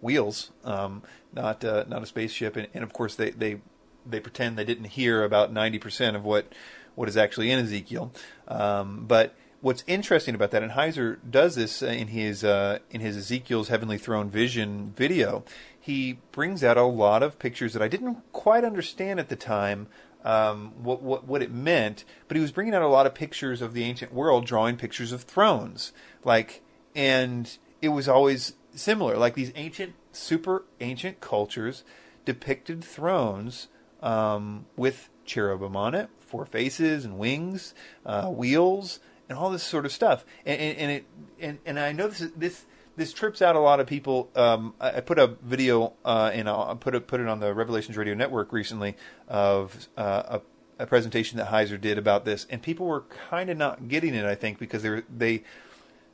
wheels 0.00 0.52
um, 0.62 1.02
not 1.32 1.64
uh, 1.64 1.84
not 1.88 2.04
a 2.04 2.06
spaceship. 2.06 2.54
And, 2.54 2.68
and 2.72 2.84
of 2.84 2.92
course 2.92 3.16
they 3.16 3.30
they 3.30 3.60
they 4.06 4.20
pretend 4.20 4.56
they 4.56 4.64
didn't 4.64 4.84
hear 4.84 5.24
about 5.24 5.52
90% 5.52 6.14
of 6.14 6.24
what 6.24 6.52
what 6.94 7.08
is 7.08 7.16
actually 7.16 7.50
in 7.50 7.58
Ezekiel. 7.58 8.12
Um, 8.46 9.06
but 9.08 9.34
what's 9.64 9.82
interesting 9.86 10.34
about 10.34 10.50
that, 10.50 10.62
and 10.62 10.72
Heiser 10.72 11.16
does 11.28 11.54
this 11.54 11.80
in 11.82 12.08
his 12.08 12.44
uh, 12.44 12.80
in 12.90 13.00
his 13.00 13.16
Ezekiel's 13.16 13.68
Heavenly 13.68 13.96
Throne 13.96 14.28
Vision 14.28 14.92
video. 14.94 15.42
He 15.80 16.18
brings 16.32 16.62
out 16.62 16.76
a 16.76 16.82
lot 16.82 17.22
of 17.22 17.38
pictures 17.38 17.72
that 17.72 17.82
I 17.82 17.88
didn't 17.88 18.18
quite 18.32 18.62
understand 18.62 19.18
at 19.18 19.30
the 19.30 19.36
time 19.36 19.86
um, 20.22 20.72
what, 20.82 21.00
what 21.02 21.26
what 21.26 21.42
it 21.42 21.50
meant, 21.50 22.04
but 22.28 22.36
he 22.36 22.42
was 22.42 22.52
bringing 22.52 22.74
out 22.74 22.82
a 22.82 22.88
lot 22.88 23.06
of 23.06 23.14
pictures 23.14 23.62
of 23.62 23.72
the 23.72 23.84
ancient 23.84 24.12
world, 24.12 24.44
drawing 24.44 24.76
pictures 24.76 25.12
of 25.12 25.22
thrones, 25.22 25.92
like, 26.24 26.62
and 26.94 27.56
it 27.80 27.88
was 27.88 28.06
always 28.06 28.54
similar, 28.74 29.16
like 29.16 29.32
these 29.32 29.52
ancient, 29.54 29.94
super 30.12 30.64
ancient 30.80 31.22
cultures 31.22 31.84
depicted 32.26 32.84
thrones 32.84 33.68
um, 34.02 34.66
with 34.76 35.08
cherubim 35.24 35.74
on 35.74 35.94
it, 35.94 36.10
four 36.20 36.44
faces 36.44 37.06
and 37.06 37.18
wings, 37.18 37.74
uh, 38.04 38.28
wheels, 38.28 39.00
and 39.28 39.38
all 39.38 39.50
this 39.50 39.62
sort 39.62 39.84
of 39.84 39.92
stuff. 39.92 40.24
And, 40.44 40.60
and, 40.60 40.78
and 40.78 40.90
it 40.90 41.04
and, 41.40 41.58
and 41.66 41.80
I 41.80 41.92
know 41.92 42.08
this 42.08 42.30
this 42.36 42.64
this 42.96 43.12
trips 43.12 43.42
out 43.42 43.56
a 43.56 43.60
lot 43.60 43.80
of 43.80 43.86
people. 43.86 44.30
Um, 44.34 44.74
I, 44.80 44.98
I, 44.98 45.00
put 45.00 45.18
a 45.18 45.36
video 45.42 45.94
uh, 46.04 46.30
and 46.32 46.48
I 46.48 46.74
put 46.78 46.94
it 46.94 47.06
put 47.06 47.20
it 47.20 47.28
on 47.28 47.40
the 47.40 47.54
Revelations 47.54 47.96
Radio 47.96 48.14
Network 48.14 48.52
recently 48.52 48.96
of 49.28 49.88
uh, 49.96 50.38
a, 50.78 50.82
a, 50.82 50.86
presentation 50.86 51.38
that 51.38 51.48
Heiser 51.48 51.80
did 51.80 51.98
about 51.98 52.24
this, 52.24 52.46
and 52.50 52.62
people 52.62 52.86
were 52.86 53.02
kind 53.28 53.50
of 53.50 53.56
not 53.56 53.88
getting 53.88 54.14
it. 54.14 54.24
I 54.24 54.34
think 54.34 54.58
because 54.58 54.82
they 54.82 54.90
were, 54.90 55.04
they 55.14 55.42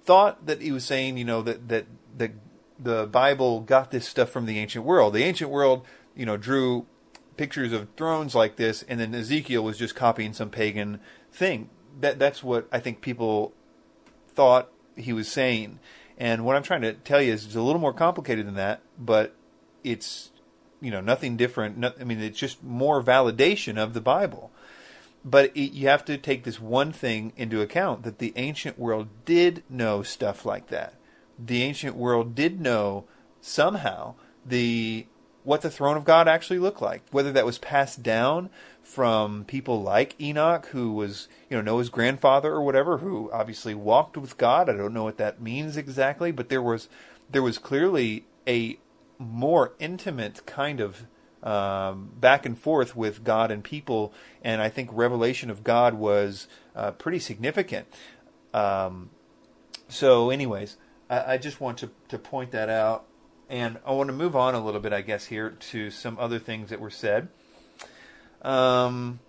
thought 0.05 0.47
that 0.47 0.63
he 0.63 0.73
was 0.73 0.85
saying, 0.85 1.17
you 1.19 1.25
know, 1.25 1.43
that 1.43 1.69
that 1.69 1.87
the 2.17 2.33
the 2.79 3.07
Bible 3.07 3.61
got 3.61 3.91
this 3.91 4.09
stuff 4.09 4.31
from 4.31 4.47
the 4.47 4.59
ancient 4.59 4.85
world. 4.85 5.13
The 5.13 5.25
ancient 5.25 5.51
world, 5.51 5.85
you 6.17 6.25
know, 6.25 6.39
drew 6.39 6.87
pictures 7.37 7.73
of 7.73 7.89
thrones 7.97 8.35
like 8.35 8.57
this, 8.57 8.83
and 8.89 8.99
then 8.99 9.15
Ezekiel 9.15 9.63
was 9.63 9.79
just 9.79 9.95
copying 9.95 10.33
some 10.33 10.51
pagan 10.51 11.01
thing 11.31 11.69
that 12.01 12.19
that's 12.19 12.43
what 12.43 12.69
I 12.73 12.81
think 12.81 13.01
people 13.01 13.53
thought 14.29 14.71
he 14.97 15.13
was 15.13 15.29
saying. 15.29 15.79
And 16.19 16.45
what 16.45 16.57
I'm 16.57 16.63
trying 16.63 16.83
to 16.83 16.93
tell 16.93 17.23
you 17.23 17.33
is 17.33 17.47
it's 17.47 17.55
a 17.55 17.63
little 17.63 17.81
more 17.81 17.95
complicated 17.95 18.47
than 18.47 18.55
that, 18.55 18.81
but 18.99 19.35
it's 19.83 20.31
you 20.81 20.91
know 20.91 21.01
nothing 21.01 21.37
different. 21.37 21.79
Not, 21.79 22.01
I 22.01 22.05
mean, 22.05 22.21
it's 22.21 22.39
just 22.39 22.63
more 22.63 23.03
validation 23.03 23.79
of 23.79 23.95
the 23.95 24.01
Bible. 24.01 24.51
But 25.25 25.55
it, 25.55 25.73
you 25.73 25.89
have 25.89 26.05
to 26.07 26.17
take 26.17 26.45
this 26.45 26.61
one 26.61 26.93
thing 26.93 27.33
into 27.37 27.61
account 27.61 28.05
that 28.05 28.19
the 28.19 28.33
ancient 28.37 28.79
world 28.79 29.09
did 29.27 29.63
know 29.69 30.03
stuff 30.03 30.47
like 30.47 30.69
that. 30.69 30.95
The 31.39 31.63
ancient 31.63 31.97
world 31.97 32.35
did 32.35 32.61
know 32.61 33.05
somehow 33.41 34.15
the 34.45 35.07
what 35.43 35.63
the 35.63 35.71
throne 35.71 35.97
of 35.97 36.05
God 36.05 36.29
actually 36.29 36.59
looked 36.59 36.83
like, 36.83 37.03
whether 37.11 37.33
that 37.33 37.47
was 37.47 37.59
passed 37.59 38.03
down 38.03 38.51
from 38.91 39.45
people 39.45 39.81
like 39.81 40.21
Enoch, 40.21 40.67
who 40.67 40.91
was, 40.91 41.29
you 41.49 41.57
know, 41.57 41.63
Noah's 41.63 41.91
grandfather 41.91 42.53
or 42.53 42.63
whatever, 42.63 42.99
who 42.99 43.31
obviously 43.33 43.73
walked 43.73 44.17
with 44.17 44.37
God. 44.37 44.69
I 44.69 44.73
don't 44.77 44.93
know 44.93 45.05
what 45.05 45.17
that 45.19 45.41
means 45.41 45.77
exactly, 45.77 46.33
but 46.33 46.49
there 46.49 46.61
was 46.61 46.89
there 47.31 47.43
was 47.43 47.57
clearly 47.57 48.27
a 48.49 48.79
more 49.17 49.75
intimate 49.79 50.45
kind 50.45 50.81
of 50.81 51.07
um, 51.45 52.11
back 52.19 52.45
and 52.45 52.59
forth 52.59 52.97
with 52.97 53.23
God 53.23 53.53
and 53.53 53.63
people, 53.63 54.13
and 54.43 54.61
I 54.61 54.69
think 54.69 54.91
revelation 54.93 55.51
of 55.51 55.63
God 55.63 55.95
was 55.95 56.49
uh, 56.75 56.91
pretty 56.91 57.21
significant. 57.21 57.87
Um, 58.53 59.11
so, 59.89 60.31
anyways, 60.31 60.79
I, 61.09 61.35
I 61.35 61.39
just 61.39 61.61
want 61.61 61.79
to 61.79 61.91
to 62.09 62.19
point 62.19 62.51
that 62.51 62.69
out, 62.69 63.05
and 63.49 63.79
I 63.87 63.93
want 63.93 64.09
to 64.09 64.15
move 64.15 64.35
on 64.35 64.57
a 64.57 64.65
little 64.65 64.81
bit, 64.81 64.93
I 64.93 65.03
guess, 65.03 65.27
here 65.27 65.51
to 65.51 65.93
some 65.93 66.19
other 66.19 66.41
things 66.41 66.71
that 66.71 66.81
were 66.81 66.91
said. 66.91 67.29
Um, 68.43 69.21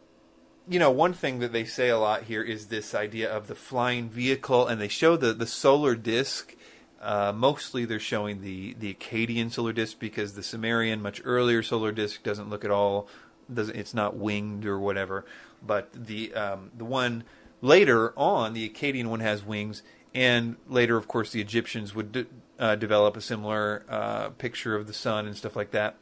you 0.67 0.79
know, 0.79 0.91
one 0.91 1.13
thing 1.13 1.39
that 1.39 1.51
they 1.51 1.65
say 1.65 1.89
a 1.89 1.97
lot 1.97 2.23
here 2.23 2.43
is 2.43 2.67
this 2.67 2.95
idea 2.95 3.29
of 3.29 3.47
the 3.47 3.55
flying 3.55 4.09
vehicle, 4.09 4.67
and 4.67 4.79
they 4.79 4.87
show 4.87 5.17
the, 5.17 5.33
the 5.33 5.47
solar 5.47 5.95
disk. 5.95 6.55
Uh, 7.01 7.33
mostly 7.35 7.83
they're 7.83 7.99
showing 7.99 8.41
the, 8.41 8.73
the 8.75 8.93
Akkadian 8.93 9.51
solar 9.51 9.73
disk 9.73 9.97
because 9.99 10.33
the 10.33 10.43
Sumerian, 10.43 11.01
much 11.01 11.21
earlier 11.25 11.63
solar 11.63 11.91
disk, 11.91 12.23
doesn't 12.23 12.49
look 12.49 12.63
at 12.63 12.71
all. 12.71 13.07
Doesn't 13.51 13.75
it's 13.75 13.93
not 13.93 14.15
winged 14.15 14.65
or 14.65 14.79
whatever. 14.79 15.25
But 15.65 15.89
the 15.93 16.33
um, 16.35 16.71
the 16.77 16.85
one 16.85 17.23
later 17.61 18.13
on, 18.17 18.53
the 18.53 18.69
Akkadian 18.69 19.07
one 19.07 19.19
has 19.19 19.43
wings, 19.43 19.83
and 20.13 20.55
later, 20.67 20.95
of 20.95 21.07
course, 21.07 21.31
the 21.31 21.41
Egyptians 21.41 21.93
would 21.95 22.11
de- 22.11 22.25
uh, 22.59 22.75
develop 22.75 23.17
a 23.17 23.21
similar 23.21 23.83
uh, 23.89 24.29
picture 24.29 24.75
of 24.75 24.87
the 24.87 24.93
sun 24.93 25.25
and 25.25 25.35
stuff 25.35 25.55
like 25.55 25.71
that. 25.71 25.97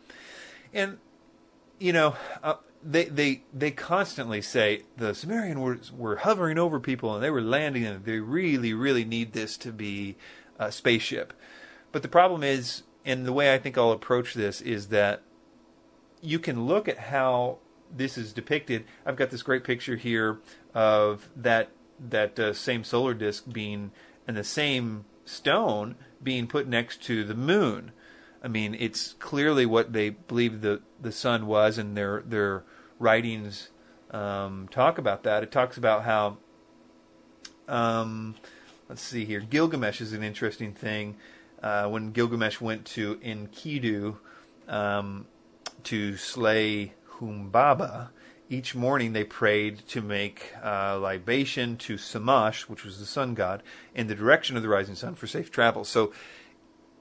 And 0.74 0.98
you 1.80 1.94
know, 1.94 2.16
uh, 2.44 2.56
they 2.84 3.06
they 3.06 3.44
they 3.54 3.72
constantly 3.72 4.42
say 4.42 4.84
the 4.98 5.14
Sumerian 5.14 5.60
were 5.60 5.80
were 5.96 6.18
hovering 6.18 6.58
over 6.58 6.80
people 6.80 7.14
and 7.14 7.24
they 7.24 7.30
were 7.30 7.42
landing 7.42 7.86
and 7.86 8.06
they 8.06 8.20
really 8.20 8.74
really 8.74 9.04
need 9.04 9.34
this 9.34 9.58
to 9.58 9.72
be 9.72 10.16
a 10.58 10.72
spaceship. 10.72 11.34
But 11.92 12.02
the 12.04 12.08
problem 12.08 12.44
is, 12.44 12.84
and 13.06 13.26
the 13.26 13.34
way 13.34 13.54
I 13.54 13.58
think 13.58 13.78
I'll 13.78 13.92
approach 13.92 14.34
this 14.34 14.62
is 14.62 14.88
that 14.88 15.22
you 16.22 16.40
can 16.40 16.66
look 16.66 16.88
at 16.88 16.98
how 16.98 17.58
this 17.96 18.18
is 18.18 18.34
depicted. 18.34 18.86
I've 19.06 19.16
got 19.16 19.30
this 19.30 19.42
great 19.42 19.64
picture 19.64 19.96
here 19.96 20.40
of 20.74 21.30
that 21.36 21.70
that 22.00 22.40
uh, 22.40 22.54
same 22.54 22.84
solar 22.84 23.14
disk 23.14 23.46
being 23.52 23.92
and 24.28 24.38
the 24.38 24.44
same 24.44 25.06
stone 25.26 25.96
being 26.22 26.48
put 26.48 26.68
next 26.68 27.04
to 27.04 27.24
the 27.24 27.36
moon. 27.36 27.92
I 28.44 28.48
mean, 28.48 28.76
it's 28.80 29.14
clearly 29.20 29.66
what 29.66 29.94
they 29.94 30.12
believe 30.12 30.62
the 30.62 30.82
the 31.02 31.12
sun 31.12 31.46
was, 31.46 31.78
and 31.78 31.96
their 31.96 32.24
their 32.26 32.64
writings 32.98 33.70
um, 34.12 34.68
talk 34.72 34.98
about 34.98 35.24
that. 35.24 35.44
It 35.44 35.52
talks 35.52 35.78
about 35.78 36.04
how. 36.04 36.38
Um, 37.68 38.36
let's 38.88 39.02
see 39.02 39.26
here. 39.26 39.42
Gilgamesh 39.42 40.02
is 40.02 40.14
an 40.14 40.24
interesting 40.24 40.74
thing. 40.74 41.18
Uh, 41.62 41.88
when 41.88 42.12
Gilgamesh 42.12 42.60
went 42.60 42.86
to 42.86 43.16
Enkidu 43.18 44.18
um, 44.68 45.28
to 45.84 46.18
slay 46.18 46.94
Humbaba, 47.20 48.10
each 48.50 48.74
morning 48.74 49.14
they 49.14 49.24
prayed 49.24 49.88
to 49.90 50.02
make 50.02 50.54
uh, 50.64 50.98
libation 50.98 51.78
to 51.78 51.98
Shamash, 51.98 52.68
which 52.68 52.84
was 52.84 52.98
the 52.98 53.06
sun 53.06 53.36
god, 53.36 53.62
in 53.94 54.08
the 54.08 54.16
direction 54.16 54.58
of 54.58 54.64
the 54.64 54.70
rising 54.70 54.96
sun 54.96 55.16
for 55.16 55.28
safe 55.28 55.52
travel. 55.52 55.84
So 55.84 56.12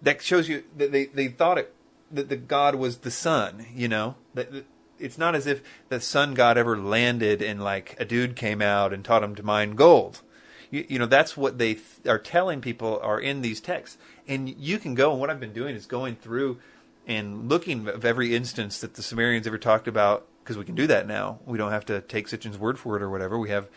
that 0.03 0.23
shows 0.23 0.49
you 0.49 0.65
that 0.77 0.93
they, 0.93 1.07
they 1.07 1.29
thought 1.29 1.59
it 1.59 1.75
that 2.11 2.29
the 2.29 2.37
god 2.37 2.75
was 2.75 2.99
the 2.99 3.11
sun. 3.11 3.67
You 3.75 3.89
know 3.89 4.17
that, 4.35 4.53
that 4.53 4.67
it's 4.99 5.19
not 5.19 5.35
as 5.35 5.47
if 5.47 5.63
the 5.89 6.01
sun 6.01 6.35
god 6.35 6.59
ever 6.59 6.77
landed 6.77 7.43
and 7.43 7.63
like 7.63 7.97
a 7.99 8.05
dude 8.05 8.37
came 8.37 8.63
out 8.63 8.93
and 8.93 9.05
taught 9.05 9.23
him 9.23 9.35
to 9.35 9.43
mine 9.43 9.73
gold. 9.73 10.23
You, 10.71 10.85
you 10.89 10.99
know 10.99 11.07
that's 11.07 11.37
what 11.37 11.59
they 11.59 11.75
th- 11.75 12.07
are 12.07 12.19
telling 12.19 12.61
people 12.61 13.01
are 13.03 13.21
in 13.21 13.43
these 13.43 13.61
texts, 13.61 13.99
and 14.27 14.49
you 14.49 14.79
can 14.79 14.95
go. 14.95 15.13
And 15.13 15.21
what 15.21 15.31
I've 15.31 15.41
been 15.41 15.53
doing 15.53 15.75
is 15.75 15.87
going 15.87 16.17
through 16.17 16.59
and 17.07 17.49
looking 17.49 17.89
of 17.89 18.05
every 18.05 18.37
instance 18.37 18.81
that 18.81 18.95
the 18.95 19.03
Sumerians 19.03 19.47
ever 19.47 19.59
talked 19.59 19.89
about 19.89 20.27
because 20.43 20.59
we 20.59 20.65
can 20.65 20.75
do 20.75 20.87
that 20.87 21.07
now. 21.07 21.39
We 21.47 21.59
don't 21.59 21.73
have 21.73 21.87
to 21.87 22.01
take 22.03 22.29
Sitchin's 22.29 22.59
word 22.59 22.79
for 22.79 22.97
it 22.97 23.03
or 23.03 23.11
whatever. 23.11 23.39
We 23.39 23.51
have, 23.51 23.69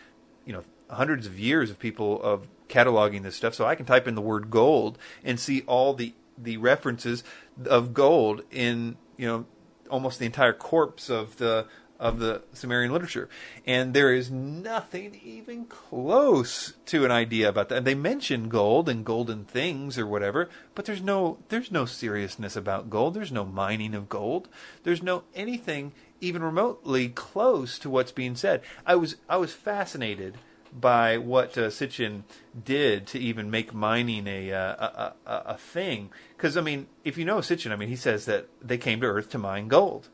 you 0.46 0.52
know, 0.52 0.64
hundreds 0.90 1.26
of 1.26 1.38
years 1.38 1.70
of 1.70 1.78
people 1.78 2.22
of 2.22 2.46
cataloging 2.72 3.22
this 3.22 3.36
stuff. 3.36 3.54
So 3.54 3.66
I 3.66 3.74
can 3.74 3.86
type 3.86 4.08
in 4.08 4.14
the 4.14 4.20
word 4.20 4.50
gold 4.50 4.98
and 5.22 5.38
see 5.38 5.62
all 5.62 5.94
the 5.94 6.14
the 6.38 6.56
references 6.56 7.22
of 7.66 7.92
gold 7.92 8.42
in 8.50 8.96
you 9.16 9.26
know 9.26 9.46
almost 9.90 10.18
the 10.18 10.26
entire 10.26 10.54
corpse 10.54 11.10
of 11.10 11.36
the 11.36 11.66
of 12.00 12.18
the 12.18 12.42
Sumerian 12.52 12.90
literature, 12.90 13.28
and 13.64 13.94
there 13.94 14.12
is 14.12 14.28
nothing 14.28 15.20
even 15.22 15.66
close 15.66 16.72
to 16.86 17.04
an 17.04 17.12
idea 17.12 17.48
about 17.48 17.68
that. 17.68 17.84
They 17.84 17.94
mention 17.94 18.48
gold 18.48 18.88
and 18.88 19.04
golden 19.04 19.44
things 19.44 19.96
or 19.96 20.06
whatever, 20.06 20.48
but 20.74 20.84
there's 20.84 21.02
no 21.02 21.38
there's 21.48 21.70
no 21.70 21.84
seriousness 21.84 22.56
about 22.56 22.90
gold. 22.90 23.14
There's 23.14 23.30
no 23.30 23.44
mining 23.44 23.94
of 23.94 24.08
gold. 24.08 24.48
There's 24.82 25.02
no 25.02 25.22
anything 25.34 25.92
even 26.20 26.42
remotely 26.42 27.08
close 27.08 27.78
to 27.78 27.90
what's 27.90 28.12
being 28.12 28.34
said. 28.34 28.62
I 28.84 28.96
was 28.96 29.16
I 29.28 29.36
was 29.36 29.52
fascinated 29.52 30.38
by 30.72 31.18
what 31.18 31.56
uh, 31.58 31.68
Sitchin 31.68 32.22
did 32.64 33.06
to 33.08 33.18
even 33.18 33.50
make 33.50 33.74
mining 33.74 34.26
a 34.26 34.52
uh, 34.52 34.56
a, 34.56 35.12
a, 35.26 35.42
a 35.46 35.58
thing. 35.58 36.10
Because 36.36 36.56
I 36.56 36.60
mean, 36.62 36.86
if 37.04 37.18
you 37.18 37.24
know 37.24 37.38
Sitchin, 37.38 37.72
I 37.72 37.76
mean, 37.76 37.88
he 37.88 37.96
says 37.96 38.24
that 38.24 38.48
they 38.60 38.78
came 38.78 39.00
to 39.00 39.06
Earth 39.06 39.30
to 39.30 39.38
mine 39.38 39.68
gold, 39.68 40.08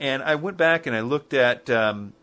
and 0.00 0.22
I 0.22 0.34
went 0.36 0.56
back 0.56 0.86
and 0.86 0.96
I 0.96 1.00
looked 1.00 1.34
at 1.34 1.68
um, 1.68 2.14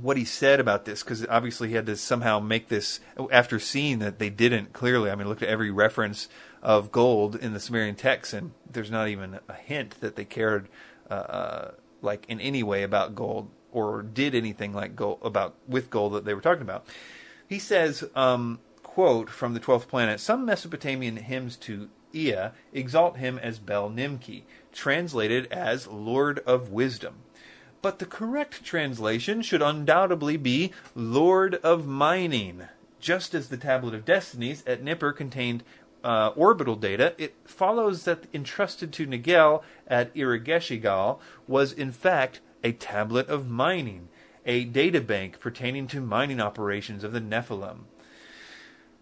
what 0.00 0.16
he 0.16 0.24
said 0.24 0.58
about 0.58 0.84
this 0.84 1.02
because 1.02 1.26
obviously 1.26 1.68
he 1.68 1.74
had 1.74 1.86
to 1.86 1.96
somehow 1.96 2.40
make 2.40 2.68
this 2.68 3.00
after 3.30 3.58
seeing 3.58 3.98
that 3.98 4.18
they 4.18 4.30
didn't 4.30 4.72
clearly. 4.72 5.10
I 5.10 5.14
mean, 5.14 5.28
look 5.28 5.42
at 5.42 5.48
every 5.48 5.70
reference 5.70 6.28
of 6.62 6.92
gold 6.92 7.36
in 7.36 7.52
the 7.52 7.60
Sumerian 7.60 7.94
text, 7.94 8.32
and 8.32 8.52
there's 8.70 8.90
not 8.90 9.08
even 9.08 9.38
a 9.48 9.54
hint 9.54 10.00
that 10.00 10.16
they 10.16 10.24
cared 10.24 10.68
uh, 11.10 11.14
uh, 11.14 11.70
like 12.00 12.24
in 12.28 12.40
any 12.40 12.62
way 12.62 12.82
about 12.82 13.14
gold 13.14 13.50
or 13.72 14.02
did 14.02 14.34
anything 14.34 14.72
like 14.72 14.94
gold 14.94 15.18
about 15.22 15.54
with 15.66 15.90
gold 15.90 16.12
that 16.12 16.24
they 16.24 16.34
were 16.34 16.40
talking 16.40 16.62
about. 16.62 16.86
He 17.48 17.58
says, 17.58 18.04
um, 18.14 18.60
quote 18.82 19.30
from 19.30 19.54
the 19.54 19.60
twelfth 19.60 19.88
planet: 19.88 20.20
Some 20.20 20.44
Mesopotamian 20.44 21.16
hymns 21.16 21.56
to 21.58 21.88
Ea 22.14 22.50
exalt 22.72 23.16
him 23.16 23.38
as 23.38 23.58
Bel 23.58 23.90
Nimki, 23.90 24.42
translated 24.72 25.50
as 25.50 25.86
Lord 25.86 26.40
of 26.40 26.70
Wisdom. 26.70 27.14
But 27.80 27.98
the 27.98 28.06
correct 28.06 28.64
translation 28.64 29.42
should 29.42 29.62
undoubtedly 29.62 30.36
be 30.36 30.72
Lord 30.94 31.56
of 31.56 31.86
Mining. 31.86 32.68
Just 33.00 33.34
as 33.34 33.48
the 33.48 33.56
Tablet 33.56 33.94
of 33.94 34.04
Destinies 34.04 34.62
at 34.66 34.84
Nippur 34.84 35.12
contained 35.12 35.64
uh, 36.04 36.30
orbital 36.36 36.76
data, 36.76 37.14
it 37.18 37.34
follows 37.44 38.04
that 38.04 38.26
entrusted 38.32 38.92
to 38.92 39.06
Nergal 39.06 39.62
at 39.88 40.14
Ereshkigal 40.14 41.18
was 41.48 41.72
in 41.72 41.90
fact 41.90 42.40
a 42.62 42.72
tablet 42.72 43.28
of 43.28 43.48
mining, 43.48 44.08
a 44.46 44.64
data 44.64 45.00
bank 45.00 45.40
pertaining 45.40 45.86
to 45.88 46.00
mining 46.00 46.40
operations 46.40 47.04
of 47.04 47.12
the 47.12 47.20
Nephilim. 47.20 47.80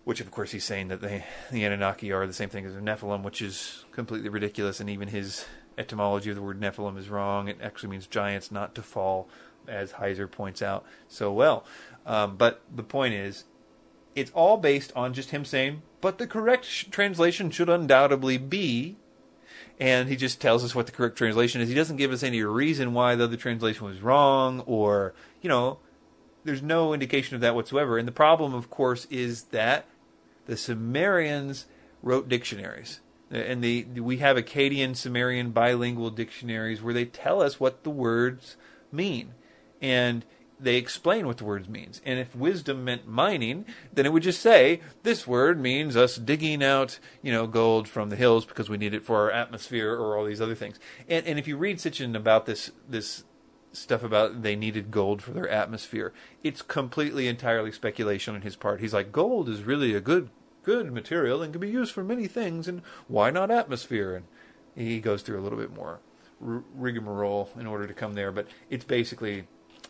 Which, 0.05 0.20
of 0.20 0.31
course, 0.31 0.53
he's 0.53 0.64
saying 0.64 0.88
that 0.88 1.03
they, 1.03 1.25
the 1.53 1.64
Anunnaki 1.64 2.11
are 2.11 2.27
the 2.27 2.33
same 2.33 2.49
thing 2.49 2.64
as 2.64 2.75
the 2.75 2.81
Nephilim, 2.81 3.23
which 3.23 3.42
is 3.42 3.85
completely 3.92 4.29
ridiculous, 4.29 4.81
and 4.81 4.88
even 4.88 5.09
his 5.09 5.44
etymology 5.77 6.31
of 6.31 6.37
the 6.37 6.42
word 6.42 6.61
Nephilim 6.61 6.99
is 6.99 7.09
wrong. 7.09 7.49
It 7.49 7.59
actually 7.62 7.90
means 7.90 8.07
giants 8.07 8.51
not 8.51 8.75
to 8.75 8.83
fall, 8.83 9.29
as 9.68 9.92
Heiser 9.92 10.31
points 10.31 10.62
out 10.62 10.85
so 11.07 11.33
well. 11.33 11.64
Um, 12.07 12.37
but 12.37 12.62
the 12.75 12.83
point 12.83 13.14
is, 13.14 13.44
it's 14.14 14.31
all 14.33 14.57
based 14.57 14.92
on 14.96 15.14
just 15.14 15.31
him 15.31 15.44
saying, 15.44 15.83
but 16.01 16.18
the 16.18 16.27
correct 16.27 16.64
sh- 16.64 16.87
translation 16.90 17.51
should 17.51 17.68
undoubtedly 17.68 18.38
be. 18.38 18.96
And 19.80 20.08
he 20.08 20.16
just 20.16 20.40
tells 20.40 20.62
us 20.62 20.74
what 20.74 20.86
the 20.86 20.92
correct 20.92 21.16
translation 21.16 21.60
is. 21.60 21.68
He 21.68 21.74
doesn't 21.74 21.96
give 21.96 22.12
us 22.12 22.22
any 22.22 22.42
reason 22.42 22.92
why 22.92 23.14
the 23.14 23.24
other 23.24 23.36
translation 23.36 23.86
was 23.86 24.02
wrong, 24.02 24.60
or, 24.66 25.14
you 25.40 25.48
know, 25.48 25.78
there's 26.44 26.62
no 26.62 26.92
indication 26.92 27.34
of 27.34 27.40
that 27.40 27.54
whatsoever. 27.54 27.96
And 27.96 28.06
the 28.06 28.12
problem, 28.12 28.52
of 28.54 28.70
course, 28.70 29.06
is 29.10 29.44
that 29.44 29.86
the 30.46 30.56
Sumerians 30.56 31.66
wrote 32.02 32.28
dictionaries 32.28 33.00
and 33.30 33.62
the 33.62 33.84
we 33.84 34.18
have 34.18 34.36
Akkadian 34.36 34.96
Sumerian 34.96 35.50
bilingual 35.50 36.10
dictionaries 36.10 36.82
where 36.82 36.94
they 36.94 37.04
tell 37.04 37.40
us 37.40 37.60
what 37.60 37.84
the 37.84 37.90
words 37.90 38.56
mean, 38.90 39.34
and 39.80 40.24
they 40.61 40.77
explain 40.77 41.27
what 41.27 41.38
the 41.38 41.44
words 41.44 41.68
means. 41.68 42.01
And 42.05 42.18
if 42.18 42.35
wisdom 42.35 42.85
meant 42.85 43.07
mining, 43.07 43.64
then 43.92 44.07
it 44.07 44.12
would 44.12 44.23
just 44.23 44.40
say 44.40 44.81
this 45.03 45.27
word 45.27 45.61
means 45.61 45.96
us 45.96 46.16
digging 46.16 46.62
out, 46.62 46.99
you 47.23 47.33
know, 47.33 47.46
gold 47.46 47.88
from 47.88 48.11
the 48.11 48.16
hills 48.16 48.44
because 48.44 48.68
we 48.68 48.77
need 48.77 48.94
it 48.94 49.05
for 49.05 49.16
our 49.16 49.31
atmosphere 49.31 49.92
or 49.94 50.16
all 50.16 50.25
these 50.25 50.40
other 50.40 50.55
things. 50.55 50.79
And 51.09 51.27
and 51.27 51.38
if 51.38 51.49
you 51.49 51.57
read 51.57 51.79
Sitchin 51.79 52.14
about 52.14 52.46
this 52.46 52.70
this 52.88 53.25
stuff 53.73 54.03
about 54.03 54.42
they 54.42 54.57
needed 54.57 54.90
gold 54.90 55.23
for 55.23 55.33
their 55.33 55.49
atmosphere, 55.49 56.12
it's 56.42 56.62
completely 56.62 57.29
entirely 57.29 57.73
speculation 57.73 58.35
on 58.35 58.42
his 58.42 58.57
part. 58.57 58.81
He's 58.81 58.94
like 58.94 59.12
gold 59.12 59.49
is 59.49 59.62
really 59.62 59.94
a 59.94 60.01
good 60.01 60.31
good 60.62 60.92
material 60.92 61.42
and 61.42 61.53
can 61.53 61.61
be 61.61 61.70
used 61.70 61.92
for 61.92 62.05
many 62.05 62.27
things, 62.27 62.68
and 62.68 62.83
why 63.09 63.31
not 63.31 63.51
atmosphere? 63.51 64.14
And 64.14 64.27
he 64.77 65.01
goes 65.01 65.23
through 65.23 65.40
a 65.40 65.42
little 65.42 65.59
bit 65.59 65.75
more 65.75 66.01
rigmarole 66.40 67.51
in 67.59 67.66
order 67.66 67.87
to 67.87 67.94
come 67.94 68.14
there, 68.14 68.33
but 68.33 68.46
it's 68.70 68.85
basically, 68.85 69.46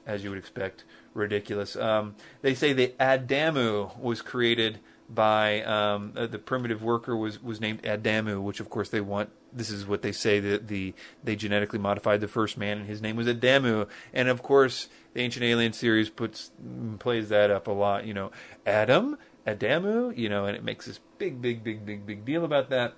as 0.07 0.25
you 0.25 0.31
would 0.31 0.39
expect, 0.39 0.85
ridiculous. 1.15 1.77
Um, 1.77 2.15
they 2.43 2.55
say 2.55 2.73
that 2.73 2.99
Adamu 2.99 3.99
was 3.99 4.23
created 4.23 4.81
by 5.09 5.63
um, 5.63 6.13
uh, 6.17 6.27
the 6.27 6.39
primitive 6.39 6.83
worker 6.83 7.17
was 7.17 7.43
was 7.43 7.61
named 7.61 7.83
Adamu, 7.83 8.43
which 8.43 8.61
of 8.61 8.71
course 8.71 8.89
they 8.89 9.01
want. 9.01 9.31
This 9.53 9.71
is 9.71 9.85
what 9.85 10.03
they 10.03 10.13
say 10.13 10.39
that 10.39 10.69
the 10.69 10.95
they 11.25 11.35
genetically 11.35 11.81
modified 11.81 12.21
the 12.21 12.29
first 12.29 12.57
man, 12.57 12.79
and 12.79 12.87
his 12.87 13.03
name 13.03 13.17
was 13.17 13.27
Adamu. 13.27 13.89
And 14.13 14.29
of 14.29 14.43
course, 14.43 14.89
the 15.13 15.21
Ancient 15.21 15.45
Alien 15.45 15.73
series 15.73 16.09
puts 16.09 16.53
plays 17.01 17.29
that 17.31 17.51
up 17.51 17.67
a 17.67 17.73
lot. 17.73 18.07
You 18.07 18.15
know, 18.15 18.31
Adam 18.65 19.19
Adamu, 19.47 20.17
you 20.17 20.29
know, 20.29 20.47
and 20.47 20.57
it 20.57 20.65
makes 20.65 20.87
this 20.87 21.01
big, 21.19 21.41
big, 21.41 21.65
big, 21.65 21.85
big, 21.85 22.07
big 22.07 22.25
deal 22.25 22.45
about 22.45 22.71
that. 22.71 22.95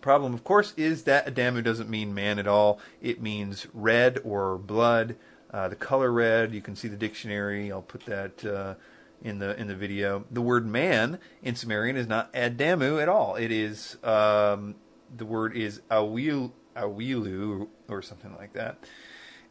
Problem, 0.00 0.32
of 0.32 0.44
course, 0.44 0.74
is 0.76 1.04
that 1.04 1.26
Adamu 1.26 1.62
doesn't 1.62 1.90
mean 1.90 2.14
man 2.14 2.38
at 2.38 2.46
all. 2.46 2.78
It 3.02 3.20
means 3.20 3.66
red 3.74 4.20
or 4.24 4.56
blood. 4.56 5.16
Uh, 5.50 5.68
the 5.68 5.76
color 5.76 6.12
red. 6.12 6.52
You 6.52 6.60
can 6.60 6.76
see 6.76 6.88
the 6.88 6.96
dictionary. 6.96 7.72
I'll 7.72 7.82
put 7.82 8.04
that 8.06 8.44
uh, 8.44 8.74
in 9.22 9.38
the 9.38 9.58
in 9.58 9.66
the 9.66 9.74
video. 9.74 10.24
The 10.30 10.42
word 10.42 10.66
man 10.66 11.18
in 11.42 11.54
Sumerian 11.54 11.96
is 11.96 12.06
not 12.06 12.32
Adamu 12.32 13.00
at 13.02 13.08
all. 13.08 13.36
It 13.36 13.50
is 13.50 13.96
um, 14.04 14.74
the 15.16 15.24
word 15.24 15.56
is 15.56 15.80
awil 15.90 16.52
awilu 16.76 17.68
or 17.88 18.02
something 18.02 18.34
like 18.36 18.52
that. 18.52 18.78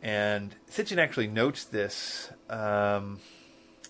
And 0.01 0.55
Sitchin 0.69 0.99
actually 0.99 1.27
notes 1.27 1.63
this. 1.63 2.31
Um, 2.49 3.19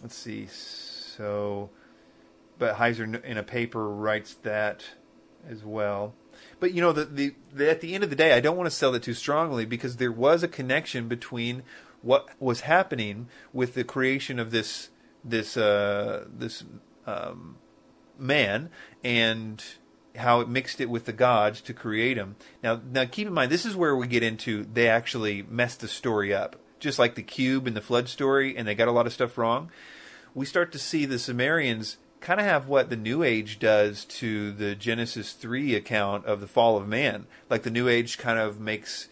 let's 0.02 0.16
see. 0.16 0.48
So 0.48 1.70
but 2.60 2.76
Heiser 2.76 3.24
in 3.24 3.38
a 3.38 3.44
paper 3.44 3.90
writes 3.90 4.36
that 4.44 4.84
as 5.50 5.64
well. 5.64 6.14
But 6.60 6.74
you 6.74 6.82
know, 6.82 6.92
the, 6.92 7.06
the, 7.06 7.36
the 7.54 7.70
at 7.70 7.82
the 7.82 7.94
end 7.94 8.04
of 8.04 8.10
the 8.10 8.16
day, 8.16 8.34
I 8.34 8.40
don't 8.40 8.58
want 8.58 8.68
to 8.68 8.76
sell 8.76 8.94
it 8.96 9.04
too 9.04 9.14
strongly 9.14 9.66
because 9.66 9.98
there 9.98 10.12
was 10.12 10.44
a 10.44 10.48
connection 10.48 11.08
between 11.08 11.64
what 12.02 12.30
was 12.40 12.62
happening 12.62 13.28
with 13.54 13.74
the 13.74 13.84
creation 13.84 14.40
of 14.40 14.52
this 14.52 14.90
this 15.24 15.58
uh, 15.58 16.26
this 16.30 16.64
um, 17.06 17.58
man 18.18 18.70
and 19.04 19.64
how 20.18 20.40
it 20.42 20.50
mixed 20.50 20.82
it 20.82 20.90
with 20.90 21.06
the 21.06 21.14
gods 21.14 21.62
to 21.62 21.74
create 21.74 22.18
him. 22.18 22.36
Now, 22.64 22.82
now 22.92 23.06
keep 23.06 23.28
in 23.28 23.34
mind, 23.34 23.52
this 23.52 23.66
is 23.66 23.76
where 23.76 23.96
we 23.96 24.08
get 24.08 24.24
into 24.24 24.66
they 24.72 24.88
actually 24.88 25.44
messed 25.44 25.82
the 25.82 25.88
story 25.88 26.34
up, 26.34 26.56
just 26.80 27.00
like 27.00 27.16
the 27.16 27.24
cube 27.24 27.68
and 27.68 27.76
the 27.76 27.82
flood 27.82 28.10
story, 28.10 28.58
and 28.58 28.68
they 28.68 28.76
got 28.76 28.88
a 28.88 28.92
lot 28.92 29.08
of 29.08 29.14
stuff 29.14 29.38
wrong. 29.38 29.72
We 30.34 30.46
start 30.46 30.72
to 30.74 30.80
see 30.80 31.06
the 31.06 31.20
Sumerians 31.20 31.98
kind 32.20 32.40
of 32.40 32.46
have 32.46 32.68
what 32.68 32.90
the 32.90 32.96
New 32.96 33.24
Age 33.24 33.60
does 33.60 34.06
to 34.06 34.52
the 34.52 34.76
Genesis 34.76 35.34
3 35.34 35.76
account 35.76 36.26
of 36.26 36.42
the 36.42 36.48
fall 36.48 36.78
of 36.78 36.88
man. 36.88 37.28
Like 37.50 37.64
the 37.64 37.72
New 37.72 37.88
Age 37.88 38.18
kind 38.18 38.40
of 38.40 38.60
makes, 38.60 39.08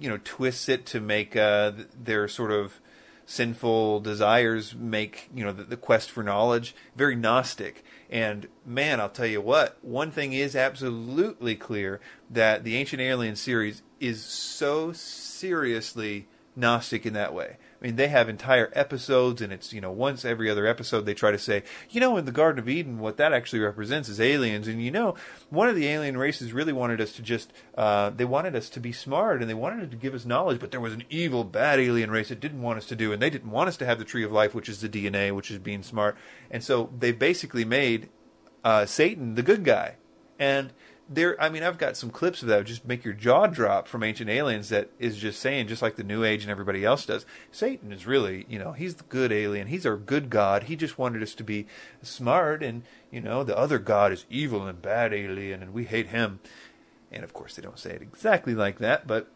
you 0.00 0.08
know, 0.08 0.18
twists 0.24 0.68
it 0.68 0.86
to 0.86 1.00
make 1.00 1.36
uh, 1.36 1.72
their 1.98 2.28
sort 2.28 2.50
of 2.50 2.80
sinful 3.26 4.00
desires 4.00 4.74
make, 4.74 5.28
you 5.34 5.44
know, 5.44 5.52
the, 5.52 5.64
the 5.64 5.76
quest 5.76 6.10
for 6.10 6.22
knowledge 6.22 6.74
very 6.94 7.16
Gnostic. 7.16 7.84
And 8.08 8.46
man, 8.64 9.00
I'll 9.00 9.08
tell 9.08 9.26
you 9.26 9.40
what, 9.40 9.78
one 9.82 10.12
thing 10.12 10.32
is 10.32 10.54
absolutely 10.54 11.56
clear 11.56 12.00
that 12.30 12.62
the 12.62 12.76
Ancient 12.76 13.02
Alien 13.02 13.34
series 13.34 13.82
is 13.98 14.24
so 14.24 14.92
seriously 14.92 16.28
Gnostic 16.54 17.04
in 17.04 17.14
that 17.14 17.34
way. 17.34 17.56
I 17.80 17.84
mean, 17.84 17.96
they 17.96 18.08
have 18.08 18.28
entire 18.28 18.70
episodes, 18.72 19.42
and 19.42 19.52
it's 19.52 19.72
you 19.72 19.80
know 19.80 19.90
once 19.90 20.24
every 20.24 20.50
other 20.50 20.66
episode 20.66 21.02
they 21.02 21.14
try 21.14 21.30
to 21.30 21.38
say, 21.38 21.62
you 21.90 22.00
know, 22.00 22.16
in 22.16 22.24
the 22.24 22.32
Garden 22.32 22.58
of 22.58 22.68
Eden, 22.68 22.98
what 22.98 23.18
that 23.18 23.32
actually 23.32 23.58
represents 23.58 24.08
is 24.08 24.20
aliens, 24.20 24.66
and 24.66 24.82
you 24.82 24.90
know, 24.90 25.14
one 25.50 25.68
of 25.68 25.76
the 25.76 25.86
alien 25.86 26.16
races 26.16 26.52
really 26.52 26.72
wanted 26.72 27.00
us 27.00 27.12
to 27.12 27.22
just, 27.22 27.52
uh, 27.76 28.10
they 28.10 28.24
wanted 28.24 28.56
us 28.56 28.70
to 28.70 28.80
be 28.80 28.92
smart, 28.92 29.40
and 29.40 29.50
they 29.50 29.54
wanted 29.54 29.90
to 29.90 29.96
give 29.96 30.14
us 30.14 30.24
knowledge, 30.24 30.58
but 30.58 30.70
there 30.70 30.80
was 30.80 30.94
an 30.94 31.04
evil, 31.10 31.44
bad 31.44 31.78
alien 31.78 32.10
race 32.10 32.30
that 32.30 32.40
didn't 32.40 32.62
want 32.62 32.78
us 32.78 32.86
to 32.86 32.96
do, 32.96 33.12
and 33.12 33.20
they 33.20 33.30
didn't 33.30 33.50
want 33.50 33.68
us 33.68 33.76
to 33.76 33.86
have 33.86 33.98
the 33.98 34.04
tree 34.04 34.24
of 34.24 34.32
life, 34.32 34.54
which 34.54 34.68
is 34.68 34.80
the 34.80 34.88
DNA, 34.88 35.34
which 35.34 35.50
is 35.50 35.58
being 35.58 35.82
smart, 35.82 36.16
and 36.50 36.64
so 36.64 36.90
they 36.98 37.12
basically 37.12 37.64
made 37.64 38.08
uh, 38.64 38.86
Satan 38.86 39.34
the 39.34 39.42
good 39.42 39.64
guy, 39.64 39.96
and 40.38 40.72
there 41.08 41.40
i 41.40 41.48
mean 41.48 41.62
i've 41.62 41.78
got 41.78 41.96
some 41.96 42.10
clips 42.10 42.42
of 42.42 42.48
that. 42.48 42.64
Just 42.64 42.86
make 42.86 43.04
your 43.04 43.14
jaw 43.14 43.46
drop 43.46 43.86
from 43.86 44.02
ancient 44.02 44.28
aliens 44.28 44.68
that 44.70 44.90
is 44.98 45.16
just 45.16 45.40
saying 45.40 45.68
just 45.68 45.82
like 45.82 45.96
the 45.96 46.02
new 46.02 46.24
age 46.24 46.42
and 46.42 46.50
everybody 46.50 46.84
else 46.84 47.06
does 47.06 47.24
satan 47.52 47.92
is 47.92 48.06
really 48.06 48.44
you 48.48 48.58
know 48.58 48.72
he's 48.72 48.96
the 48.96 49.04
good 49.04 49.32
alien. 49.32 49.68
He's 49.68 49.86
our 49.86 49.96
good 49.96 50.30
god. 50.30 50.64
He 50.64 50.76
just 50.76 50.98
wanted 50.98 51.22
us 51.22 51.34
to 51.34 51.44
be 51.44 51.66
smart 52.02 52.62
and 52.62 52.82
you 53.10 53.20
know 53.20 53.44
the 53.44 53.56
other 53.56 53.78
god 53.78 54.12
is 54.12 54.24
evil 54.28 54.66
and 54.66 54.82
bad 54.82 55.12
alien 55.12 55.62
and 55.62 55.72
we 55.72 55.84
hate 55.84 56.08
him. 56.08 56.40
And 57.12 57.22
of 57.22 57.32
course 57.32 57.54
they 57.54 57.62
don't 57.62 57.78
say 57.78 57.90
it 57.90 58.02
exactly 58.02 58.54
like 58.54 58.78
that 58.78 59.06
but 59.06 59.28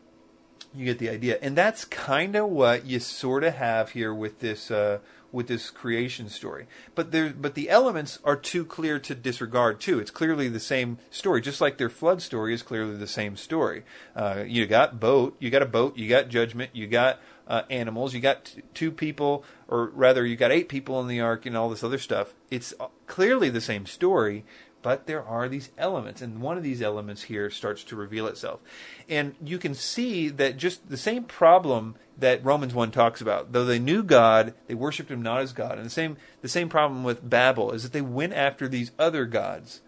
you 0.75 0.85
get 0.85 0.99
the 0.99 1.09
idea. 1.09 1.39
And 1.43 1.57
that's 1.57 1.85
kind 1.85 2.37
of 2.37 2.49
what 2.49 2.87
you 2.87 3.01
sort 3.01 3.45
of 3.45 3.55
have 3.55 3.91
here 3.91 4.14
with 4.14 4.41
this 4.41 4.71
uh, 4.71 4.99
with 5.33 5.47
this 5.47 5.70
creation 5.70 6.28
story. 6.28 6.66
But 6.95 7.12
there, 7.12 7.31
but 7.31 7.55
the 7.55 7.70
elements 7.70 8.18
are 8.24 8.37
too 8.37 8.64
clear 8.64 8.99
to 8.99 9.14
disregard 9.14 9.81
too. 9.81 9.99
It's 9.99 10.11
clearly 10.11 10.49
the 10.49 10.61
same 10.61 10.99
story, 11.11 11.41
just 11.41 11.61
like 11.61 11.78
their 11.78 11.91
flood 11.91 12.22
story 12.22 12.55
is 12.55 12.62
clearly 12.62 12.97
the 12.97 13.07
same 13.07 13.37
story. 13.37 13.85
Uh, 14.14 14.45
you 14.47 14.66
got 14.66 15.01
boat, 15.01 15.37
you 15.39 15.51
got 15.51 15.62
a 15.62 15.66
boat, 15.66 15.97
you 15.97 16.09
got 16.09 16.28
judgment, 16.28 16.70
you 16.74 16.87
got 16.87 17.20
uh, 17.47 17.62
animals, 17.68 18.14
you 18.14 18.20
got 18.20 18.45
t- 18.45 18.62
two 18.74 18.93
people, 18.93 19.45
or 19.66 19.87
rather, 19.87 20.24
you 20.24 20.37
got 20.37 20.53
eight 20.53 20.68
people 20.68 21.01
in 21.01 21.09
the 21.09 21.20
ark, 21.20 21.45
and 21.47 21.57
all 21.57 21.68
this 21.68 21.83
other 21.83 21.99
stuff. 21.99 22.33
It's 22.51 22.72
uh, 22.78 22.87
clearly 23.07 23.51
the 23.51 23.61
same 23.61 23.87
story, 23.87 24.45
but 24.83 25.07
there 25.07 25.24
are 25.24 25.49
these 25.49 25.70
elements, 25.76 26.22
and 26.22 26.41
one 26.41 26.57
of 26.57 26.62
these 26.62 26.83
elements 26.83 27.22
here 27.22 27.51
starts 27.51 27.85
to 27.85 27.97
reveal 27.97 28.26
itself. 28.26 28.61
And 29.09 29.35
you 29.45 29.59
can 29.59 29.74
see 29.74 30.28
that 30.31 30.57
just 30.57 30.89
the 30.89 30.97
same 30.97 31.24
problem 31.24 31.97
that 32.18 32.45
Romans 32.45 32.74
1 32.74 32.91
talks 32.91 33.20
about. 33.20 33.53
Though 33.53 33.64
they 33.64 33.78
knew 33.78 34.03
God, 34.03 34.55
they 34.66 34.74
worshipped 34.74 35.11
him 35.11 35.22
not 35.22 35.41
as 35.41 35.53
God. 35.53 35.76
And 35.76 35.87
the 35.87 35.91
same 35.91 36.16
the 36.43 36.49
same 36.49 36.68
problem 36.68 37.05
with 37.05 37.28
Babel 37.28 37.72
is 37.72 37.83
that 37.83 37.93
they 37.93 38.03
went 38.03 38.35
after 38.35 38.68
these 38.68 38.93
other 38.99 39.26
gods. 39.26 39.81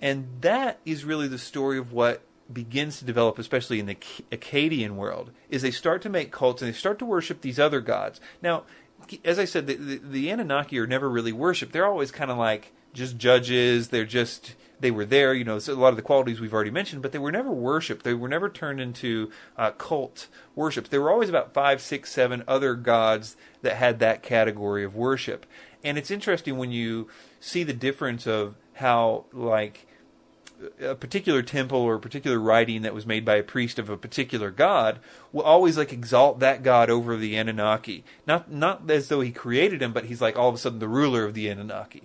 And 0.00 0.28
that 0.40 0.80
is 0.84 1.04
really 1.04 1.28
the 1.28 1.38
story 1.38 1.78
of 1.78 1.92
what 1.92 2.22
begins 2.52 2.98
to 2.98 3.04
develop, 3.04 3.38
especially 3.38 3.80
in 3.80 3.86
the 3.86 3.96
Akkadian 4.30 4.92
world, 4.92 5.30
is 5.48 5.62
they 5.62 5.70
start 5.70 6.02
to 6.02 6.08
make 6.08 6.32
cults 6.32 6.60
and 6.60 6.72
they 6.72 6.76
start 6.76 6.98
to 6.98 7.06
worship 7.06 7.40
these 7.40 7.58
other 7.58 7.80
gods. 7.80 8.20
Now, 8.42 8.64
as 9.24 9.38
I 9.38 9.44
said, 9.44 9.66
the, 9.66 9.74
the, 9.76 9.96
the 9.98 10.30
Anunnaki 10.30 10.78
are 10.78 10.86
never 10.86 11.08
really 11.08 11.32
worshipped. 11.32 11.72
They're 11.72 11.86
always 11.86 12.10
kind 12.10 12.30
of 12.30 12.38
like 12.38 12.72
just 12.92 13.16
judges. 13.16 13.88
They're 13.88 14.04
just 14.04 14.54
they 14.80 14.90
were 14.90 15.04
there. 15.04 15.32
You 15.32 15.44
know, 15.44 15.58
so 15.58 15.72
a 15.72 15.76
lot 15.76 15.88
of 15.88 15.96
the 15.96 16.02
qualities 16.02 16.40
we've 16.40 16.52
already 16.52 16.70
mentioned, 16.70 17.02
but 17.02 17.12
they 17.12 17.18
were 17.18 17.32
never 17.32 17.50
worshipped. 17.50 18.04
They 18.04 18.14
were 18.14 18.28
never 18.28 18.48
turned 18.48 18.80
into 18.80 19.30
uh, 19.56 19.70
cult 19.72 20.28
worship. 20.54 20.88
There 20.88 21.00
were 21.00 21.10
always 21.10 21.28
about 21.28 21.54
five, 21.54 21.80
six, 21.80 22.12
seven 22.12 22.44
other 22.46 22.74
gods 22.74 23.36
that 23.62 23.76
had 23.76 23.98
that 24.00 24.22
category 24.22 24.84
of 24.84 24.94
worship. 24.94 25.46
And 25.84 25.96
it's 25.96 26.10
interesting 26.10 26.58
when 26.58 26.70
you 26.72 27.08
see 27.40 27.64
the 27.64 27.72
difference 27.72 28.26
of 28.26 28.54
how 28.74 29.24
like 29.32 29.86
a 30.80 30.94
particular 30.94 31.42
temple 31.42 31.78
or 31.78 31.94
a 31.94 32.00
particular 32.00 32.38
writing 32.38 32.82
that 32.82 32.94
was 32.94 33.04
made 33.06 33.24
by 33.24 33.36
a 33.36 33.42
priest 33.42 33.80
of 33.80 33.90
a 33.90 33.96
particular 33.96 34.50
god 34.50 35.00
will 35.32 35.42
always 35.42 35.76
like 35.76 35.92
exalt 35.92 36.38
that 36.38 36.62
god 36.62 36.88
over 36.88 37.16
the 37.16 37.34
Anunnaki. 37.36 38.04
Not 38.26 38.50
not 38.50 38.88
as 38.90 39.08
though 39.08 39.20
he 39.20 39.32
created 39.32 39.82
him, 39.82 39.92
but 39.92 40.04
he's 40.04 40.20
like 40.20 40.38
all 40.38 40.48
of 40.48 40.54
a 40.54 40.58
sudden 40.58 40.78
the 40.78 40.88
ruler 40.88 41.24
of 41.24 41.34
the 41.34 41.48
Anunnaki 41.48 42.02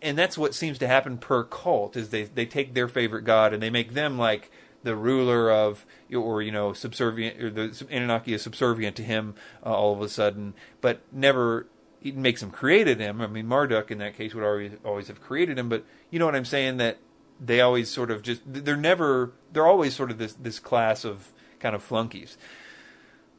and 0.00 0.18
that's 0.18 0.36
what 0.36 0.54
seems 0.54 0.78
to 0.78 0.86
happen 0.86 1.18
per 1.18 1.44
cult 1.44 1.96
is 1.96 2.10
they 2.10 2.24
they 2.24 2.46
take 2.46 2.74
their 2.74 2.88
favorite 2.88 3.22
god 3.22 3.52
and 3.52 3.62
they 3.62 3.70
make 3.70 3.94
them 3.94 4.18
like 4.18 4.50
the 4.82 4.96
ruler 4.96 5.50
of 5.50 5.84
or 6.14 6.42
you 6.42 6.52
know 6.52 6.72
subservient 6.72 7.42
or 7.42 7.50
the 7.50 7.86
Anunnaki 7.90 8.32
is 8.32 8.42
subservient 8.42 8.96
to 8.96 9.02
him 9.02 9.34
uh, 9.64 9.70
all 9.70 9.92
of 9.92 10.00
a 10.00 10.08
sudden, 10.08 10.54
but 10.80 11.00
never 11.12 11.66
it 12.02 12.16
makes 12.16 12.42
him 12.42 12.50
created 12.50 12.98
him. 12.98 13.20
I 13.20 13.26
mean 13.26 13.46
Marduk 13.46 13.90
in 13.90 13.98
that 13.98 14.16
case 14.16 14.34
would 14.34 14.44
always 14.44 14.72
always 14.84 15.08
have 15.08 15.20
created 15.20 15.58
him, 15.58 15.68
but 15.68 15.84
you 16.10 16.18
know 16.18 16.26
what 16.26 16.36
I'm 16.36 16.44
saying 16.44 16.78
that 16.78 16.98
they 17.38 17.60
always 17.60 17.90
sort 17.90 18.10
of 18.10 18.22
just 18.22 18.42
they're 18.46 18.76
never 18.76 19.32
they're 19.52 19.66
always 19.66 19.94
sort 19.94 20.10
of 20.10 20.18
this 20.18 20.32
this 20.34 20.58
class 20.58 21.04
of 21.04 21.32
kind 21.58 21.74
of 21.74 21.82
flunkies. 21.82 22.36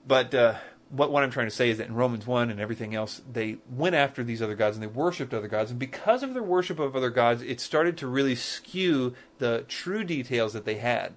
But 0.06 0.34
uh, 0.34 0.56
what, 0.92 1.12
what 1.12 1.24
I'm 1.24 1.32
trying 1.32 1.48
to 1.48 1.56
say 1.56 1.70
is 1.70 1.78
that 1.78 1.88
in 1.88 1.96
Romans 1.96 2.28
1 2.28 2.50
and 2.50 2.60
everything 2.60 2.94
else, 2.94 3.22
they 3.32 3.58
went 3.70 3.96
after 3.96 4.24
these 4.24 4.42
other 4.42 4.56
gods 4.56 4.76
and 4.76 4.84
they 4.84 4.88
worshipped 4.88 5.34
other 5.34 5.48
gods. 5.48 5.72
And 5.72 5.80
because 5.80 6.22
of 6.22 6.34
their 6.34 6.44
worship 6.44 6.80
of 6.80 6.96
other 6.96 7.10
gods, 7.10 7.42
it 7.42 7.62
started 7.62 7.98
to 7.98 8.08
really 8.08 8.36
skew 8.36 9.16
the 9.40 9.64
true 9.68 10.04
details 10.04 10.54
that 10.54 10.66
they 10.66 10.76
had 10.76 11.14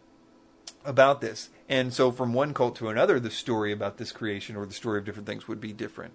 about 0.84 1.20
this. 1.20 1.50
And 1.68 1.92
so 1.92 2.12
from 2.12 2.32
one 2.32 2.54
cult 2.54 2.76
to 2.76 2.88
another, 2.88 3.18
the 3.18 3.30
story 3.30 3.72
about 3.72 3.96
this 3.98 4.12
creation 4.12 4.54
or 4.54 4.64
the 4.64 4.74
story 4.74 4.98
of 4.98 5.04
different 5.04 5.26
things 5.26 5.48
would 5.48 5.60
be 5.60 5.72
different 5.72 6.14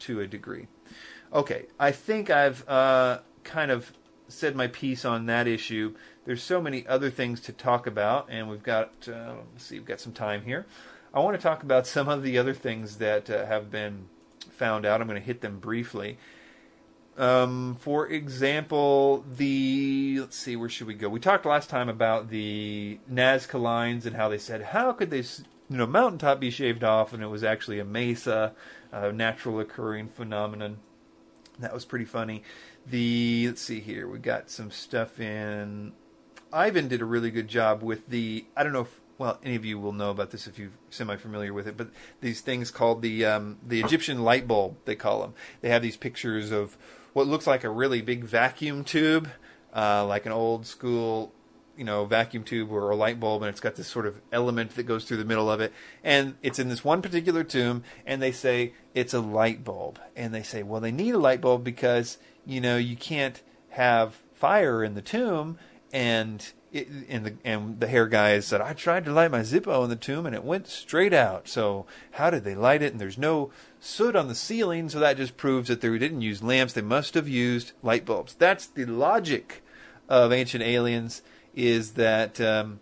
to 0.00 0.20
a 0.20 0.26
degree. 0.26 0.66
Okay, 1.32 1.66
I 1.78 1.92
think 1.92 2.30
I've 2.30 2.66
uh, 2.68 3.20
kind 3.44 3.70
of 3.70 3.92
said 4.28 4.56
my 4.56 4.66
piece 4.66 5.04
on 5.04 5.26
that 5.26 5.46
issue. 5.46 5.94
There's 6.24 6.42
so 6.42 6.60
many 6.60 6.86
other 6.86 7.10
things 7.10 7.40
to 7.42 7.52
talk 7.52 7.86
about, 7.86 8.28
and 8.30 8.48
we've 8.48 8.62
got, 8.62 8.92
uh, 9.08 9.34
let's 9.52 9.64
see, 9.64 9.78
we've 9.78 9.86
got 9.86 10.00
some 10.00 10.12
time 10.12 10.42
here. 10.42 10.66
I 11.12 11.20
want 11.20 11.36
to 11.36 11.42
talk 11.42 11.62
about 11.62 11.86
some 11.86 12.08
of 12.08 12.22
the 12.22 12.36
other 12.38 12.54
things 12.54 12.96
that 12.98 13.30
uh, 13.30 13.46
have 13.46 13.70
been 13.70 14.08
found 14.50 14.84
out. 14.84 15.00
I'm 15.00 15.08
going 15.08 15.20
to 15.20 15.26
hit 15.26 15.40
them 15.40 15.58
briefly. 15.58 16.18
Um, 17.16 17.76
for 17.80 18.06
example, 18.06 19.24
the 19.28 20.18
let's 20.20 20.36
see, 20.36 20.54
where 20.54 20.68
should 20.68 20.86
we 20.86 20.94
go? 20.94 21.08
We 21.08 21.18
talked 21.18 21.46
last 21.46 21.68
time 21.68 21.88
about 21.88 22.28
the 22.28 23.00
Nazca 23.10 23.60
lines 23.60 24.06
and 24.06 24.14
how 24.14 24.28
they 24.28 24.38
said, 24.38 24.62
how 24.62 24.92
could 24.92 25.10
they, 25.10 25.24
you 25.68 25.76
know, 25.76 25.86
mountaintop 25.86 26.38
be 26.38 26.50
shaved 26.50 26.84
off, 26.84 27.12
and 27.12 27.22
it 27.22 27.26
was 27.26 27.42
actually 27.42 27.80
a 27.80 27.84
mesa, 27.84 28.54
a 28.92 29.10
natural 29.10 29.58
occurring 29.58 30.08
phenomenon. 30.08 30.78
That 31.58 31.74
was 31.74 31.84
pretty 31.84 32.04
funny. 32.04 32.44
The 32.86 33.48
let's 33.48 33.62
see 33.62 33.80
here, 33.80 34.06
we 34.08 34.18
got 34.18 34.48
some 34.48 34.70
stuff 34.70 35.18
in. 35.18 35.92
Ivan 36.52 36.86
did 36.86 37.02
a 37.02 37.04
really 37.04 37.32
good 37.32 37.48
job 37.48 37.82
with 37.82 38.08
the. 38.08 38.44
I 38.56 38.62
don't 38.62 38.72
know 38.72 38.82
if 38.82 39.00
well, 39.18 39.38
any 39.44 39.56
of 39.56 39.64
you 39.64 39.78
will 39.78 39.92
know 39.92 40.10
about 40.10 40.30
this 40.30 40.46
if 40.46 40.58
you're 40.58 40.70
semi-familiar 40.90 41.52
with 41.52 41.66
it, 41.66 41.76
but 41.76 41.88
these 42.20 42.40
things 42.40 42.70
called 42.70 43.02
the 43.02 43.24
um, 43.24 43.58
the 43.66 43.80
Egyptian 43.80 44.22
light 44.22 44.46
bulb, 44.46 44.76
they 44.84 44.94
call 44.94 45.20
them. 45.20 45.34
They 45.60 45.68
have 45.70 45.82
these 45.82 45.96
pictures 45.96 46.52
of 46.52 46.78
what 47.12 47.26
looks 47.26 47.46
like 47.46 47.64
a 47.64 47.70
really 47.70 48.00
big 48.00 48.22
vacuum 48.24 48.84
tube, 48.84 49.28
uh, 49.74 50.06
like 50.06 50.24
an 50.24 50.30
old 50.30 50.66
school, 50.66 51.32
you 51.76 51.84
know, 51.84 52.04
vacuum 52.04 52.44
tube 52.44 52.70
or 52.70 52.90
a 52.90 52.96
light 52.96 53.18
bulb, 53.18 53.42
and 53.42 53.50
it's 53.50 53.60
got 53.60 53.74
this 53.74 53.88
sort 53.88 54.06
of 54.06 54.20
element 54.30 54.76
that 54.76 54.84
goes 54.84 55.04
through 55.04 55.16
the 55.16 55.24
middle 55.24 55.50
of 55.50 55.60
it, 55.60 55.72
and 56.04 56.36
it's 56.40 56.60
in 56.60 56.68
this 56.68 56.84
one 56.84 57.02
particular 57.02 57.42
tomb, 57.42 57.82
and 58.06 58.22
they 58.22 58.32
say 58.32 58.72
it's 58.94 59.12
a 59.12 59.20
light 59.20 59.64
bulb, 59.64 59.98
and 60.14 60.32
they 60.32 60.44
say, 60.44 60.62
well, 60.62 60.80
they 60.80 60.92
need 60.92 61.14
a 61.14 61.18
light 61.18 61.40
bulb 61.40 61.64
because 61.64 62.18
you 62.46 62.60
know 62.60 62.76
you 62.76 62.96
can't 62.96 63.42
have 63.70 64.22
fire 64.32 64.84
in 64.84 64.94
the 64.94 65.02
tomb 65.02 65.58
and 65.92 66.52
it, 66.72 66.88
and 67.08 67.24
the 67.24 67.34
and 67.44 67.80
the 67.80 67.86
hair 67.86 68.06
guy 68.06 68.38
said, 68.40 68.60
I 68.60 68.72
tried 68.72 69.04
to 69.06 69.12
light 69.12 69.30
my 69.30 69.40
Zippo 69.40 69.84
in 69.84 69.90
the 69.90 69.96
tomb 69.96 70.26
and 70.26 70.34
it 70.34 70.44
went 70.44 70.68
straight 70.68 71.12
out. 71.12 71.48
So 71.48 71.86
how 72.12 72.30
did 72.30 72.44
they 72.44 72.54
light 72.54 72.82
it? 72.82 72.92
And 72.92 73.00
there's 73.00 73.18
no 73.18 73.50
soot 73.80 74.16
on 74.16 74.28
the 74.28 74.34
ceiling, 74.34 74.88
so 74.88 74.98
that 75.00 75.16
just 75.16 75.36
proves 75.36 75.68
that 75.68 75.80
they 75.80 75.98
didn't 75.98 76.22
use 76.22 76.42
lamps. 76.42 76.72
They 76.72 76.82
must 76.82 77.14
have 77.14 77.28
used 77.28 77.72
light 77.82 78.04
bulbs. 78.04 78.34
That's 78.34 78.66
the 78.66 78.84
logic 78.84 79.62
of 80.08 80.32
ancient 80.32 80.62
aliens. 80.62 81.22
Is 81.54 81.92
that 81.92 82.40
um, 82.40 82.80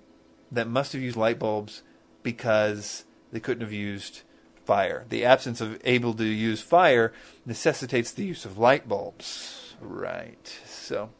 that 0.50 0.68
must 0.68 0.92
have 0.92 1.02
used 1.02 1.16
light 1.16 1.38
bulbs 1.38 1.82
because 2.22 3.04
they 3.32 3.40
couldn't 3.40 3.62
have 3.62 3.72
used 3.72 4.22
fire. 4.64 5.06
The 5.08 5.24
absence 5.24 5.60
of 5.60 5.80
able 5.84 6.12
to 6.14 6.24
use 6.24 6.60
fire 6.60 7.12
necessitates 7.46 8.10
the 8.10 8.24
use 8.24 8.44
of 8.44 8.58
light 8.58 8.88
bulbs. 8.88 9.74
Right. 9.80 10.58
So, 10.66 11.10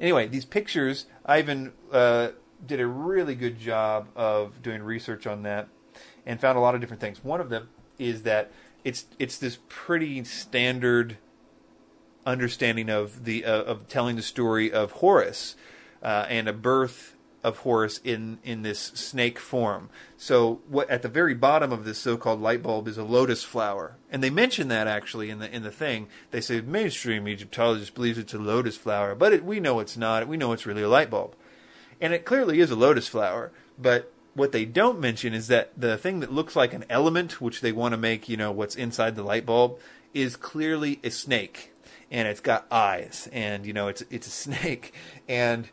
anyway, 0.00 0.28
these 0.28 0.44
pictures, 0.44 1.06
Ivan 1.24 1.72
uh, 1.92 2.30
did 2.64 2.80
a 2.80 2.86
really 2.86 3.34
good 3.34 3.58
job 3.58 4.08
of 4.16 4.62
doing 4.62 4.82
research 4.82 5.26
on 5.26 5.42
that 5.42 5.68
and 6.26 6.40
found 6.40 6.58
a 6.58 6.60
lot 6.60 6.74
of 6.74 6.80
different 6.80 7.00
things. 7.00 7.22
One 7.22 7.40
of 7.40 7.48
them 7.48 7.68
is 7.98 8.22
that 8.22 8.52
it's 8.84 9.06
it's 9.18 9.38
this 9.38 9.58
pretty 9.68 10.24
standard 10.24 11.18
understanding 12.26 12.88
of 12.88 13.24
the 13.24 13.44
uh, 13.44 13.62
of 13.62 13.88
telling 13.88 14.16
the 14.16 14.22
story 14.22 14.72
of 14.72 14.92
Horus 14.92 15.56
uh, 16.02 16.26
and 16.28 16.48
a 16.48 16.52
birth 16.52 17.16
of 17.42 17.58
Horus 17.58 17.98
in 18.04 18.38
in 18.44 18.62
this 18.62 18.78
snake 18.78 19.38
form. 19.38 19.90
So 20.16 20.60
what 20.68 20.88
at 20.88 21.02
the 21.02 21.08
very 21.08 21.34
bottom 21.34 21.72
of 21.72 21.84
this 21.84 21.98
so-called 21.98 22.40
light 22.40 22.62
bulb 22.62 22.86
is 22.86 22.98
a 22.98 23.04
lotus 23.04 23.42
flower, 23.42 23.96
and 24.10 24.22
they 24.22 24.30
mention 24.30 24.68
that 24.68 24.86
actually 24.86 25.30
in 25.30 25.38
the 25.38 25.54
in 25.54 25.62
the 25.62 25.70
thing. 25.70 26.08
They 26.30 26.40
say 26.40 26.60
mainstream 26.60 27.26
Egyptologist 27.26 27.94
believes 27.94 28.18
it's 28.18 28.34
a 28.34 28.38
lotus 28.38 28.76
flower, 28.76 29.14
but 29.14 29.32
it, 29.32 29.44
we 29.44 29.60
know 29.60 29.80
it's 29.80 29.96
not. 29.96 30.28
We 30.28 30.36
know 30.36 30.52
it's 30.52 30.66
really 30.66 30.82
a 30.82 30.88
light 30.88 31.10
bulb, 31.10 31.34
and 32.00 32.12
it 32.12 32.24
clearly 32.24 32.60
is 32.60 32.70
a 32.70 32.76
lotus 32.76 33.08
flower. 33.08 33.50
But 33.78 34.12
what 34.34 34.52
they 34.52 34.64
don't 34.64 35.00
mention 35.00 35.34
is 35.34 35.48
that 35.48 35.72
the 35.76 35.98
thing 35.98 36.20
that 36.20 36.32
looks 36.32 36.56
like 36.56 36.72
an 36.72 36.84
element, 36.88 37.40
which 37.40 37.60
they 37.60 37.72
want 37.72 37.92
to 37.92 37.98
make, 37.98 38.28
you 38.28 38.36
know, 38.36 38.52
what's 38.52 38.76
inside 38.76 39.16
the 39.16 39.22
light 39.22 39.44
bulb, 39.44 39.78
is 40.14 40.36
clearly 40.36 41.00
a 41.02 41.10
snake, 41.10 41.72
and 42.10 42.28
it's 42.28 42.40
got 42.40 42.66
eyes, 42.70 43.28
and 43.32 43.66
you 43.66 43.72
know, 43.72 43.88
it's 43.88 44.04
it's 44.10 44.28
a 44.28 44.30
snake, 44.56 44.94
and 45.28 45.68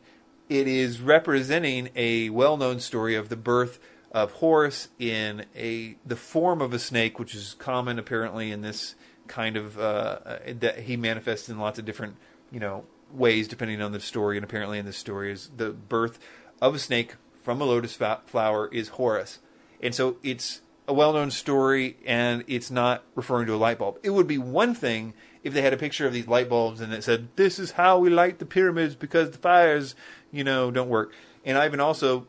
it 0.49 0.67
is 0.67 0.99
representing 0.99 1.89
a 1.95 2.29
well-known 2.31 2.79
story 2.79 3.15
of 3.15 3.29
the 3.29 3.35
birth 3.35 3.79
of 4.11 4.31
Horus 4.33 4.89
in 4.97 5.45
a 5.55 5.95
the 6.05 6.15
form 6.15 6.61
of 6.61 6.73
a 6.73 6.79
snake, 6.79 7.19
which 7.19 7.35
is 7.35 7.55
common 7.59 7.99
apparently 7.99 8.51
in 8.51 8.61
this 8.61 8.95
kind 9.27 9.55
of 9.55 9.79
uh, 9.79 10.17
that 10.59 10.79
he 10.79 10.97
manifests 10.97 11.47
in 11.47 11.59
lots 11.59 11.77
of 11.77 11.85
different 11.85 12.15
you 12.51 12.59
know 12.59 12.85
ways 13.13 13.47
depending 13.47 13.81
on 13.81 13.91
the 13.91 13.99
story, 13.99 14.37
and 14.37 14.43
apparently 14.43 14.79
in 14.79 14.85
this 14.85 14.97
story 14.97 15.31
is 15.31 15.51
the 15.55 15.69
birth 15.69 16.19
of 16.61 16.73
a 16.75 16.79
snake 16.79 17.15
from 17.43 17.61
a 17.61 17.63
lotus 17.63 17.97
flower 18.25 18.67
is 18.73 18.89
Horus, 18.89 19.39
and 19.81 19.93
so 19.93 20.17
it's 20.23 20.61
a 20.87 20.93
well-known 20.93 21.29
story, 21.29 21.97
and 22.03 22.43
it's 22.47 22.71
not 22.71 23.03
referring 23.13 23.45
to 23.45 23.53
a 23.53 23.57
light 23.57 23.77
bulb. 23.77 23.99
It 24.01 24.09
would 24.09 24.25
be 24.25 24.39
one 24.39 24.73
thing 24.73 25.13
if 25.43 25.53
they 25.53 25.61
had 25.61 25.71
a 25.71 25.77
picture 25.77 26.07
of 26.07 26.13
these 26.13 26.27
light 26.27 26.49
bulbs 26.49 26.81
and 26.81 26.91
it 26.91 27.03
said, 27.03 27.29
"This 27.35 27.59
is 27.59 27.71
how 27.71 27.99
we 27.99 28.09
light 28.09 28.39
the 28.39 28.45
pyramids 28.45 28.95
because 28.95 29.29
the 29.29 29.37
fires." 29.37 29.93
You 30.31 30.43
know, 30.43 30.71
don't 30.71 30.89
work. 30.89 31.13
And 31.45 31.57
Ivan 31.57 31.79
also 31.79 32.27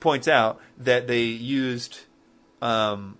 points 0.00 0.28
out 0.28 0.60
that 0.76 1.06
they 1.06 1.22
used 1.22 2.00
um, 2.60 3.18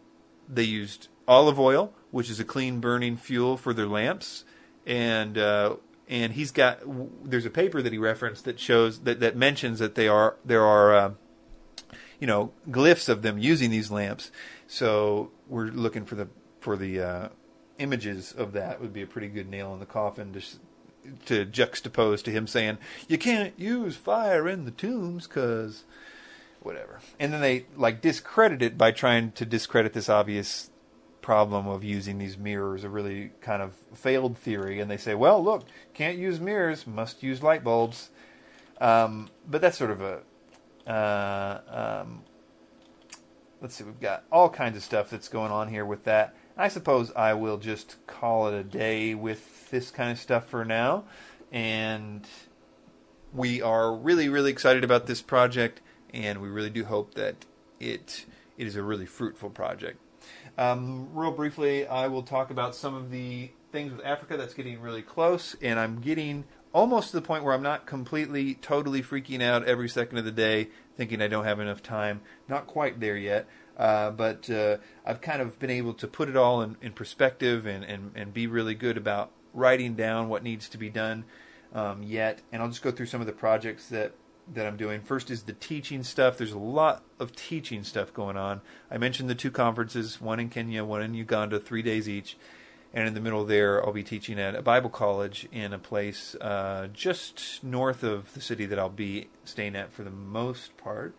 they 0.49 0.65
used 0.65 1.09
olive 1.27 1.59
oil, 1.59 1.93
which 2.11 2.31
is 2.31 2.41
a 2.41 2.45
clean 2.45 2.81
burning 2.81 3.17
fuel 3.17 3.57
for 3.57 3.73
their 3.73 3.87
lamps, 3.87 4.45
and 4.87 5.39
uh, 5.39 5.77
and 6.09 6.35
he's 6.35 6.51
got 6.51 6.81
there's 7.25 7.47
a 7.47 7.51
paper 7.51 7.83
that 7.83 7.93
he 7.93 7.99
referenced 7.99 8.45
that 8.45 8.61
shows 8.61 9.01
that 9.01 9.21
that 9.21 9.37
mentions 9.37 9.79
that 9.79 9.95
they 9.95 10.09
are 10.09 10.37
there 10.45 10.65
are 10.65 10.95
uh, 10.95 11.13
you 12.21 12.27
know 12.27 12.53
glyphs 12.71 13.09
of 13.09 13.23
them 13.23 13.39
using 13.39 13.71
these 13.71 13.91
lamps. 13.91 14.31
So 14.67 15.31
we're 15.49 15.67
looking 15.67 16.05
for 16.05 16.15
the 16.15 16.29
for 16.61 16.77
the 16.77 17.01
uh, 17.01 17.29
images 17.79 18.33
of 18.33 18.53
that 18.53 18.81
would 18.81 18.93
be 18.93 19.03
a 19.03 19.07
pretty 19.07 19.29
good 19.29 19.49
nail 19.49 19.73
in 19.73 19.81
the 19.81 19.87
coffin 19.87 20.33
to 20.33 20.41
to 21.27 21.47
juxtapose 21.47 22.23
to 22.23 22.31
him 22.31 22.47
saying 22.47 22.79
you 23.09 23.19
can't 23.19 23.59
use 23.59 23.97
fire 23.97 24.49
in 24.49 24.65
the 24.65 24.71
tombs 24.71 25.27
because 25.27 25.85
whatever. 26.61 27.01
And 27.19 27.33
then 27.33 27.41
they 27.41 27.67
like 27.77 28.01
discredit 28.01 28.63
it 28.63 28.79
by 28.79 28.93
trying 28.93 29.33
to 29.33 29.45
discredit 29.45 29.93
this 29.93 30.09
obvious 30.09 30.71
problem 31.21 31.69
of 31.69 31.85
using 31.85 32.19
these 32.19 32.37
mirrors 32.37 32.83
a 32.83 32.89
really 32.89 33.31
kind 33.41 33.63
of 33.63 33.75
failed 33.95 34.37
theory. 34.37 34.81
And 34.81 34.91
they 34.91 34.97
say 34.97 35.15
well 35.15 35.43
look 35.43 35.65
can't 35.95 36.19
use 36.19 36.41
mirrors 36.41 36.87
must 36.87 37.23
use 37.23 37.43
light 37.43 37.65
bulbs. 37.65 38.11
Um, 38.81 39.29
but 39.49 39.61
that's 39.61 39.79
sort 39.79 39.91
of 39.91 40.01
a 40.01 40.21
uh, 40.91 42.01
um, 42.03 42.23
let's 43.61 43.77
see 43.77 43.85
we've 43.85 44.01
got 44.01 44.25
all 44.33 44.49
kinds 44.49 44.77
of 44.77 44.83
stuff 44.83 45.09
that's 45.11 45.29
going 45.29 45.53
on 45.53 45.69
here 45.69 45.85
with 45.85 46.05
that 46.05 46.35
I 46.57 46.69
suppose 46.69 47.11
I 47.17 47.35
will 47.35 47.59
just 47.59 47.97
call 48.07 48.49
it 48.49 48.55
a 48.55 48.65
day 48.65 49.15
with 49.15 49.71
this 49.71 49.91
kind 49.91 50.11
of 50.11 50.19
stuff 50.19 50.49
for 50.49 50.65
now. 50.65 51.05
And 51.51 52.27
we 53.33 53.63
are 53.63 53.95
really, 53.95 54.29
really 54.29 54.51
excited 54.51 54.85
about 54.85 55.07
this 55.07 55.23
project, 55.23 55.81
and 56.13 56.41
we 56.41 56.49
really 56.49 56.71
do 56.71 56.85
hope 56.85 57.15
that 57.15 57.47
it 57.81 58.27
it 58.59 58.67
is 58.67 58.77
a 58.77 58.83
really 58.83 59.07
fruitful 59.07 59.51
project. 59.51 59.99
Um, 60.59 61.09
real 61.15 61.33
briefly, 61.33 61.87
I 61.87 62.09
will 62.09 62.23
talk 62.23 62.51
about 62.51 62.75
some 62.75 62.95
of 62.95 63.11
the 63.11 63.51
things 63.73 63.93
with 63.93 64.05
Africa 64.05 64.37
that's 64.37 64.55
getting 64.55 64.81
really 64.81 65.03
close, 65.03 65.57
and 65.63 65.81
I'm 65.81 66.01
getting 66.01 66.45
almost 66.73 67.11
to 67.11 67.17
the 67.17 67.23
point 67.23 67.45
where 67.45 67.55
I'm 67.55 67.63
not 67.63 67.87
completely, 67.87 68.55
totally 68.55 69.03
freaking 69.03 69.43
out 69.43 69.65
every 69.65 69.89
second 69.89 70.19
of 70.19 70.25
the 70.25 70.33
day, 70.33 70.69
thinking 70.97 71.23
I 71.23 71.29
don't 71.29 71.45
have 71.45 71.61
enough 71.61 71.83
time. 71.83 72.21
Not 72.49 72.67
quite 72.67 73.01
there 73.01 73.17
yet. 73.17 73.47
Uh, 73.77 74.11
but 74.11 74.49
uh, 74.51 74.77
I've 75.05 75.21
kind 75.21 75.41
of 75.41 75.59
been 75.59 75.71
able 75.71 75.95
to 75.95 76.07
put 76.07 76.29
it 76.29 76.37
all 76.37 76.63
in, 76.63 76.77
in 76.83 76.93
perspective 76.93 77.67
and, 77.67 77.85
and, 77.85 78.13
and 78.15 78.35
be 78.35 78.47
really 78.47 78.75
good 78.75 78.97
about 78.97 79.31
writing 79.55 79.95
down 79.95 80.29
what 80.29 80.43
needs 80.43 80.69
to 80.71 80.79
be 80.79 80.91
done 80.91 81.25
um, 81.75 82.03
yet. 82.03 82.41
And 82.53 82.63
I'll 82.63 82.69
just 82.69 82.83
go 82.83 82.91
through 82.91 83.07
some 83.07 83.21
of 83.21 83.27
the 83.27 83.33
projects 83.33 83.89
that, 83.89 84.13
that 84.53 84.67
I'm 84.67 84.77
doing. 84.77 85.01
First 85.01 85.31
is 85.31 85.45
the 85.45 85.53
teaching 85.55 86.03
stuff. 86.03 86.39
There's 86.39 86.53
a 86.53 86.59
lot 86.59 87.03
of 87.19 87.35
teaching 87.35 87.85
stuff 87.85 88.13
going 88.13 88.37
on. 88.37 88.61
I 88.91 88.99
mentioned 88.99 89.31
the 89.31 89.35
two 89.35 89.51
conferences, 89.51 90.21
one 90.21 90.39
in 90.39 90.49
Kenya, 90.49 90.85
one 90.85 91.03
in 91.03 91.15
Uganda, 91.15 91.59
three 91.59 91.83
days 91.83 92.09
each. 92.09 92.37
And 92.95 93.09
in 93.09 93.15
the 93.15 93.21
middle 93.21 93.47
there, 93.47 93.85
I'll 93.85 93.93
be 93.93 94.03
teaching 94.03 94.39
at 94.39 94.55
a 94.55 94.61
Bible 94.61 94.91
college 94.91 95.49
in 95.51 95.73
a 95.73 95.79
place 95.79 96.35
uh, 96.43 96.89
just 96.93 97.65
north 97.65 98.03
of 98.03 98.35
the 98.35 98.41
city 98.41 98.67
that 98.67 98.79
I'll 98.79 98.91
be 98.91 99.29
staying 99.45 99.77
at 99.77 99.93
for 99.93 100.03
the 100.03 100.11
most 100.11 100.77
part. 100.77 101.15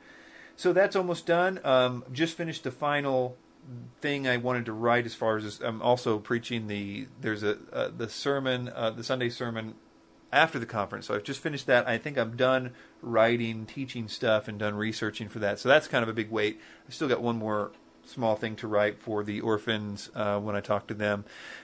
So 0.55 0.73
that's 0.73 0.95
almost 0.95 1.25
done. 1.25 1.59
Um, 1.63 2.03
just 2.11 2.35
finished 2.37 2.63
the 2.63 2.71
final 2.71 3.37
thing 4.01 4.27
I 4.27 4.37
wanted 4.37 4.65
to 4.65 4.73
write 4.73 5.05
as 5.05 5.15
far 5.15 5.37
as 5.37 5.61
I'm 5.61 5.81
also 5.81 6.19
preaching 6.19 6.67
the 6.67 7.07
there's 7.21 7.43
a 7.43 7.57
uh, 7.71 7.89
the 7.95 8.09
sermon 8.09 8.69
uh, 8.69 8.91
the 8.91 9.03
Sunday 9.03 9.29
sermon 9.29 9.75
after 10.31 10.59
the 10.59 10.65
conference. 10.65 11.07
So 11.07 11.15
I've 11.15 11.23
just 11.23 11.39
finished 11.39 11.67
that. 11.67 11.87
I 11.87 11.97
think 11.97 12.17
I'm 12.17 12.35
done 12.35 12.71
writing, 13.01 13.65
teaching 13.65 14.07
stuff, 14.07 14.47
and 14.47 14.57
done 14.57 14.75
researching 14.75 15.29
for 15.29 15.39
that. 15.39 15.59
So 15.59 15.69
that's 15.69 15.87
kind 15.87 16.03
of 16.03 16.09
a 16.09 16.13
big 16.13 16.31
weight. 16.31 16.59
I've 16.87 16.93
still 16.93 17.07
got 17.07 17.21
one 17.21 17.37
more 17.37 17.71
small 18.05 18.35
thing 18.35 18.55
to 18.57 18.67
write 18.67 18.99
for 18.99 19.23
the 19.23 19.39
orphans 19.41 20.09
uh, 20.15 20.39
when 20.39 20.55
I 20.55 20.59
talk 20.59 20.87
to 20.87 20.93
them. 20.93 21.23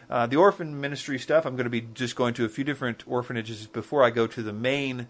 Uh, 0.09 0.27
the 0.27 0.37
orphan 0.37 0.79
ministry 0.79 1.19
stuff, 1.19 1.45
I'm 1.45 1.55
going 1.55 1.65
to 1.65 1.71
be 1.71 1.81
just 1.81 2.15
going 2.15 2.33
to 2.35 2.45
a 2.45 2.49
few 2.49 2.63
different 2.63 3.03
orphanages 3.07 3.67
before 3.67 4.03
I 4.03 4.11
go 4.11 4.27
to 4.27 4.43
the 4.43 4.53
main 4.53 5.07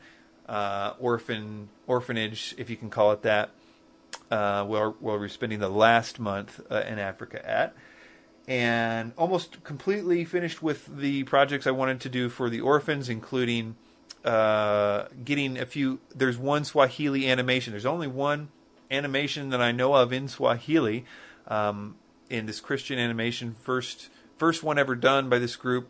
uh, 0.48 0.94
orphan 0.98 1.70
orphanage, 1.86 2.56
if 2.58 2.70
you 2.70 2.78
can 2.78 2.90
call 2.90 3.12
it 3.12 3.22
that 3.24 3.52
uh, 4.32 4.66
where, 4.66 4.90
where 4.90 5.18
we're 5.18 5.28
spending 5.28 5.60
the 5.60 5.70
last 5.70 6.20
month 6.20 6.60
uh, 6.70 6.84
in 6.88 7.00
Africa 7.00 7.48
at. 7.48 7.76
And 8.48 9.14
almost 9.16 9.64
completely 9.64 10.26
finished 10.26 10.64
with 10.64 10.98
the 10.98 11.24
projects 11.24 11.68
I 11.68 11.72
wanted 11.72 12.02
to 12.02 12.10
do 12.10 12.30
for 12.30 12.50
the 12.50 12.62
orphans, 12.62 13.08
including 13.08 13.76
uh, 14.26 15.06
getting 15.24 15.58
a 15.58 15.66
few. 15.66 16.00
There's 16.16 16.38
one 16.38 16.66
Swahili 16.66 17.30
animation. 17.30 17.72
There's 17.72 17.86
only 17.86 18.08
one 18.08 18.50
animation 18.90 19.50
that 19.50 19.62
I 19.62 19.72
know 19.72 19.94
of 19.94 20.12
in 20.12 20.28
Swahili 20.28 21.06
um, 21.48 21.96
in 22.30 22.48
this 22.48 22.60
Christian 22.60 22.98
animation. 22.98 23.56
First, 23.62 24.10
first 24.38 24.64
one 24.64 24.80
ever 24.80 24.96
done 24.96 25.30
by 25.30 25.38
this 25.38 25.56
group 25.56 25.90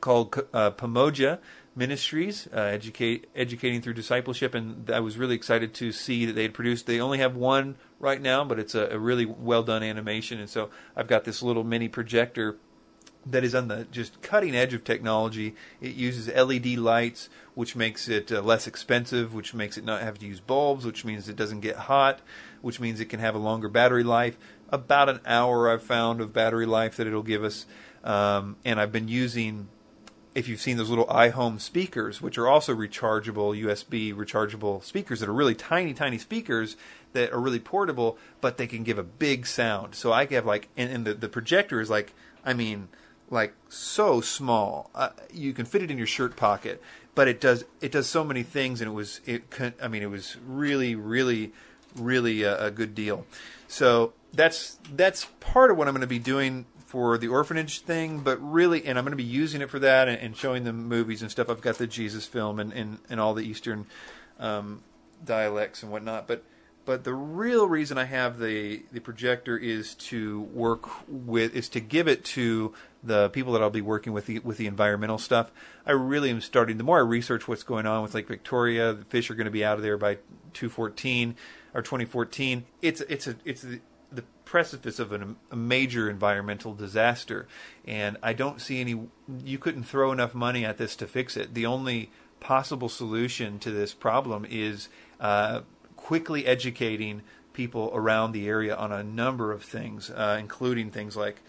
called 0.00 0.46
uh, 0.52 0.70
Pamoja 0.70 1.38
Ministries, 1.78 2.48
uh, 2.54 2.60
educate 2.60 3.28
educating 3.36 3.82
through 3.82 3.92
discipleship, 3.92 4.54
and 4.54 4.90
I 4.90 5.00
was 5.00 5.18
really 5.18 5.34
excited 5.34 5.74
to 5.74 5.92
see 5.92 6.24
that 6.24 6.32
they 6.32 6.42
had 6.42 6.54
produced. 6.54 6.86
They 6.86 7.00
only 7.00 7.18
have 7.18 7.36
one 7.36 7.76
right 8.00 8.20
now, 8.20 8.44
but 8.44 8.58
it's 8.58 8.74
a, 8.74 8.86
a 8.86 8.98
really 8.98 9.26
well 9.26 9.62
done 9.62 9.82
animation, 9.82 10.40
and 10.40 10.48
so 10.48 10.70
I've 10.96 11.06
got 11.06 11.24
this 11.24 11.42
little 11.42 11.64
mini 11.64 11.88
projector 11.88 12.56
that 13.26 13.44
is 13.44 13.54
on 13.54 13.68
the 13.68 13.86
just 13.90 14.22
cutting 14.22 14.54
edge 14.54 14.72
of 14.72 14.84
technology. 14.84 15.54
It 15.80 15.94
uses 15.94 16.28
LED 16.28 16.78
lights, 16.78 17.28
which 17.54 17.76
makes 17.76 18.08
it 18.08 18.32
uh, 18.32 18.40
less 18.40 18.66
expensive, 18.66 19.34
which 19.34 19.52
makes 19.52 19.76
it 19.76 19.84
not 19.84 20.00
have 20.00 20.18
to 20.20 20.26
use 20.26 20.40
bulbs, 20.40 20.86
which 20.86 21.04
means 21.04 21.28
it 21.28 21.36
doesn't 21.36 21.60
get 21.60 21.76
hot, 21.76 22.20
which 22.62 22.80
means 22.80 23.00
it 23.00 23.06
can 23.06 23.20
have 23.20 23.34
a 23.34 23.38
longer 23.38 23.68
battery 23.68 24.04
life. 24.04 24.38
About 24.70 25.08
an 25.08 25.20
hour 25.26 25.70
I've 25.70 25.82
found 25.82 26.20
of 26.20 26.32
battery 26.32 26.66
life 26.66 26.96
that 26.96 27.06
it'll 27.06 27.22
give 27.22 27.44
us, 27.44 27.66
um, 28.02 28.56
and 28.64 28.80
I've 28.80 28.92
been 28.92 29.08
using 29.08 29.68
if 30.36 30.48
you've 30.48 30.60
seen 30.60 30.76
those 30.76 30.90
little 30.90 31.06
iHome 31.06 31.58
speakers, 31.58 32.20
which 32.20 32.36
are 32.36 32.46
also 32.46 32.74
rechargeable 32.74 33.58
USB 33.58 34.14
rechargeable 34.14 34.84
speakers 34.84 35.20
that 35.20 35.30
are 35.30 35.32
really 35.32 35.54
tiny, 35.54 35.94
tiny 35.94 36.18
speakers 36.18 36.76
that 37.14 37.32
are 37.32 37.40
really 37.40 37.58
portable, 37.58 38.18
but 38.42 38.58
they 38.58 38.66
can 38.66 38.82
give 38.82 38.98
a 38.98 39.02
big 39.02 39.46
sound. 39.46 39.94
So 39.94 40.12
I 40.12 40.26
have 40.26 40.44
like, 40.44 40.68
and, 40.76 40.92
and 40.92 41.06
the, 41.06 41.14
the 41.14 41.30
projector 41.30 41.80
is 41.80 41.88
like, 41.88 42.12
I 42.44 42.52
mean, 42.52 42.88
like 43.30 43.54
so 43.70 44.20
small. 44.20 44.90
Uh, 44.94 45.08
you 45.32 45.54
can 45.54 45.64
fit 45.64 45.82
it 45.82 45.90
in 45.90 45.96
your 45.96 46.06
shirt 46.06 46.36
pocket, 46.36 46.82
but 47.14 47.28
it 47.28 47.40
does 47.40 47.64
it 47.80 47.90
does 47.90 48.06
so 48.06 48.22
many 48.22 48.42
things, 48.42 48.82
and 48.82 48.90
it 48.90 48.94
was 48.94 49.22
it. 49.24 49.48
Can, 49.50 49.72
I 49.82 49.88
mean, 49.88 50.02
it 50.02 50.10
was 50.10 50.36
really, 50.46 50.94
really, 50.94 51.52
really 51.96 52.42
a, 52.42 52.66
a 52.66 52.70
good 52.70 52.94
deal. 52.94 53.26
So 53.68 54.12
that's 54.34 54.78
that's 54.94 55.28
part 55.40 55.70
of 55.70 55.78
what 55.78 55.88
I'm 55.88 55.94
going 55.94 56.02
to 56.02 56.06
be 56.06 56.18
doing 56.18 56.66
for 56.86 57.18
the 57.18 57.28
orphanage 57.28 57.80
thing, 57.80 58.20
but 58.20 58.38
really, 58.40 58.86
and 58.86 58.96
I'm 58.96 59.04
going 59.04 59.12
to 59.12 59.16
be 59.16 59.24
using 59.24 59.60
it 59.60 59.68
for 59.68 59.80
that 59.80 60.08
and, 60.08 60.18
and 60.18 60.36
showing 60.36 60.64
them 60.64 60.88
movies 60.88 61.20
and 61.20 61.30
stuff. 61.30 61.50
I've 61.50 61.60
got 61.60 61.78
the 61.78 61.86
Jesus 61.86 62.26
film 62.26 62.60
and 62.60 62.72
and, 62.72 62.98
and 63.10 63.20
all 63.20 63.34
the 63.34 63.44
Eastern 63.44 63.86
um, 64.38 64.82
dialects 65.24 65.82
and 65.82 65.90
whatnot, 65.90 66.26
but 66.26 66.44
but 66.86 67.02
the 67.02 67.12
real 67.12 67.68
reason 67.68 67.98
I 67.98 68.04
have 68.04 68.38
the 68.38 68.82
the 68.92 69.00
projector 69.00 69.58
is 69.58 69.94
to 69.94 70.42
work 70.54 70.88
with 71.08 71.54
is 71.54 71.68
to 71.70 71.80
give 71.80 72.06
it 72.06 72.24
to 72.26 72.72
the 73.02 73.28
people 73.30 73.52
that 73.52 73.62
I'll 73.62 73.70
be 73.70 73.80
working 73.80 74.12
with 74.12 74.26
the, 74.26 74.38
with 74.38 74.56
the 74.56 74.66
environmental 74.66 75.18
stuff. 75.18 75.50
I 75.84 75.92
really 75.92 76.30
am 76.30 76.40
starting. 76.40 76.76
The 76.76 76.84
more 76.84 76.98
I 76.98 77.02
research 77.02 77.46
what's 77.46 77.62
going 77.62 77.86
on 77.86 78.02
with 78.02 78.14
Lake 78.14 78.28
Victoria, 78.28 78.92
the 78.92 79.04
fish 79.04 79.30
are 79.30 79.34
going 79.34 79.46
to 79.46 79.50
be 79.50 79.64
out 79.64 79.76
of 79.76 79.82
there 79.82 79.96
by 79.96 80.14
2014 80.54 81.36
or 81.74 81.82
2014. 81.82 82.64
It's 82.82 83.00
it's 83.02 83.26
a 83.26 83.34
it's 83.44 83.62
the, 83.62 83.80
the 84.12 84.24
precipice 84.44 84.98
of 84.98 85.12
an, 85.12 85.36
a 85.50 85.56
major 85.56 86.08
environmental 86.08 86.74
disaster, 86.74 87.46
and 87.86 88.16
I 88.22 88.32
don't 88.32 88.60
see 88.60 88.80
any. 88.80 89.08
You 89.44 89.58
couldn't 89.58 89.84
throw 89.84 90.12
enough 90.12 90.34
money 90.34 90.64
at 90.64 90.78
this 90.78 90.96
to 90.96 91.06
fix 91.06 91.36
it. 91.36 91.54
The 91.54 91.66
only 91.66 92.10
possible 92.40 92.88
solution 92.88 93.58
to 93.60 93.70
this 93.70 93.94
problem 93.94 94.46
is 94.48 94.88
uh, 95.20 95.62
quickly 95.96 96.46
educating 96.46 97.22
people 97.52 97.90
around 97.94 98.32
the 98.32 98.46
area 98.46 98.76
on 98.76 98.92
a 98.92 99.02
number 99.02 99.50
of 99.50 99.62
things, 99.62 100.10
uh, 100.10 100.36
including 100.38 100.90
things 100.90 101.16
like 101.16 101.40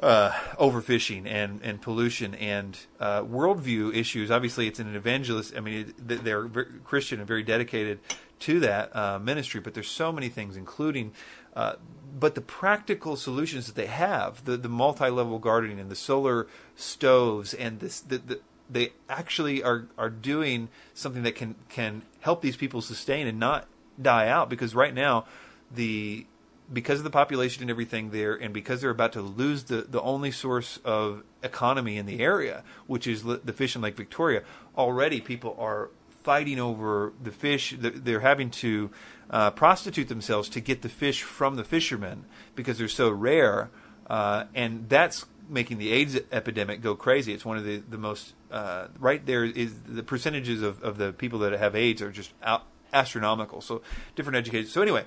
uh, 0.00 0.30
overfishing 0.60 1.26
and, 1.26 1.60
and 1.62 1.80
pollution 1.80 2.34
and 2.34 2.78
uh, 3.00 3.22
worldview 3.22 3.94
issues. 3.94 4.30
Obviously, 4.30 4.66
it's 4.66 4.78
an 4.78 4.94
evangelist. 4.94 5.54
I 5.56 5.60
mean, 5.60 5.94
it, 6.06 6.22
they're 6.22 6.46
Christian 6.84 7.18
and 7.18 7.26
very 7.26 7.42
dedicated 7.42 7.98
to 8.40 8.60
that 8.60 8.94
uh, 8.94 9.18
ministry. 9.18 9.60
But 9.60 9.74
there's 9.74 9.88
so 9.88 10.12
many 10.12 10.28
things, 10.28 10.56
including, 10.56 11.12
uh, 11.56 11.74
but 12.18 12.34
the 12.34 12.40
practical 12.40 13.16
solutions 13.16 13.66
that 13.66 13.74
they 13.74 13.86
have, 13.86 14.44
the 14.44 14.56
the 14.56 14.68
multi-level 14.68 15.38
gardening 15.38 15.80
and 15.80 15.90
the 15.90 15.96
solar 15.96 16.46
stoves 16.76 17.52
and 17.54 17.80
this 17.80 18.00
the, 18.00 18.18
the 18.18 18.40
they 18.70 18.92
actually 19.08 19.62
are 19.62 19.88
are 19.98 20.10
doing 20.10 20.68
something 20.94 21.22
that 21.24 21.34
can 21.34 21.56
can 21.68 22.02
help 22.20 22.42
these 22.42 22.56
people 22.56 22.80
sustain 22.80 23.26
and 23.26 23.40
not 23.40 23.66
die 24.00 24.28
out 24.28 24.48
because 24.48 24.74
right 24.74 24.94
now 24.94 25.24
the 25.70 26.26
because 26.72 26.98
of 26.98 27.04
the 27.04 27.10
population 27.10 27.62
and 27.62 27.70
everything 27.70 28.10
there 28.10 28.34
and 28.34 28.52
because 28.52 28.80
they're 28.80 28.90
about 28.90 29.12
to 29.12 29.22
lose 29.22 29.64
the 29.64 29.82
the 29.82 30.00
only 30.02 30.30
source 30.30 30.78
of 30.84 31.22
economy 31.42 31.96
in 31.96 32.06
the 32.06 32.20
area 32.20 32.64
which 32.86 33.06
is 33.06 33.22
the 33.22 33.52
fish 33.52 33.76
in 33.76 33.82
Lake 33.82 33.96
Victoria 33.96 34.42
already 34.76 35.20
people 35.20 35.56
are 35.58 35.90
fighting 36.26 36.58
over 36.58 37.12
the 37.22 37.30
fish. 37.30 37.72
They're 37.78 38.18
having 38.18 38.50
to 38.62 38.90
uh, 39.30 39.50
prostitute 39.50 40.08
themselves 40.08 40.48
to 40.48 40.60
get 40.60 40.82
the 40.82 40.88
fish 40.88 41.22
from 41.22 41.56
the 41.56 41.64
fishermen 41.64 42.24
because 42.54 42.78
they're 42.78 42.88
so 42.88 43.10
rare 43.10 43.70
uh, 44.08 44.44
and 44.54 44.88
that's 44.88 45.26
making 45.48 45.78
the 45.78 45.92
AIDS 45.92 46.18
epidemic 46.32 46.80
go 46.80 46.94
crazy. 46.94 47.32
It's 47.32 47.44
one 47.44 47.58
of 47.58 47.64
the 47.64 47.78
the 47.78 47.98
most 47.98 48.34
uh, 48.50 48.88
right 48.98 49.24
there 49.24 49.44
is 49.44 49.74
the 49.82 50.02
percentages 50.02 50.62
of, 50.62 50.82
of 50.82 50.98
the 50.98 51.12
people 51.12 51.40
that 51.40 51.52
have 51.52 51.74
AIDS 51.74 52.02
are 52.02 52.12
just 52.12 52.32
out, 52.42 52.64
astronomical. 52.92 53.60
So 53.60 53.82
different 54.14 54.36
education. 54.36 54.68
So 54.68 54.82
anyway, 54.82 55.04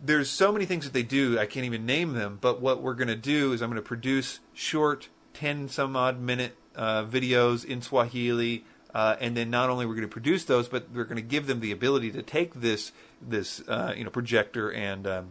there's 0.00 0.30
so 0.30 0.52
many 0.52 0.66
things 0.66 0.84
that 0.84 0.92
they 0.92 1.02
do. 1.02 1.38
I 1.38 1.46
can't 1.46 1.66
even 1.66 1.86
name 1.86 2.14
them. 2.14 2.38
But 2.40 2.60
what 2.60 2.82
we're 2.82 2.94
going 2.94 3.08
to 3.08 3.16
do 3.16 3.52
is 3.52 3.62
I'm 3.62 3.70
going 3.70 3.82
to 3.82 3.86
produce 3.86 4.40
short, 4.52 5.08
ten 5.32 5.68
some 5.68 5.96
odd 5.96 6.20
minute 6.20 6.56
uh, 6.76 7.04
videos 7.04 7.64
in 7.64 7.82
Swahili. 7.82 8.64
Uh, 8.92 9.16
and 9.20 9.36
then 9.36 9.50
not 9.50 9.70
only 9.70 9.84
we're 9.84 9.94
going 9.94 10.02
to 10.02 10.12
produce 10.12 10.44
those, 10.44 10.68
but 10.68 10.88
we're 10.94 11.02
going 11.02 11.16
to 11.16 11.22
give 11.22 11.48
them 11.48 11.58
the 11.58 11.72
ability 11.72 12.12
to 12.12 12.22
take 12.22 12.54
this 12.54 12.92
this 13.28 13.60
uh, 13.68 13.94
you 13.96 14.04
know 14.04 14.10
projector 14.10 14.72
and 14.72 15.06
um, 15.06 15.28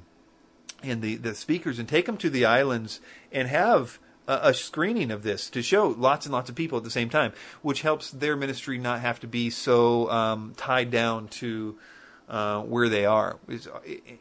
and 0.81 1.01
the 1.01 1.15
the 1.15 1.35
speakers 1.35 1.79
and 1.79 1.87
take 1.87 2.05
them 2.05 2.17
to 2.17 2.29
the 2.29 2.45
islands 2.45 2.99
and 3.31 3.47
have 3.47 3.99
a, 4.27 4.39
a, 4.49 4.53
screening 4.53 5.11
of 5.11 5.23
this 5.23 5.49
to 5.49 5.61
show 5.61 5.87
lots 5.87 6.25
and 6.25 6.33
lots 6.33 6.49
of 6.49 6.55
people 6.55 6.77
at 6.77 6.83
the 6.83 6.91
same 6.91 7.09
time, 7.09 7.33
which 7.61 7.81
helps 7.81 8.11
their 8.11 8.35
ministry 8.35 8.77
not 8.77 9.01
have 9.01 9.19
to 9.19 9.27
be 9.27 9.49
so 9.49 10.09
um, 10.09 10.53
tied 10.55 10.91
down 10.91 11.27
to 11.27 11.77
uh, 12.29 12.61
where 12.61 12.89
they 12.89 13.05
are. 13.05 13.37
And 13.47 13.59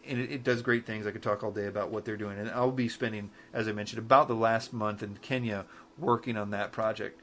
it, 0.04 0.32
it, 0.32 0.44
does 0.44 0.62
great 0.62 0.86
things. 0.86 1.06
I 1.06 1.12
could 1.12 1.22
talk 1.22 1.42
all 1.42 1.52
day 1.52 1.66
about 1.66 1.90
what 1.90 2.04
they're 2.04 2.16
doing, 2.16 2.38
and 2.38 2.50
I'll 2.50 2.72
be 2.72 2.88
spending, 2.88 3.30
as 3.52 3.68
I 3.68 3.72
mentioned, 3.72 3.98
about 4.00 4.28
the 4.28 4.34
last 4.34 4.72
month 4.72 5.02
in 5.02 5.16
Kenya 5.22 5.66
working 5.98 6.36
on 6.36 6.50
that 6.50 6.72
project. 6.72 7.20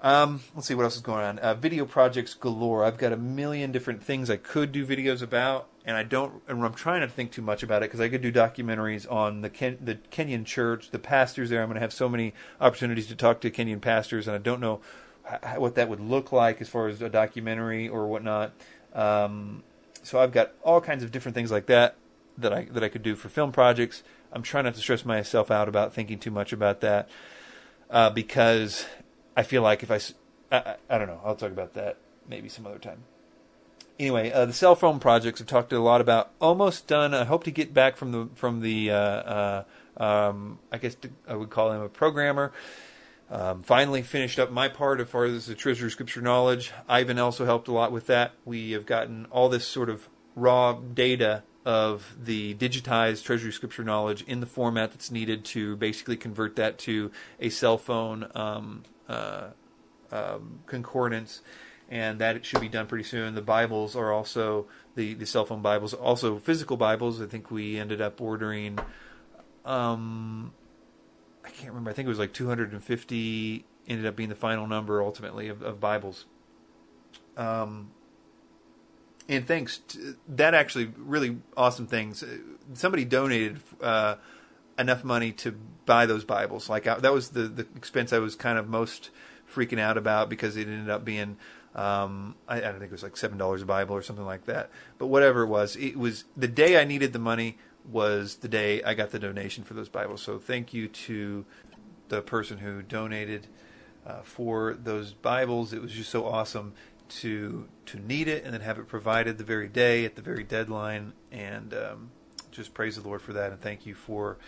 Um, 0.00 0.40
let's 0.54 0.66
see 0.68 0.74
what 0.74 0.84
else 0.84 0.96
is 0.96 1.02
going 1.02 1.24
on. 1.24 1.38
Uh, 1.38 1.54
video 1.54 1.84
projects 1.84 2.34
galore. 2.34 2.84
I've 2.84 2.98
got 2.98 3.12
a 3.12 3.16
million 3.16 3.72
different 3.72 4.02
things 4.02 4.28
I 4.28 4.36
could 4.36 4.70
do 4.70 4.86
videos 4.86 5.22
about, 5.22 5.68
and 5.84 5.96
I 5.96 6.02
don't. 6.02 6.42
And 6.46 6.62
I'm 6.62 6.74
trying 6.74 7.00
not 7.00 7.06
to 7.06 7.12
think 7.12 7.32
too 7.32 7.42
much 7.42 7.62
about 7.62 7.82
it 7.82 7.86
because 7.86 8.00
I 8.00 8.08
could 8.08 8.20
do 8.20 8.30
documentaries 8.30 9.10
on 9.10 9.40
the 9.40 9.50
Ken, 9.50 9.78
the 9.80 9.96
Kenyan 10.10 10.44
church, 10.44 10.90
the 10.90 10.98
pastors 10.98 11.50
there. 11.50 11.62
I'm 11.62 11.68
going 11.68 11.76
to 11.76 11.80
have 11.80 11.92
so 11.92 12.08
many 12.08 12.34
opportunities 12.60 13.06
to 13.08 13.16
talk 13.16 13.40
to 13.40 13.50
Kenyan 13.50 13.80
pastors, 13.80 14.28
and 14.28 14.34
I 14.34 14.38
don't 14.38 14.60
know 14.60 14.80
what 15.56 15.74
that 15.74 15.88
would 15.88 16.00
look 16.00 16.30
like 16.30 16.60
as 16.60 16.68
far 16.68 16.88
as 16.88 17.02
a 17.02 17.08
documentary 17.08 17.88
or 17.88 18.06
whatnot. 18.06 18.52
Um, 18.94 19.62
so 20.02 20.20
I've 20.20 20.32
got 20.32 20.52
all 20.62 20.80
kinds 20.80 21.02
of 21.02 21.10
different 21.10 21.34
things 21.34 21.50
like 21.50 21.66
that 21.66 21.96
that 22.38 22.52
I 22.52 22.64
that 22.70 22.84
I 22.84 22.88
could 22.88 23.02
do 23.02 23.16
for 23.16 23.28
film 23.28 23.50
projects. 23.50 24.02
I'm 24.32 24.42
trying 24.42 24.64
not 24.64 24.74
to 24.74 24.80
stress 24.80 25.04
myself 25.04 25.50
out 25.50 25.68
about 25.68 25.94
thinking 25.94 26.18
too 26.18 26.30
much 26.30 26.52
about 26.52 26.80
that 26.82 27.08
uh, 27.90 28.10
because 28.10 28.86
I 29.36 29.42
feel 29.42 29.62
like 29.62 29.82
if 29.82 29.90
I, 29.90 30.00
I, 30.50 30.76
I 30.88 30.98
don't 30.98 31.08
know, 31.08 31.20
I'll 31.24 31.36
talk 31.36 31.52
about 31.52 31.74
that 31.74 31.98
maybe 32.28 32.48
some 32.48 32.66
other 32.66 32.78
time. 32.78 33.04
Anyway, 33.98 34.30
uh, 34.30 34.44
the 34.46 34.52
cell 34.52 34.74
phone 34.74 34.98
projects 34.98 35.40
I've 35.40 35.46
talked 35.46 35.72
a 35.72 35.80
lot 35.80 36.00
about. 36.00 36.30
Almost 36.40 36.86
done. 36.86 37.14
I 37.14 37.24
hope 37.24 37.44
to 37.44 37.50
get 37.50 37.72
back 37.72 37.96
from 37.96 38.12
the 38.12 38.28
from 38.34 38.60
the. 38.60 38.90
Uh, 38.90 38.96
uh, 38.96 39.64
um, 39.96 40.58
I 40.70 40.76
guess 40.76 40.96
I 41.26 41.34
would 41.34 41.48
call 41.48 41.72
him 41.72 41.80
a 41.80 41.88
programmer. 41.88 42.52
Um, 43.30 43.62
finally 43.62 44.02
finished 44.02 44.38
up 44.38 44.50
my 44.50 44.68
part 44.68 45.00
as 45.00 45.08
far 45.08 45.24
as 45.24 45.46
the 45.46 45.54
treasury 45.54 45.90
scripture 45.90 46.20
knowledge. 46.20 46.72
Ivan 46.88 47.18
also 47.18 47.44
helped 47.44 47.68
a 47.68 47.72
lot 47.72 47.90
with 47.90 48.06
that. 48.06 48.32
We 48.44 48.72
have 48.72 48.86
gotten 48.86 49.26
all 49.30 49.48
this 49.48 49.66
sort 49.66 49.88
of 49.88 50.08
raw 50.36 50.74
data 50.74 51.42
of 51.64 52.16
the 52.22 52.54
digitized 52.54 53.24
treasury 53.24 53.52
scripture 53.52 53.82
knowledge 53.82 54.22
in 54.22 54.38
the 54.38 54.46
format 54.46 54.92
that's 54.92 55.10
needed 55.10 55.44
to 55.46 55.74
basically 55.76 56.16
convert 56.16 56.54
that 56.54 56.78
to 56.78 57.10
a 57.40 57.48
cell 57.48 57.78
phone 57.78 58.30
um, 58.36 58.84
uh, 59.08 59.48
um, 60.10 60.60
concordance, 60.66 61.42
and 61.88 62.18
that 62.20 62.36
it 62.36 62.44
should 62.44 62.60
be 62.60 62.68
done 62.68 62.86
pretty 62.86 63.04
soon. 63.04 63.34
The 63.34 63.42
Bibles 63.42 63.96
are 63.96 64.12
also 64.12 64.66
the 64.94 65.14
the 65.14 65.26
cell 65.26 65.44
phone 65.44 65.62
Bibles, 65.62 65.94
also 65.94 66.38
physical 66.38 66.76
Bibles. 66.76 67.20
I 67.20 67.26
think 67.26 67.50
we 67.50 67.78
ended 67.78 68.00
up 68.00 68.20
ordering. 68.20 68.78
Um, 69.64 70.52
I 71.44 71.50
can't 71.50 71.68
remember. 71.68 71.90
I 71.90 71.94
think 71.94 72.06
it 72.06 72.10
was 72.10 72.18
like 72.18 72.32
250. 72.32 73.64
Ended 73.88 74.06
up 74.06 74.16
being 74.16 74.28
the 74.28 74.34
final 74.34 74.66
number 74.66 75.00
ultimately 75.00 75.48
of, 75.48 75.62
of 75.62 75.78
Bibles. 75.78 76.24
Um, 77.36 77.90
and 79.28 79.46
thanks 79.46 79.78
to 79.78 80.16
that, 80.28 80.54
actually, 80.54 80.92
really 80.96 81.38
awesome 81.56 81.86
things. 81.86 82.24
Somebody 82.74 83.04
donated 83.04 83.60
uh, 83.80 84.16
enough 84.78 85.04
money 85.04 85.32
to 85.32 85.52
buy 85.86 86.06
those 86.06 86.24
Bibles. 86.24 86.68
Like 86.68 86.86
I, 86.86 86.98
that 86.98 87.12
was 87.12 87.30
the 87.30 87.42
the 87.42 87.66
expense 87.76 88.12
I 88.12 88.18
was 88.18 88.34
kind 88.34 88.58
of 88.58 88.68
most 88.68 89.10
freaking 89.52 89.78
out 89.78 89.96
about 89.96 90.28
because 90.28 90.56
it 90.56 90.68
ended 90.68 90.90
up 90.90 91.04
being 91.04 91.36
um, 91.74 92.34
I, 92.48 92.58
I 92.58 92.60
don't 92.60 92.78
think 92.78 92.90
it 92.90 92.92
was 92.92 93.02
like 93.02 93.16
seven 93.16 93.38
dollars 93.38 93.62
a 93.62 93.66
Bible 93.66 93.94
or 93.94 94.02
something 94.02 94.24
like 94.24 94.46
that. 94.46 94.70
But 94.98 95.06
whatever 95.06 95.42
it 95.42 95.48
was, 95.48 95.76
it 95.76 95.96
was 95.96 96.24
the 96.36 96.48
day 96.48 96.80
I 96.80 96.84
needed 96.84 97.12
the 97.12 97.18
money 97.18 97.58
was 97.88 98.36
the 98.36 98.48
day 98.48 98.82
I 98.82 98.94
got 98.94 99.10
the 99.10 99.18
donation 99.18 99.62
for 99.62 99.74
those 99.74 99.88
Bibles. 99.88 100.22
So 100.22 100.38
thank 100.38 100.74
you 100.74 100.88
to 100.88 101.44
the 102.08 102.20
person 102.22 102.58
who 102.58 102.82
donated 102.82 103.46
uh, 104.06 104.22
for 104.22 104.74
those 104.74 105.12
Bibles. 105.12 105.72
It 105.72 105.82
was 105.82 105.92
just 105.92 106.10
so 106.10 106.26
awesome 106.26 106.74
to 107.08 107.68
to 107.86 108.00
need 108.00 108.26
it 108.26 108.44
and 108.44 108.52
then 108.52 108.60
have 108.62 108.78
it 108.78 108.88
provided 108.88 109.38
the 109.38 109.44
very 109.44 109.68
day 109.68 110.04
at 110.04 110.16
the 110.16 110.22
very 110.22 110.42
deadline 110.42 111.12
and 111.30 111.72
um, 111.72 112.10
just 112.50 112.74
praise 112.74 113.00
the 113.00 113.06
Lord 113.06 113.22
for 113.22 113.32
that 113.32 113.52
and 113.52 113.60
thank 113.60 113.86
you 113.86 113.94
for 113.94 114.38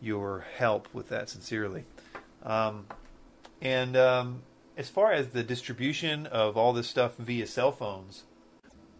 your 0.00 0.46
help 0.56 0.88
with 0.92 1.08
that 1.08 1.28
sincerely. 1.28 1.84
Um, 2.42 2.86
and 3.60 3.96
um, 3.96 4.42
as 4.76 4.88
far 4.88 5.12
as 5.12 5.28
the 5.28 5.42
distribution 5.42 6.26
of 6.26 6.56
all 6.56 6.72
this 6.72 6.88
stuff 6.88 7.16
via 7.18 7.46
cell 7.46 7.72
phones, 7.72 8.24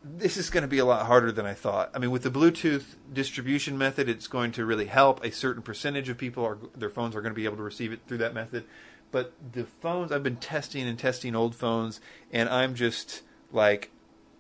this 0.03 0.37
is 0.37 0.49
going 0.51 0.63
to 0.63 0.69
be 0.69 0.79
a 0.79 0.85
lot 0.85 1.07
harder 1.07 1.31
than 1.31 1.45
I 1.45 1.55
thought. 1.55 1.91
I 1.95 1.99
mean, 1.99 2.11
with 2.11 2.23
the 2.23 2.31
Bluetooth 2.31 2.97
distribution 3.13 3.77
method, 3.77 4.09
it's 4.09 4.27
going 4.27 4.53
to 4.53 4.65
really 4.65 4.87
help. 4.87 5.23
A 5.23 5.31
certain 5.31 5.63
percentage 5.63 6.09
of 6.09 6.17
people 6.17 6.45
are 6.45 6.59
their 6.75 6.91
phones 6.91 7.15
are 7.15 7.21
going 7.21 7.33
to 7.33 7.37
be 7.37 7.45
able 7.45 7.57
to 7.59 7.63
receive 7.63 7.93
it 7.93 8.01
through 8.07 8.19
that 8.19 8.35
method. 8.35 8.65
but 9.11 9.33
the 9.53 9.65
phones 9.65 10.13
I've 10.13 10.23
been 10.23 10.37
testing 10.37 10.87
and 10.87 10.99
testing 10.99 11.35
old 11.35 11.55
phones, 11.55 12.01
and 12.33 12.49
I'm 12.49 12.75
just 12.75 13.23
like, 13.53 13.91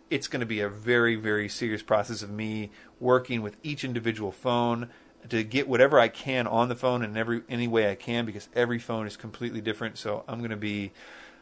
it's 0.08 0.28
going 0.28 0.40
to 0.40 0.46
be 0.46 0.60
a 0.60 0.68
very 0.68 1.16
very 1.16 1.48
serious 1.48 1.82
process 1.82 2.22
of 2.22 2.30
me 2.30 2.70
working 2.98 3.42
with 3.42 3.56
each 3.62 3.84
individual 3.84 4.32
phone 4.32 4.88
to 5.28 5.44
get 5.44 5.68
whatever 5.68 5.98
I 5.98 6.08
can 6.08 6.46
on 6.46 6.68
the 6.68 6.74
phone 6.74 7.02
in 7.02 7.16
every 7.16 7.42
any 7.48 7.68
way 7.68 7.90
I 7.90 7.94
can 7.94 8.24
because 8.24 8.48
every 8.54 8.78
phone 8.78 9.06
is 9.06 9.16
completely 9.16 9.60
different. 9.60 9.98
So 9.98 10.24
I'm 10.26 10.38
going 10.38 10.50
to 10.50 10.56
be 10.56 10.92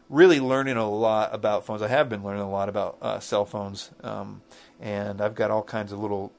really 0.09 0.39
learning 0.39 0.77
a 0.77 0.89
lot 0.89 1.33
about 1.33 1.65
phones. 1.65 1.81
I 1.81 1.87
have 1.87 2.09
been 2.09 2.23
learning 2.23 2.41
a 2.41 2.49
lot 2.49 2.67
about 2.67 2.97
uh, 3.01 3.19
cell 3.19 3.45
phones, 3.45 3.91
um, 4.03 4.41
and 4.79 5.21
I've 5.21 5.35
got 5.35 5.51
all 5.51 5.63
kinds 5.63 5.91
of 5.91 5.99
little 5.99 6.33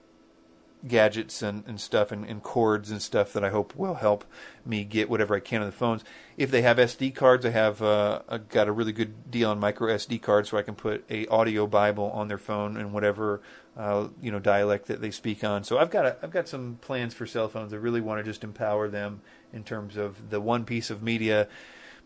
gadgets 0.86 1.42
and, 1.42 1.62
and 1.66 1.80
stuff 1.80 2.10
and, 2.10 2.24
and, 2.24 2.42
cords 2.42 2.90
and 2.90 3.02
stuff 3.02 3.32
that 3.34 3.44
I 3.44 3.50
hope 3.50 3.76
will 3.76 3.96
help 3.96 4.24
me 4.64 4.84
get 4.84 5.10
whatever 5.10 5.34
I 5.34 5.40
can 5.40 5.60
on 5.60 5.66
the 5.66 5.72
phones. 5.72 6.02
If 6.36 6.50
they 6.50 6.62
have 6.62 6.78
SD 6.78 7.14
cards, 7.14 7.44
I 7.44 7.50
have 7.50 7.82
uh, 7.82 8.22
I 8.28 8.38
got 8.38 8.66
a 8.66 8.72
really 8.72 8.92
good 8.92 9.30
deal 9.30 9.50
on 9.50 9.60
micro 9.60 9.88
SD 9.88 10.22
cards 10.22 10.52
where 10.52 10.58
I 10.58 10.62
can 10.62 10.74
put 10.74 11.04
a 11.10 11.26
audio 11.26 11.66
Bible 11.66 12.10
on 12.10 12.28
their 12.28 12.38
phone 12.38 12.76
and 12.76 12.92
whatever 12.92 13.42
uh, 13.76 14.08
you 14.20 14.30
know 14.30 14.38
dialect 14.38 14.86
that 14.86 15.00
they 15.00 15.10
speak 15.10 15.44
on. 15.44 15.64
So 15.64 15.78
I've 15.78 15.90
got 15.90 16.06
a, 16.06 16.16
I've 16.22 16.30
got 16.30 16.48
some 16.48 16.78
plans 16.80 17.14
for 17.14 17.26
cell 17.26 17.48
phones. 17.48 17.72
I 17.72 17.76
really 17.76 18.00
want 18.00 18.18
to 18.18 18.24
just 18.24 18.44
empower 18.44 18.88
them 18.88 19.22
in 19.52 19.64
terms 19.64 19.96
of 19.96 20.30
the 20.30 20.40
one 20.40 20.64
piece 20.64 20.90
of 20.90 21.02
media 21.02 21.48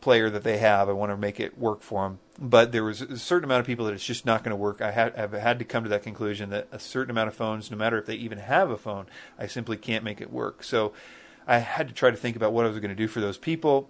player 0.01 0.29
that 0.29 0.45
they 0.45 0.59
have. 0.59 0.89
I 0.89 0.93
want 0.93 1.11
to 1.13 1.17
make 1.17 1.41
it 1.41 1.59
work 1.59 1.81
for 1.81 2.03
them. 2.05 2.19
But 2.39 2.73
there 2.73 2.85
was 2.85 3.01
a 3.01 3.19
certain 3.19 3.45
amount 3.45 3.61
of 3.61 3.67
people 3.67 3.87
that 3.87 3.95
it's 3.95 4.05
just 4.05 4.27
not 4.27 4.45
going 4.45 4.51
to 4.51 4.57
work. 4.57 4.83
I 4.83 4.91
have 4.91 5.33
had 5.33 5.59
to 5.61 5.65
come 5.65 5.85
to 5.85 5.91
that 5.91 6.03
conclusion 6.03 6.51
that 6.51 6.69
a 6.71 6.79
certain 6.79 7.11
amount 7.11 7.29
of 7.29 7.35
phones, 7.35 7.71
no 7.71 7.77
matter 7.77 7.97
if 7.99 8.07
they 8.07 8.17
even 8.17 8.39
have 8.39 8.71
a 8.71 8.77
phone, 8.77 9.07
I 9.39 9.47
simply 9.47 9.79
can't 9.79 10.05
make 10.05 10.21
it 10.21 10.31
work. 10.31 10.63
So 10.63 10.93
I 11.47 11.59
had 11.59 11.89
to 11.89 11.95
try 11.95 12.11
to 12.11 12.17
think 12.17 12.37
about 12.37 12.53
what 12.53 12.67
I 12.67 12.69
was 12.69 12.79
going 12.79 12.91
to 12.91 12.95
do 12.95 13.09
for 13.09 13.21
those 13.21 13.39
people. 13.39 13.89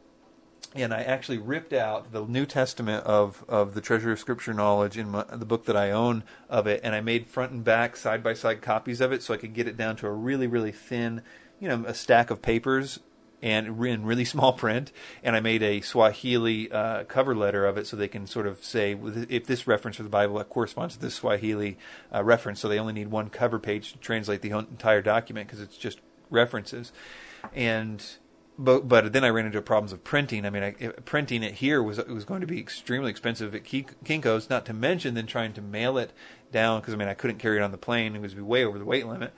And 0.74 0.92
I 0.92 1.02
actually 1.02 1.38
ripped 1.38 1.72
out 1.72 2.10
the 2.10 2.24
New 2.24 2.46
Testament 2.46 3.04
of, 3.04 3.44
of 3.48 3.74
the 3.74 3.80
Treasury 3.80 4.12
of 4.12 4.18
Scripture 4.18 4.52
Knowledge 4.52 4.98
in 4.98 5.08
my, 5.08 5.22
the 5.22 5.46
book 5.46 5.66
that 5.66 5.76
I 5.76 5.92
own 5.92 6.24
of 6.48 6.66
it, 6.66 6.80
and 6.82 6.94
I 6.94 7.00
made 7.00 7.28
front 7.28 7.52
and 7.52 7.62
back 7.62 7.96
side 7.96 8.24
by 8.24 8.34
side 8.34 8.60
copies 8.60 9.00
of 9.00 9.12
it 9.12 9.22
so 9.22 9.32
I 9.32 9.36
could 9.36 9.54
get 9.54 9.68
it 9.68 9.76
down 9.76 9.94
to 9.96 10.08
a 10.08 10.12
really, 10.12 10.48
really 10.48 10.72
thin, 10.72 11.22
you 11.60 11.68
know, 11.68 11.84
a 11.86 11.94
stack 11.94 12.30
of 12.30 12.42
papers 12.42 12.98
and 13.40 13.66
in 13.84 14.04
really 14.04 14.24
small 14.24 14.52
print. 14.52 14.90
And 15.22 15.36
I 15.36 15.40
made 15.40 15.62
a 15.62 15.80
Swahili 15.82 16.72
uh, 16.72 17.04
cover 17.04 17.36
letter 17.36 17.66
of 17.66 17.78
it 17.78 17.86
so 17.86 17.96
they 17.96 18.08
can 18.08 18.26
sort 18.26 18.48
of 18.48 18.64
say 18.64 18.98
if 19.28 19.46
this 19.46 19.68
reference 19.68 19.98
for 19.98 20.02
the 20.02 20.08
Bible 20.08 20.42
corresponds 20.42 20.96
to 20.96 21.00
this 21.00 21.14
Swahili 21.14 21.78
uh, 22.12 22.24
reference. 22.24 22.58
So 22.58 22.68
they 22.68 22.80
only 22.80 22.94
need 22.94 23.12
one 23.12 23.30
cover 23.30 23.60
page 23.60 23.92
to 23.92 23.98
translate 23.98 24.40
the 24.40 24.50
entire 24.50 25.02
document 25.02 25.46
because 25.46 25.60
it's 25.60 25.76
just 25.76 26.00
references. 26.30 26.90
And 27.54 28.04
but 28.58 28.88
but 28.88 29.12
then 29.12 29.24
I 29.24 29.28
ran 29.28 29.46
into 29.46 29.60
problems 29.62 29.92
of 29.92 30.04
printing. 30.04 30.46
I 30.46 30.50
mean, 30.50 30.62
I, 30.62 30.72
printing 31.04 31.42
it 31.42 31.54
here 31.54 31.82
was 31.82 31.98
it 31.98 32.08
was 32.08 32.24
going 32.24 32.40
to 32.40 32.46
be 32.46 32.60
extremely 32.60 33.10
expensive 33.10 33.54
at 33.54 33.64
Kinko's. 33.64 34.48
Not 34.48 34.64
to 34.66 34.72
mention 34.72 35.14
then 35.14 35.26
trying 35.26 35.52
to 35.54 35.62
mail 35.62 35.98
it 35.98 36.12
down 36.52 36.80
because 36.80 36.94
I 36.94 36.96
mean 36.96 37.08
I 37.08 37.14
couldn't 37.14 37.38
carry 37.38 37.58
it 37.58 37.62
on 37.62 37.72
the 37.72 37.78
plane. 37.78 38.14
It 38.14 38.22
was 38.22 38.34
way 38.34 38.64
over 38.64 38.78
the 38.78 38.84
weight 38.84 39.06
limit. 39.06 39.32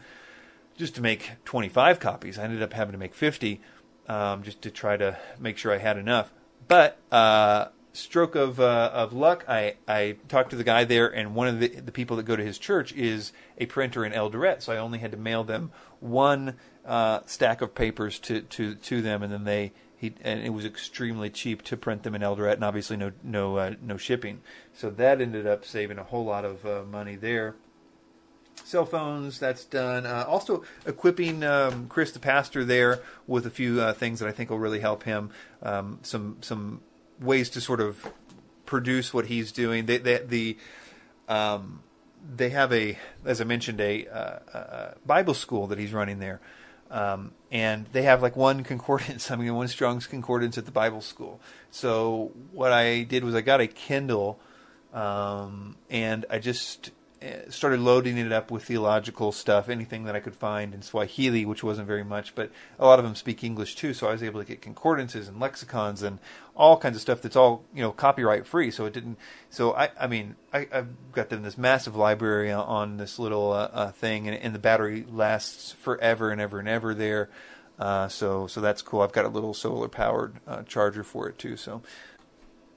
Just 0.76 0.94
to 0.96 1.00
make 1.00 1.30
25 1.46 1.98
copies, 2.00 2.38
I 2.38 2.44
ended 2.44 2.62
up 2.62 2.74
having 2.74 2.92
to 2.92 2.98
make 2.98 3.14
50 3.14 3.62
um, 4.08 4.42
just 4.42 4.60
to 4.62 4.70
try 4.70 4.98
to 4.98 5.18
make 5.38 5.56
sure 5.56 5.72
I 5.72 5.78
had 5.78 5.96
enough. 5.96 6.32
But 6.68 6.98
uh, 7.10 7.68
stroke 7.92 8.34
of 8.34 8.60
uh, 8.60 8.90
of 8.92 9.12
luck, 9.12 9.44
I, 9.48 9.76
I 9.88 10.16
talked 10.28 10.50
to 10.50 10.56
the 10.56 10.64
guy 10.64 10.84
there, 10.84 11.08
and 11.08 11.34
one 11.34 11.48
of 11.48 11.60
the, 11.60 11.68
the 11.68 11.92
people 11.92 12.16
that 12.18 12.24
go 12.24 12.36
to 12.36 12.44
his 12.44 12.58
church 12.58 12.92
is 12.92 13.32
a 13.58 13.66
printer 13.66 14.04
in 14.04 14.12
Eldoret, 14.12 14.62
so 14.62 14.72
I 14.72 14.76
only 14.76 14.98
had 14.98 15.10
to 15.12 15.16
mail 15.16 15.44
them 15.44 15.72
one 16.00 16.54
uh, 16.84 17.20
stack 17.26 17.62
of 17.62 17.74
papers 17.74 18.18
to, 18.20 18.42
to, 18.42 18.74
to 18.74 19.02
them, 19.02 19.22
and 19.22 19.32
then 19.32 19.44
they 19.44 19.72
he 19.98 20.12
and 20.22 20.40
it 20.40 20.50
was 20.50 20.66
extremely 20.66 21.30
cheap 21.30 21.62
to 21.62 21.76
print 21.76 22.02
them 22.02 22.14
in 22.14 22.20
Eldoret, 22.20 22.54
and 22.54 22.64
obviously 22.64 22.96
no 22.96 23.12
no 23.22 23.56
uh, 23.56 23.74
no 23.80 23.96
shipping. 23.96 24.42
So 24.74 24.90
that 24.90 25.20
ended 25.20 25.46
up 25.46 25.64
saving 25.64 25.98
a 25.98 26.04
whole 26.04 26.24
lot 26.24 26.44
of 26.44 26.66
uh, 26.66 26.82
money 26.82 27.16
there 27.16 27.56
cell 28.64 28.84
phones. 28.84 29.38
That's 29.38 29.64
done. 29.64 30.06
Uh, 30.06 30.24
also, 30.26 30.64
equipping 30.84 31.44
um, 31.44 31.88
Chris, 31.88 32.12
the 32.12 32.18
pastor, 32.18 32.64
there 32.64 33.00
with 33.26 33.46
a 33.46 33.50
few 33.50 33.80
uh, 33.80 33.92
things 33.92 34.20
that 34.20 34.28
I 34.28 34.32
think 34.32 34.50
will 34.50 34.58
really 34.58 34.80
help 34.80 35.04
him. 35.04 35.30
Um, 35.62 36.00
some 36.02 36.38
some 36.40 36.80
ways 37.20 37.48
to 37.50 37.60
sort 37.60 37.80
of 37.80 38.12
produce 38.66 39.14
what 39.14 39.26
he's 39.26 39.52
doing. 39.52 39.86
They, 39.86 39.98
they 39.98 40.18
the 40.18 40.58
um, 41.28 41.82
they 42.34 42.50
have 42.50 42.72
a, 42.72 42.98
as 43.24 43.40
I 43.40 43.44
mentioned, 43.44 43.80
a, 43.80 44.06
uh, 44.08 44.38
a 44.52 44.94
Bible 45.06 45.34
school 45.34 45.66
that 45.68 45.78
he's 45.78 45.92
running 45.92 46.18
there. 46.18 46.40
Um, 46.90 47.32
and 47.50 47.86
they 47.92 48.02
have 48.02 48.22
like 48.22 48.36
one 48.36 48.62
concordance, 48.62 49.30
I 49.30 49.36
mean, 49.36 49.54
one 49.54 49.68
Strong's 49.68 50.06
concordance 50.06 50.56
at 50.58 50.64
the 50.64 50.72
Bible 50.72 51.00
school. 51.00 51.40
So 51.70 52.32
what 52.52 52.72
I 52.72 53.02
did 53.02 53.24
was 53.24 53.34
I 53.34 53.40
got 53.40 53.60
a 53.60 53.66
Kindle, 53.66 54.38
um, 54.92 55.76
and 55.90 56.24
I 56.30 56.38
just 56.38 56.90
uh, 56.90 56.92
started 57.48 57.80
loading 57.80 58.18
it 58.18 58.32
up 58.32 58.50
with 58.50 58.64
theological 58.64 59.32
stuff, 59.32 59.68
anything 59.68 60.04
that 60.04 60.14
I 60.14 60.20
could 60.20 60.34
find 60.34 60.74
in 60.74 60.82
Swahili, 60.82 61.44
which 61.44 61.62
wasn't 61.62 61.86
very 61.86 62.04
much, 62.04 62.34
but 62.34 62.50
a 62.78 62.86
lot 62.86 62.98
of 62.98 63.04
them 63.04 63.14
speak 63.14 63.42
English 63.42 63.76
too, 63.76 63.94
so 63.94 64.08
I 64.08 64.12
was 64.12 64.22
able 64.22 64.40
to 64.40 64.46
get 64.46 64.60
concordances 64.60 65.28
and 65.28 65.40
lexicons 65.40 66.02
and 66.02 66.18
all 66.54 66.78
kinds 66.78 66.96
of 66.96 67.02
stuff 67.02 67.22
that's 67.22 67.36
all 67.36 67.64
you 67.74 67.82
know 67.82 67.92
copyright 67.92 68.46
free. 68.46 68.70
So 68.70 68.86
it 68.86 68.92
didn't. 68.92 69.18
So 69.50 69.74
I, 69.74 69.90
I 70.00 70.06
mean, 70.06 70.36
I, 70.52 70.68
have 70.72 70.88
got 71.12 71.28
them 71.28 71.42
this 71.42 71.58
massive 71.58 71.96
library 71.96 72.52
on 72.52 72.96
this 72.96 73.18
little 73.18 73.52
uh, 73.52 73.70
uh, 73.72 73.92
thing, 73.92 74.28
and, 74.28 74.36
and, 74.36 74.54
the 74.54 74.58
battery 74.58 75.04
lasts 75.08 75.72
forever 75.72 76.30
and 76.30 76.40
ever 76.40 76.58
and 76.58 76.68
ever 76.68 76.94
there. 76.94 77.28
Uh, 77.78 78.08
so 78.08 78.46
so 78.46 78.60
that's 78.60 78.82
cool. 78.82 79.02
I've 79.02 79.12
got 79.12 79.24
a 79.24 79.28
little 79.28 79.54
solar 79.54 79.88
powered 79.88 80.36
uh, 80.46 80.62
charger 80.62 81.04
for 81.04 81.28
it 81.28 81.38
too. 81.38 81.56
So 81.56 81.82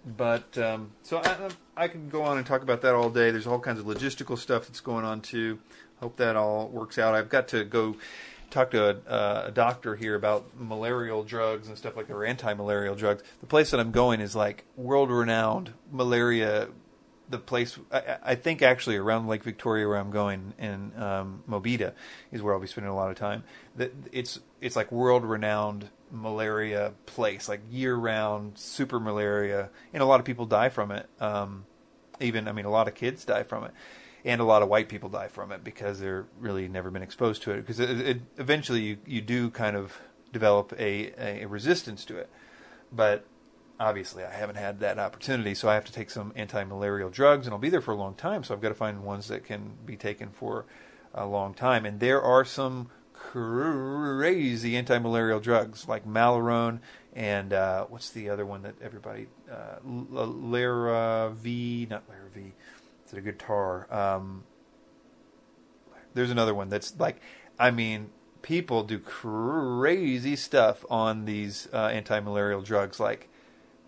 but 0.06 0.58
um, 0.58 0.92
so 1.04 1.22
I, 1.24 1.50
I 1.76 1.88
can 1.88 2.10
go 2.10 2.24
on 2.24 2.38
and 2.38 2.46
talk 2.46 2.62
about 2.62 2.82
that 2.82 2.96
all 2.96 3.10
day. 3.10 3.32
There's 3.32 3.48
all 3.48 3.60
kinds 3.60 3.80
of 3.80 3.86
logistical 3.86 4.38
stuff 4.38 4.68
that's 4.68 4.82
going 4.82 5.06
on 5.06 5.22
too. 5.22 5.60
Hope 6.00 6.18
that 6.18 6.36
all 6.36 6.68
works 6.70 6.98
out. 6.98 7.16
I've 7.16 7.30
got 7.30 7.50
to 7.50 7.64
go 7.64 7.98
talk 8.50 8.72
to 8.72 8.90
a, 8.90 9.10
uh, 9.10 9.44
a 9.48 9.52
doctor 9.52 9.96
here 9.96 10.16
about 10.16 10.58
malarial 10.58 11.24
drugs 11.24 11.68
and 11.68 11.78
stuff 11.78 11.96
like 11.96 12.08
that, 12.08 12.14
or 12.14 12.26
anti-malarial 12.26 12.96
drugs. 12.96 13.24
The 13.42 13.48
place 13.48 13.72
that 13.72 13.80
I'm 13.80 13.92
going 13.92 14.22
is 14.22 14.36
like 14.36 14.66
world-renowned 14.76 15.74
malaria 15.92 16.70
the 17.30 17.38
place 17.38 17.78
I, 17.92 18.18
I, 18.24 18.36
think 18.36 18.62
actually 18.62 18.98
around 18.98 19.28
Lake 19.28 19.44
Victoria 19.44 19.88
where 19.88 19.98
I'm 19.98 20.10
going 20.10 20.54
in 20.58 20.92
um, 21.02 21.44
Mbita 21.48 21.94
is 22.32 22.42
where 22.42 22.54
I'll 22.54 22.60
be 22.60 22.68
spending 22.68 22.92
a 22.92 22.96
lot 22.96 23.12
of 23.12 23.18
time. 23.18 23.44
That 23.76 23.94
it's 24.12 24.40
it's 24.62 24.76
like 24.76 24.92
world 24.92 25.24
renowned 25.24 25.90
malaria 26.12 26.94
place, 27.06 27.50
like 27.50 27.62
year 27.70 27.96
round 27.96 28.58
super 28.58 29.00
malaria, 29.00 29.70
and 29.94 30.04
a 30.04 30.06
lot 30.06 30.20
of 30.20 30.26
people 30.26 30.46
die 30.46 30.70
from 30.70 30.92
it. 30.92 31.08
Um, 31.20 31.66
even 32.20 32.48
I 32.48 32.52
mean, 32.52 32.66
a 32.66 32.72
lot 32.72 32.88
of 32.88 32.96
kids 32.96 33.26
die 33.26 33.44
from 33.44 33.64
it, 33.64 33.72
and 34.26 34.42
a 34.42 34.44
lot 34.44 34.62
of 34.62 34.70
white 34.70 34.90
people 34.90 35.10
die 35.10 35.28
from 35.28 35.52
it 35.52 35.64
because 35.64 36.00
they're 36.00 36.26
really 36.40 36.68
never 36.68 36.92
been 36.92 37.04
exposed 37.04 37.44
to 37.44 37.52
it. 37.52 37.58
Because 37.62 37.80
it, 37.80 37.90
it, 37.90 38.22
eventually 38.38 38.82
you 38.82 38.98
you 39.06 39.22
do 39.22 39.50
kind 39.50 39.76
of 39.76 40.00
develop 40.32 40.74
a, 40.78 41.14
a 41.18 41.46
resistance 41.46 42.06
to 42.06 42.18
it, 42.18 42.30
but 42.92 43.26
obviously 43.80 44.24
I 44.24 44.34
haven't 44.34 44.58
had 44.58 44.80
that 44.82 45.00
opportunity, 45.00 45.56
so 45.56 45.70
I 45.70 45.74
have 45.74 45.86
to 45.86 45.94
take 45.94 46.10
some 46.10 46.34
anti-malarial 46.36 47.10
drugs, 47.10 47.48
and 47.48 47.54
I'll 47.54 47.60
be 47.60 47.70
there 47.70 47.82
for 47.82 47.92
a 47.92 47.98
long 47.98 48.14
time. 48.14 48.44
So 48.44 48.54
I've 48.54 48.62
got 48.62 48.70
to 48.70 48.76
find 48.76 49.04
ones 49.04 49.28
that 49.30 49.44
can 49.44 49.78
be 49.86 49.96
taken 49.96 50.30
for 50.30 50.66
a 51.14 51.26
long 51.26 51.54
time. 51.54 51.86
And 51.86 52.00
there 52.00 52.22
are 52.22 52.46
some 52.46 52.90
crazy 53.32 54.78
anti-malarial 54.78 55.40
drugs 55.40 55.88
like 55.88 56.08
Malarone 56.08 56.80
and 57.14 57.54
uh, 57.54 57.86
what's 57.86 58.10
the 58.12 58.30
other 58.30 58.46
one 58.46 58.62
that 58.64 58.76
everybody 58.82 59.28
uh, 59.52 59.78
Lara 59.84 61.32
V, 61.36 61.88
not 61.90 62.04
V. 62.34 62.54
It's 63.04 63.14
a 63.14 63.22
good 63.22 63.40
tar. 63.40 63.92
Um, 63.94 64.44
there's 66.14 66.32
another 66.32 66.54
one 66.54 66.70
that's 66.70 66.98
like, 67.00 67.22
I 67.60 67.72
mean, 67.72 68.10
people 68.42 68.84
do 68.84 69.00
crazy 69.00 70.36
stuff 70.36 70.86
on 70.90 71.26
these 71.26 71.68
uh, 71.74 71.88
anti-malarial 71.88 72.62
drugs, 72.62 73.00
like 73.00 73.30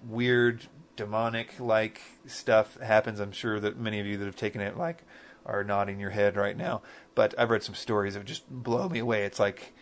weird 0.07 0.65
demonic 0.95 1.59
like 1.59 2.01
stuff 2.25 2.79
happens. 2.79 3.19
I'm 3.19 3.31
sure 3.31 3.59
that 3.59 3.77
many 3.77 3.99
of 3.99 4.05
you 4.05 4.17
that 4.17 4.25
have 4.25 4.35
taken 4.35 4.61
it 4.61 4.77
like 4.77 5.03
are 5.51 5.63
nodding 5.63 5.99
your 5.99 6.09
head 6.09 6.35
right 6.35 6.57
now. 6.57 6.81
But 7.15 7.35
I've 7.37 7.49
read 7.49 7.63
some 7.63 7.75
stories 7.75 8.13
that 8.13 8.25
just 8.25 8.49
blow 8.49 8.89
me 8.89 8.99
away. 8.99 9.23
It's 9.25 9.39
like 9.39 9.73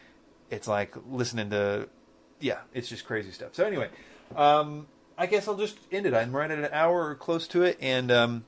it's 0.50 0.68
like 0.68 0.96
listening 1.10 1.50
to 1.52 1.90
yeah, 2.40 2.60
it's 2.74 2.90
just 2.90 3.06
crazy 3.06 3.32
stuff. 3.32 3.56
So 3.56 3.66
anyway, 3.66 3.90
um, 4.36 4.88
I 5.18 5.26
guess 5.26 5.48
I'll 5.48 5.58
just 5.58 5.78
end 5.92 6.06
it. 6.06 6.14
I'm 6.14 6.36
right 6.36 6.50
at 6.50 6.58
an 6.58 6.70
hour 6.72 7.08
or 7.08 7.16
close 7.16 7.48
to 7.50 7.64
it, 7.64 7.78
and 7.82 8.12
um, 8.12 8.46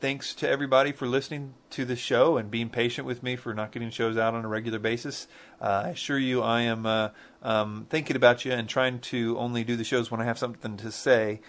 thanks 0.00 0.34
to 0.34 0.48
everybody 0.48 0.90
for 0.90 1.06
listening 1.06 1.54
to 1.70 1.84
the 1.84 1.94
show 1.94 2.36
and 2.36 2.50
being 2.50 2.68
patient 2.68 3.06
with 3.06 3.22
me 3.22 3.36
for 3.36 3.54
not 3.54 3.70
getting 3.70 3.88
shows 3.88 4.16
out 4.16 4.34
on 4.34 4.44
a 4.44 4.48
regular 4.48 4.80
basis. 4.80 5.28
Uh, 5.60 5.84
I 5.86 5.88
assure 5.90 6.18
you, 6.18 6.42
I 6.42 6.62
am 6.62 6.84
uh, 6.86 7.10
um, 7.40 7.86
thinking 7.88 8.16
about 8.16 8.44
you 8.44 8.50
and 8.50 8.68
trying 8.68 8.98
to 8.98 9.38
only 9.38 9.62
do 9.62 9.76
the 9.76 9.84
shows 9.84 10.10
when 10.10 10.20
I 10.20 10.24
have 10.24 10.38
something 10.38 10.76
to 10.78 10.90
say. 10.90 11.40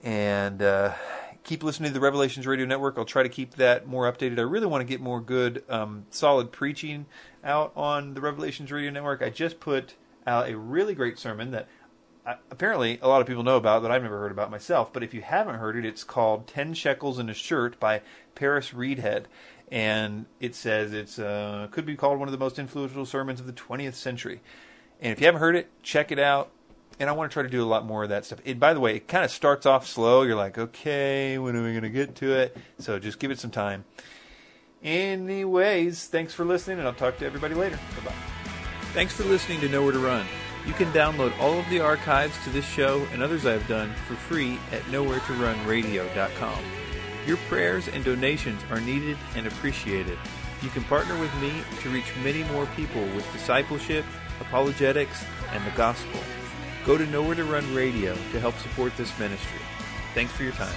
And 0.00 0.62
uh, 0.62 0.94
keep 1.44 1.62
listening 1.62 1.90
to 1.90 1.94
the 1.94 2.00
Revelations 2.00 2.46
Radio 2.46 2.66
Network. 2.66 2.96
I'll 2.96 3.04
try 3.04 3.22
to 3.22 3.28
keep 3.28 3.54
that 3.54 3.86
more 3.86 4.10
updated. 4.10 4.38
I 4.38 4.42
really 4.42 4.66
want 4.66 4.80
to 4.82 4.86
get 4.86 5.00
more 5.00 5.20
good, 5.20 5.64
um, 5.68 6.06
solid 6.10 6.52
preaching 6.52 7.06
out 7.42 7.72
on 7.76 8.14
the 8.14 8.20
Revelations 8.20 8.70
Radio 8.70 8.90
Network. 8.90 9.22
I 9.22 9.30
just 9.30 9.60
put 9.60 9.94
out 10.26 10.48
a 10.48 10.56
really 10.56 10.94
great 10.94 11.18
sermon 11.18 11.50
that 11.50 11.68
uh, 12.24 12.34
apparently 12.50 12.98
a 13.02 13.08
lot 13.08 13.20
of 13.20 13.26
people 13.26 13.42
know 13.42 13.56
about 13.56 13.82
that 13.82 13.90
I've 13.90 14.02
never 14.02 14.20
heard 14.20 14.30
about 14.30 14.50
myself. 14.50 14.92
But 14.92 15.02
if 15.02 15.12
you 15.12 15.22
haven't 15.22 15.56
heard 15.56 15.76
it, 15.76 15.84
it's 15.84 16.04
called 16.04 16.46
Ten 16.46 16.74
Shekels 16.74 17.18
in 17.18 17.28
a 17.28 17.34
Shirt 17.34 17.80
by 17.80 18.02
Paris 18.34 18.70
Reidhead, 18.70 19.24
and 19.70 20.26
it 20.38 20.54
says 20.54 20.92
it's 20.92 21.18
uh, 21.18 21.66
could 21.70 21.86
be 21.86 21.96
called 21.96 22.18
one 22.18 22.28
of 22.28 22.32
the 22.32 22.38
most 22.38 22.58
influential 22.58 23.04
sermons 23.04 23.40
of 23.40 23.46
the 23.46 23.52
20th 23.52 23.94
century. 23.94 24.40
And 25.00 25.12
if 25.12 25.20
you 25.20 25.26
haven't 25.26 25.40
heard 25.40 25.56
it, 25.56 25.68
check 25.82 26.12
it 26.12 26.18
out. 26.20 26.50
And 27.02 27.10
I 27.10 27.14
want 27.14 27.32
to 27.32 27.34
try 27.34 27.42
to 27.42 27.48
do 27.48 27.64
a 27.64 27.66
lot 27.66 27.84
more 27.84 28.04
of 28.04 28.10
that 28.10 28.24
stuff. 28.24 28.38
It, 28.44 28.60
by 28.60 28.74
the 28.74 28.78
way, 28.78 28.94
it 28.94 29.08
kind 29.08 29.24
of 29.24 29.32
starts 29.32 29.66
off 29.66 29.88
slow. 29.88 30.22
You're 30.22 30.36
like, 30.36 30.56
okay, 30.56 31.36
when 31.36 31.56
are 31.56 31.64
we 31.64 31.72
going 31.72 31.82
to 31.82 31.90
get 31.90 32.14
to 32.16 32.32
it? 32.32 32.56
So 32.78 33.00
just 33.00 33.18
give 33.18 33.32
it 33.32 33.40
some 33.40 33.50
time. 33.50 33.84
Anyways, 34.84 36.06
thanks 36.06 36.32
for 36.32 36.44
listening, 36.44 36.78
and 36.78 36.86
I'll 36.86 36.94
talk 36.94 37.18
to 37.18 37.26
everybody 37.26 37.56
later. 37.56 37.76
Bye 37.96 38.10
bye. 38.10 38.14
Thanks 38.92 39.14
for 39.14 39.24
listening 39.24 39.60
to 39.62 39.68
Nowhere 39.68 39.90
to 39.90 39.98
Run. 39.98 40.24
You 40.64 40.74
can 40.74 40.92
download 40.92 41.36
all 41.40 41.58
of 41.58 41.68
the 41.70 41.80
archives 41.80 42.36
to 42.44 42.50
this 42.50 42.64
show 42.64 43.04
and 43.12 43.20
others 43.20 43.46
I've 43.46 43.66
done 43.66 43.92
for 44.06 44.14
free 44.14 44.60
at 44.70 44.82
nowheretorunradio.com. 44.82 46.64
Your 47.26 47.36
prayers 47.48 47.88
and 47.88 48.04
donations 48.04 48.62
are 48.70 48.80
needed 48.80 49.18
and 49.34 49.48
appreciated. 49.48 50.18
You 50.62 50.68
can 50.68 50.84
partner 50.84 51.18
with 51.18 51.34
me 51.40 51.64
to 51.80 51.90
reach 51.90 52.14
many 52.22 52.44
more 52.44 52.66
people 52.76 53.02
with 53.06 53.26
discipleship, 53.32 54.04
apologetics, 54.40 55.24
and 55.50 55.66
the 55.66 55.76
gospel. 55.76 56.20
Go 56.84 56.98
to 56.98 57.06
Nowhere 57.06 57.36
to 57.36 57.44
Run 57.44 57.74
Radio 57.74 58.14
to 58.32 58.40
help 58.40 58.58
support 58.58 58.96
this 58.96 59.16
ministry. 59.18 59.60
Thanks 60.14 60.32
for 60.32 60.42
your 60.42 60.52
time. 60.52 60.74